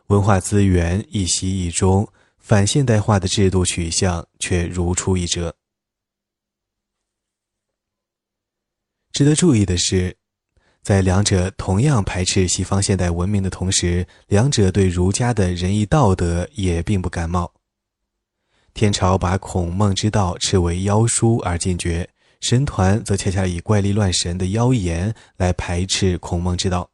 [0.06, 5.54] 文化资源一西一中，反现代化的制度取向却如出一辙。
[9.12, 10.16] 值得注意的是，
[10.80, 17.52] 在两者同样排斥西方现代文明的同时，两者对儒家的仁义道德也并不感冒。
[18.72, 22.08] 天朝把孔孟之道斥为妖书而禁绝，
[22.40, 26.88] 神团则恰恰以怪力乱神的妖言来排斥孔孟之道。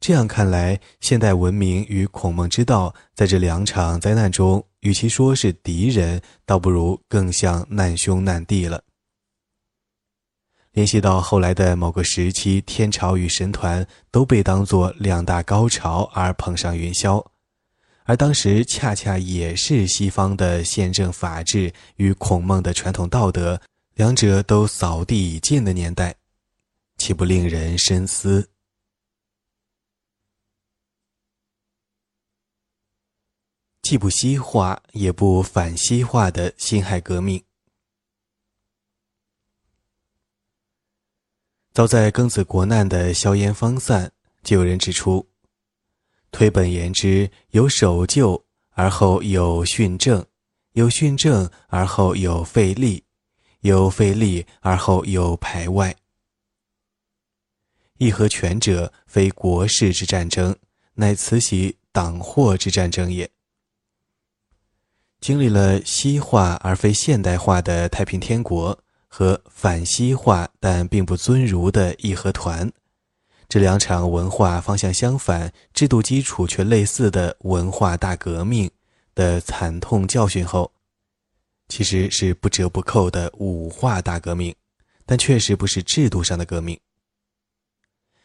[0.00, 8.82] 这样看来，现代文明与孔孟之道在这两场灾难中，与其说是敌人，倒不如更像难兄难弟了。
[10.72, 17.24] 联系到后来的某个时期，天朝与神团都被当作两大高潮而捧上云霄，
[18.04, 23.60] 而当时恰恰也是西方的宪政法治与孔孟的传统道德
[24.02, 26.16] 两者都扫地已尽的年代，
[26.96, 28.50] 岂不令人深思？
[33.80, 37.40] 既不西化，也不反西化的辛亥革命。
[41.72, 44.12] 早在庚子国难的硝烟方散，
[44.42, 45.30] 就有人指出：
[46.32, 50.24] 推本言之，有守旧，而后有训政；
[50.72, 53.04] 有训政，而后有废立；
[53.62, 55.96] 有废立，而后有排外。
[57.98, 60.54] 义和拳者，非国事之战争，
[60.94, 63.28] 乃慈禧党祸之战争也。
[65.20, 68.78] 经历了西化而非现代化的太平天国。
[69.14, 72.72] 和反西化但并不尊儒的义和团，
[73.46, 78.70] 这两场文化方向相反、制度基础却类似的文化大革命
[79.14, 80.72] 的惨痛教训后，
[81.68, 84.54] 其实是不折不扣的武化大革命，
[85.06, 86.78] 但确实不是制度上的革命。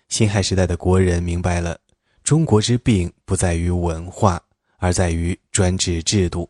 [0.10, 1.80] 辛亥时代的国人明白了，
[2.24, 4.42] 中国之病不在于文化，
[4.78, 6.50] 而在于专制制度。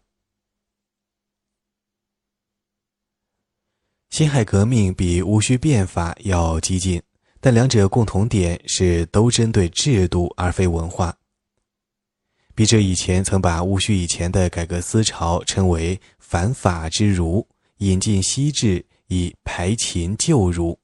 [4.10, 7.02] 辛亥革命比戊戌变法要激进，
[7.40, 11.16] 但两者共同点是都针对制度而非文化。
[12.56, 17.48] 笔者以前曾把戊戌以前的改革思潮称为“反法之儒”，
[17.80, 20.78] 引进西制以排秦旧儒，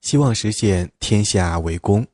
[0.00, 2.06] 希望实现天下为公。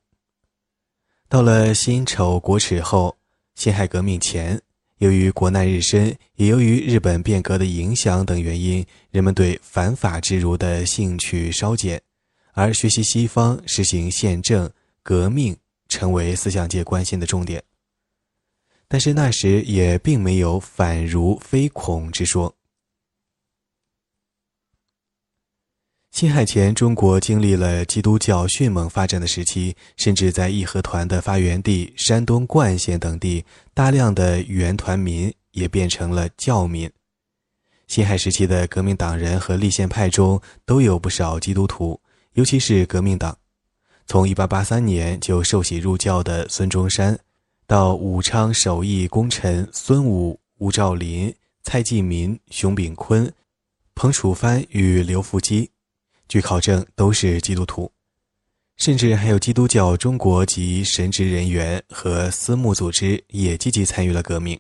[1.29, 3.17] 到了辛丑国耻后，
[3.55, 4.61] 辛亥革命前。
[4.99, 12.03] 由于国难日深，也由于日本变革的影响等原因，人们对反法之儒的兴趣稍减，
[12.53, 14.69] 而学习西方实行宪政
[15.03, 15.55] 革命
[15.89, 17.63] 成为思想界关心的重点。
[18.89, 22.56] 但是那时也并没有反儒非孔之说。
[26.17, 33.45] 辛亥前，中国经历了基督教迅猛发展的时期，甚至在义和团的发源地山东冠县等地，
[33.75, 36.91] 大量的原团民也变成了教民。
[37.87, 42.01] 辛亥时期的革命党人和立宪派中都有不少基督徒，
[42.33, 43.37] 尤其是革命党。
[44.07, 47.19] 从1883年就受洗入教的孙中山，
[47.67, 53.31] 到武昌首义功臣孙武、吴兆麟、蔡继民、熊秉坤、
[53.95, 55.69] 彭楚藩与刘福基。
[56.29, 57.91] 据考证，都是基督徒，
[58.77, 64.59] 甚至还有基督教中国籍神职人员和私募组织也积极参与了革命。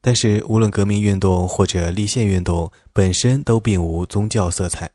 [0.00, 4.90] 但是，无论革命运动或者立宪运动本身都并无宗教色彩。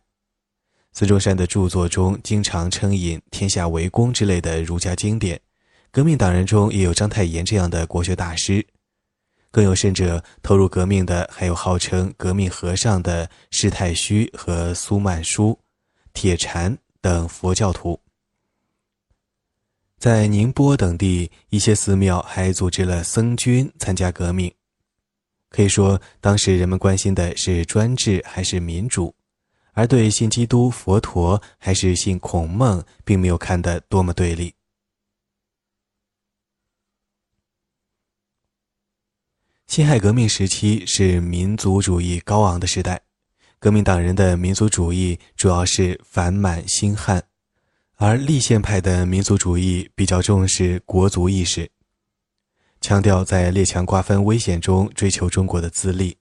[0.91, 5.39] 孙中山的著作中经常称引“天下为公”之类的儒家经典，
[5.91, 8.65] 革命党人中也有章太炎这样的国学大师。
[9.57, 15.59] 更有甚者，投入革命的还有号称革命和尚的释太虚和苏曼殊、
[16.13, 17.99] 铁禅等佛教徒。
[19.97, 24.53] 在宁波等地，一些寺庙还组织了僧军参加革命。
[25.49, 29.11] 可以说，当时人们关心的是专制还是民主，
[29.73, 34.53] 而对信基督、佛陀还是信孔孟，并没有看得多么对立。
[39.67, 42.99] 辛亥革命时期是民族主义高昂的时代，
[43.59, 47.21] 革命党人的民族主义主要是反满兴汉，
[47.97, 51.69] 而立宪派的民族主义比较重视国族意识，
[52.79, 56.17] 强调在列强瓜分危险中追求中国的自立。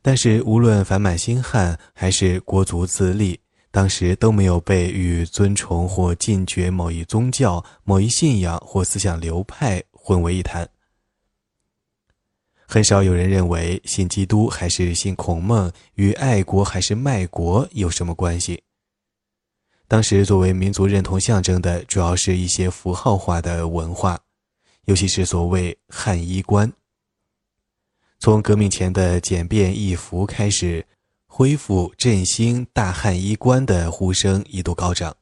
[0.00, 3.38] 但是，无论反满兴汉还是国族自立，
[3.72, 10.66] 当时都没有被与尊崇或禁绝某一宗教、某一信仰或思想流派混为一谈。
[12.70, 18.62] 很少有人认为信基督还是信孔孟与爱国还是卖国有什么关系。
[19.88, 24.20] 当时作为民族认同象征的，主要是一些符号化的文化，
[24.84, 26.70] 尤其是所谓汉衣冠。
[28.18, 30.84] 从革命前的简便易服开始，
[31.26, 35.16] 恢复振兴大汉衣冠的呼声一度高涨。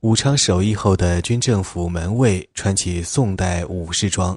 [0.00, 4.36] 武昌首义后的军政府门卫穿起宋代武士装。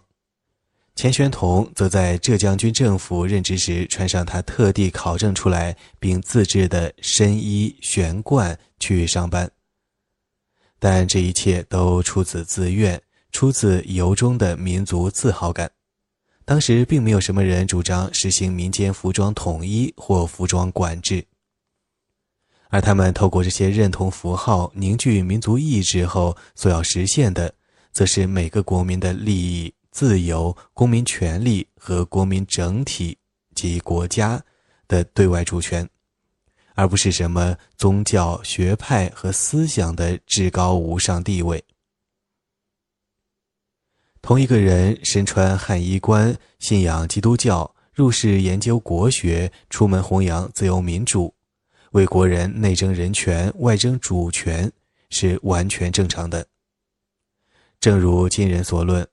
[0.98, 9.48] 钱玄同则在浙江军政府任职时，穿上他特地考证出来并自制的深衣玄冠去上班。
[10.80, 12.99] 但这一切都出自自愿，
[13.32, 15.69] 出自由衷的民族自豪感。
[16.44, 21.24] 当时并没有什么人主张实行民间服装统一或服装管制，
[22.69, 27.53] 而他们透过这些认同符号凝聚民族意志后所要实现的，
[27.91, 29.72] 则是每个国民的利益。
[29.98, 33.18] 自由、公民权利和国民整体
[33.56, 34.40] 及国家
[34.88, 35.90] 的对外主权，
[36.76, 41.65] 而不是什么宗教、学派和思想的至高无上地位。
[44.22, 51.34] 同一个人身穿汉衣冠，信仰基督教，入世研究国学，出门弘扬自由民主，
[51.94, 54.72] 为国人内争人权、外争主权，
[55.10, 56.45] 是完全正常的。
[57.80, 59.03] 正如今人所论。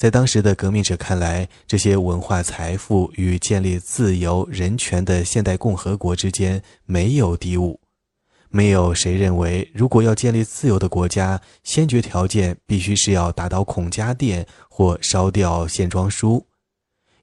[0.00, 7.78] 在当时的革命者看来，这些文化财富与建立自由人权的现代共和国之间没有敌物。
[8.48, 16.46] 没有谁认为，如果要建立自由的国家，先决条件必须是要打倒孔家店或烧掉线装书。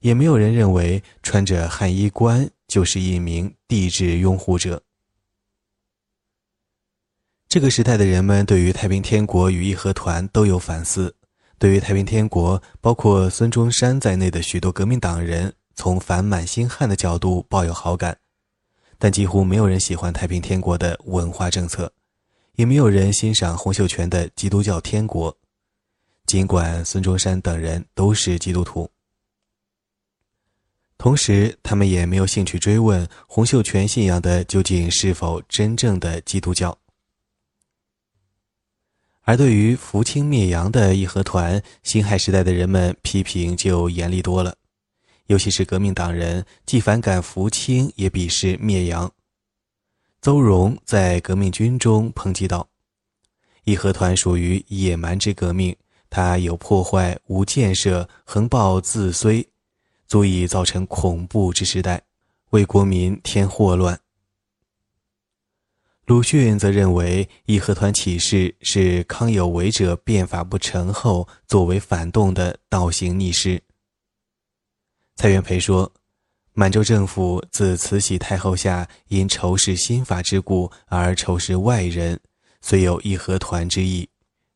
[0.01, 4.79] 也没有人认为，穿着汉衣冠就是一名帝制拥护者。
[7.49, 11.15] 这个时代的人们对于太平天国与义和团都有反思。
[11.59, 18.17] 对于太平天国，包括孙中山在内的许多革命党人，从反满兴汉的角度抱有好感，
[18.99, 21.91] 但几乎没有人喜欢太平天国的文化政策，
[22.55, 25.35] 也没有人欣赏洪秀全的基督教天国，
[26.27, 28.87] 尽管孙中山等人都是基督徒。
[30.99, 36.77] 同时，他们也没有兴趣追问洪秀全信仰的究竟是否真正的基督教。
[39.27, 44.55] 而对于扶清灭洋的义和团，辛亥时代的人们批评就严厉多了，
[45.25, 49.11] 尤其是革命党人，既反感扶清，也鄙视灭洋。
[50.21, 52.65] 邹容在革命军中抨击道
[53.65, 55.75] ：“义和团属于野蛮之革命，
[56.09, 59.45] 它有破坏、无建设、横暴自衰。”
[60.07, 62.01] 足以造成恐怖之时代，
[62.51, 63.99] 为国民添祸乱。
[66.07, 73.61] 鲁迅则认为，义和团起事是康有为者变法不成后，作为反动的倒行逆施。
[75.17, 75.91] 蔡元培说
[76.55, 82.17] ：“满洲政府自慈禧太后下，因仇视新法之故而仇视外人，
[82.61, 84.07] 虽有义和团之意，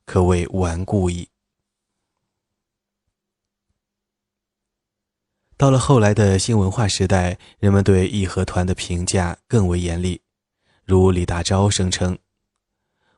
[0.06, 1.28] 可谓顽固矣。”
[5.57, 10.22] 到了后来的新文化时代，人们对义和团的评价更为严厉，
[10.91, 12.18] 如李大钊声称：“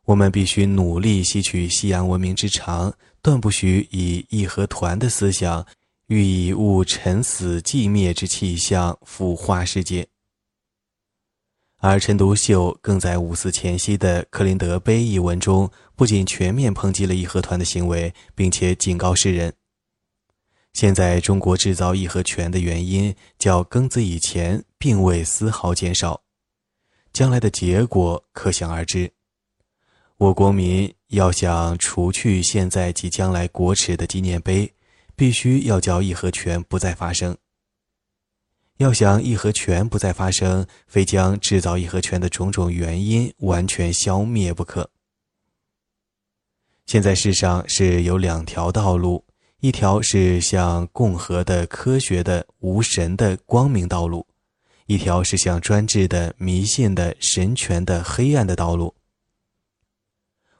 [0.05, 5.65] 我们必须努力吸取西洋文明之长，断不许以义和团的思想，
[6.05, 10.07] 欲以物陈死寂灭之气象腐化世界。”
[11.81, 19.51] 而陈独秀更在五四前夕的《克林德碑》一文中，不仅全面抨击了义和团的行为，并且警告世人。
[20.73, 26.22] 现在中国制造义和拳的原因，较庚子以前并未丝毫减少，
[27.14, 29.10] 将来的结果可想而知。
[30.18, 34.73] 我国民要想除去现在及将来国耻的纪念碑，
[35.15, 37.38] 必须要叫义和拳不再发生。
[38.77, 44.90] 要想义和拳不再发生，非将制造义和拳的种种原因完全消灭不可。
[46.88, 49.23] 现在世上是有两条道路。
[49.60, 54.27] 一条是向共和的、科学的、无神的光明道路，
[54.93, 58.93] 一条是向专制的、迷信的、神权的黑暗的道路。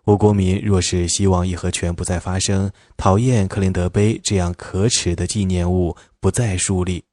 [0.06, 7.06] 我国民若是希望义和拳不再发生，讨厌克林德碑这样可耻的纪念物不再树立，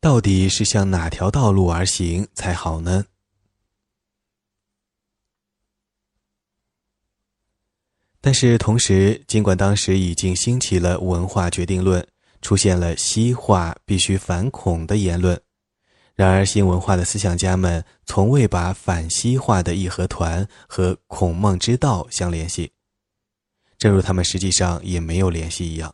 [0.00, 3.06] 到底是向哪条道路而行才好呢？
[8.20, 12.06] 但是同时，尽管当时已经兴起了文化决定论，
[12.42, 15.40] 出现了西化必须反恐的言论，
[16.14, 22.70] 然而新文化的思想家们从未把反西化的义和团和孔孟之道相联系，
[23.78, 25.92] 正如他们实际上也没有联系一样。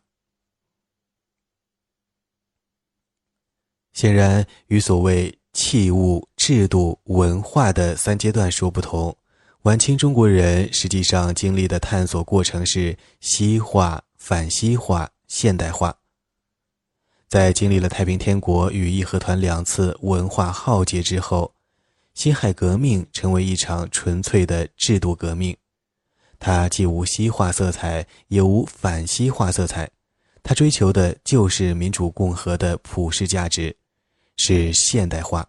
[3.95, 9.17] 显然，与所谓器物、制度、文化的三阶段说不同。
[9.63, 15.99] 晚清中国人实际上经历的探索过程是西化、反西化、现代化。
[17.31, 21.55] 在经历了太平天国与义和团两次文化浩劫之后，
[22.12, 25.57] 辛亥革命成为一场纯粹的制度革命。
[26.40, 29.89] 它既无西化色彩，也无反西化色彩。
[30.43, 33.77] 它追求的就是民主共和的普世价值，
[34.36, 35.48] 是现代化，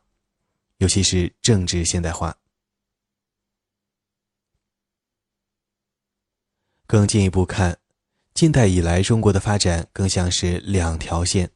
[0.77, 2.37] 尤其是政治现代化。
[6.85, 7.75] 更进一步看，
[8.35, 11.49] 近代以来中国的发展更像是两条线，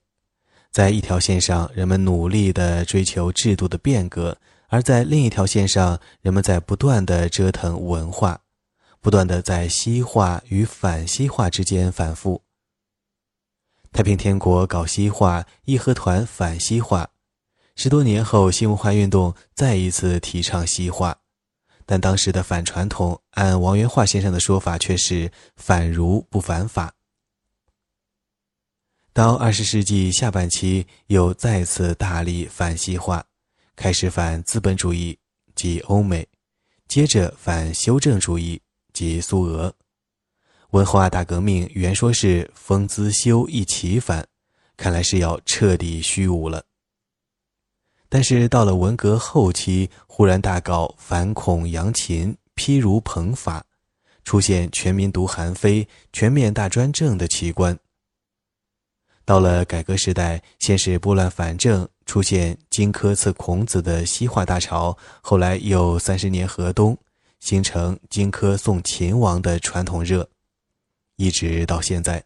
[0.76, 4.36] 在一条线上，人们努力地追求制度的变革；
[4.68, 8.42] 而在另一条线上，人们在不断地折腾文化，
[9.00, 12.42] 不断地在西化与反西化之间反复。
[13.94, 17.08] 太平天国搞西化，义和团反西化，
[17.78, 21.18] 十多年后，新文化运动再一次提倡西化。
[21.86, 26.95] 但当时的反传统，按王元化先生的说法，却是反儒不反法。
[29.16, 33.24] 到二十世纪下半期，又再次大力反西化，
[33.74, 35.18] 开始反资本主义
[35.56, 36.28] 即欧美，
[36.90, 38.62] 接着反修正主义
[38.92, 39.74] 即苏俄。
[40.72, 44.28] 文化大革命原说是封资修一起反，
[44.76, 46.62] 看来是要彻底虚无了。
[48.10, 53.64] 但是到了文革后期，忽然大搞反孔扬秦、批儒彭法，
[54.26, 57.80] 出现全民读韩非、全面大专政的奇观。
[59.26, 66.96] 到了改革时代，先是拨乱反正，出现荆轲刺孔子的西化大潮，后来又三十年河东，
[67.40, 70.30] 形成荆轲送秦王的传统热，
[71.16, 72.24] 一直到现在。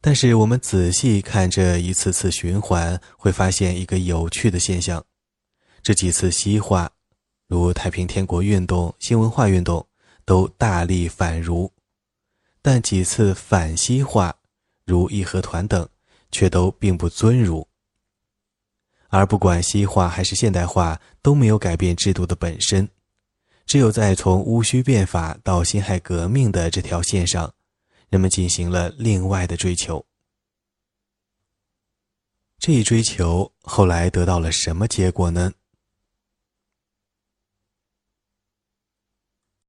[0.00, 5.04] 但是我们仔细看这一次次循环，会发现一个有趣的现象：
[5.82, 6.92] 这几次西化
[7.48, 9.84] 如太平天国运动、新文化运动，
[10.24, 11.72] 都大力反儒，
[12.66, 14.34] 但几次反西化，
[14.86, 15.86] 如义和团等，
[16.32, 17.68] 却都并不尊儒。
[19.08, 22.88] 而不管西化还是现代化，都没有改变制度的本身。
[23.66, 27.52] 只有在从戊戌变法到辛亥革命的这条线上，
[28.08, 30.06] 人们进行了另外的追求。
[32.58, 35.52] 这一追求后来得到了什么结果呢？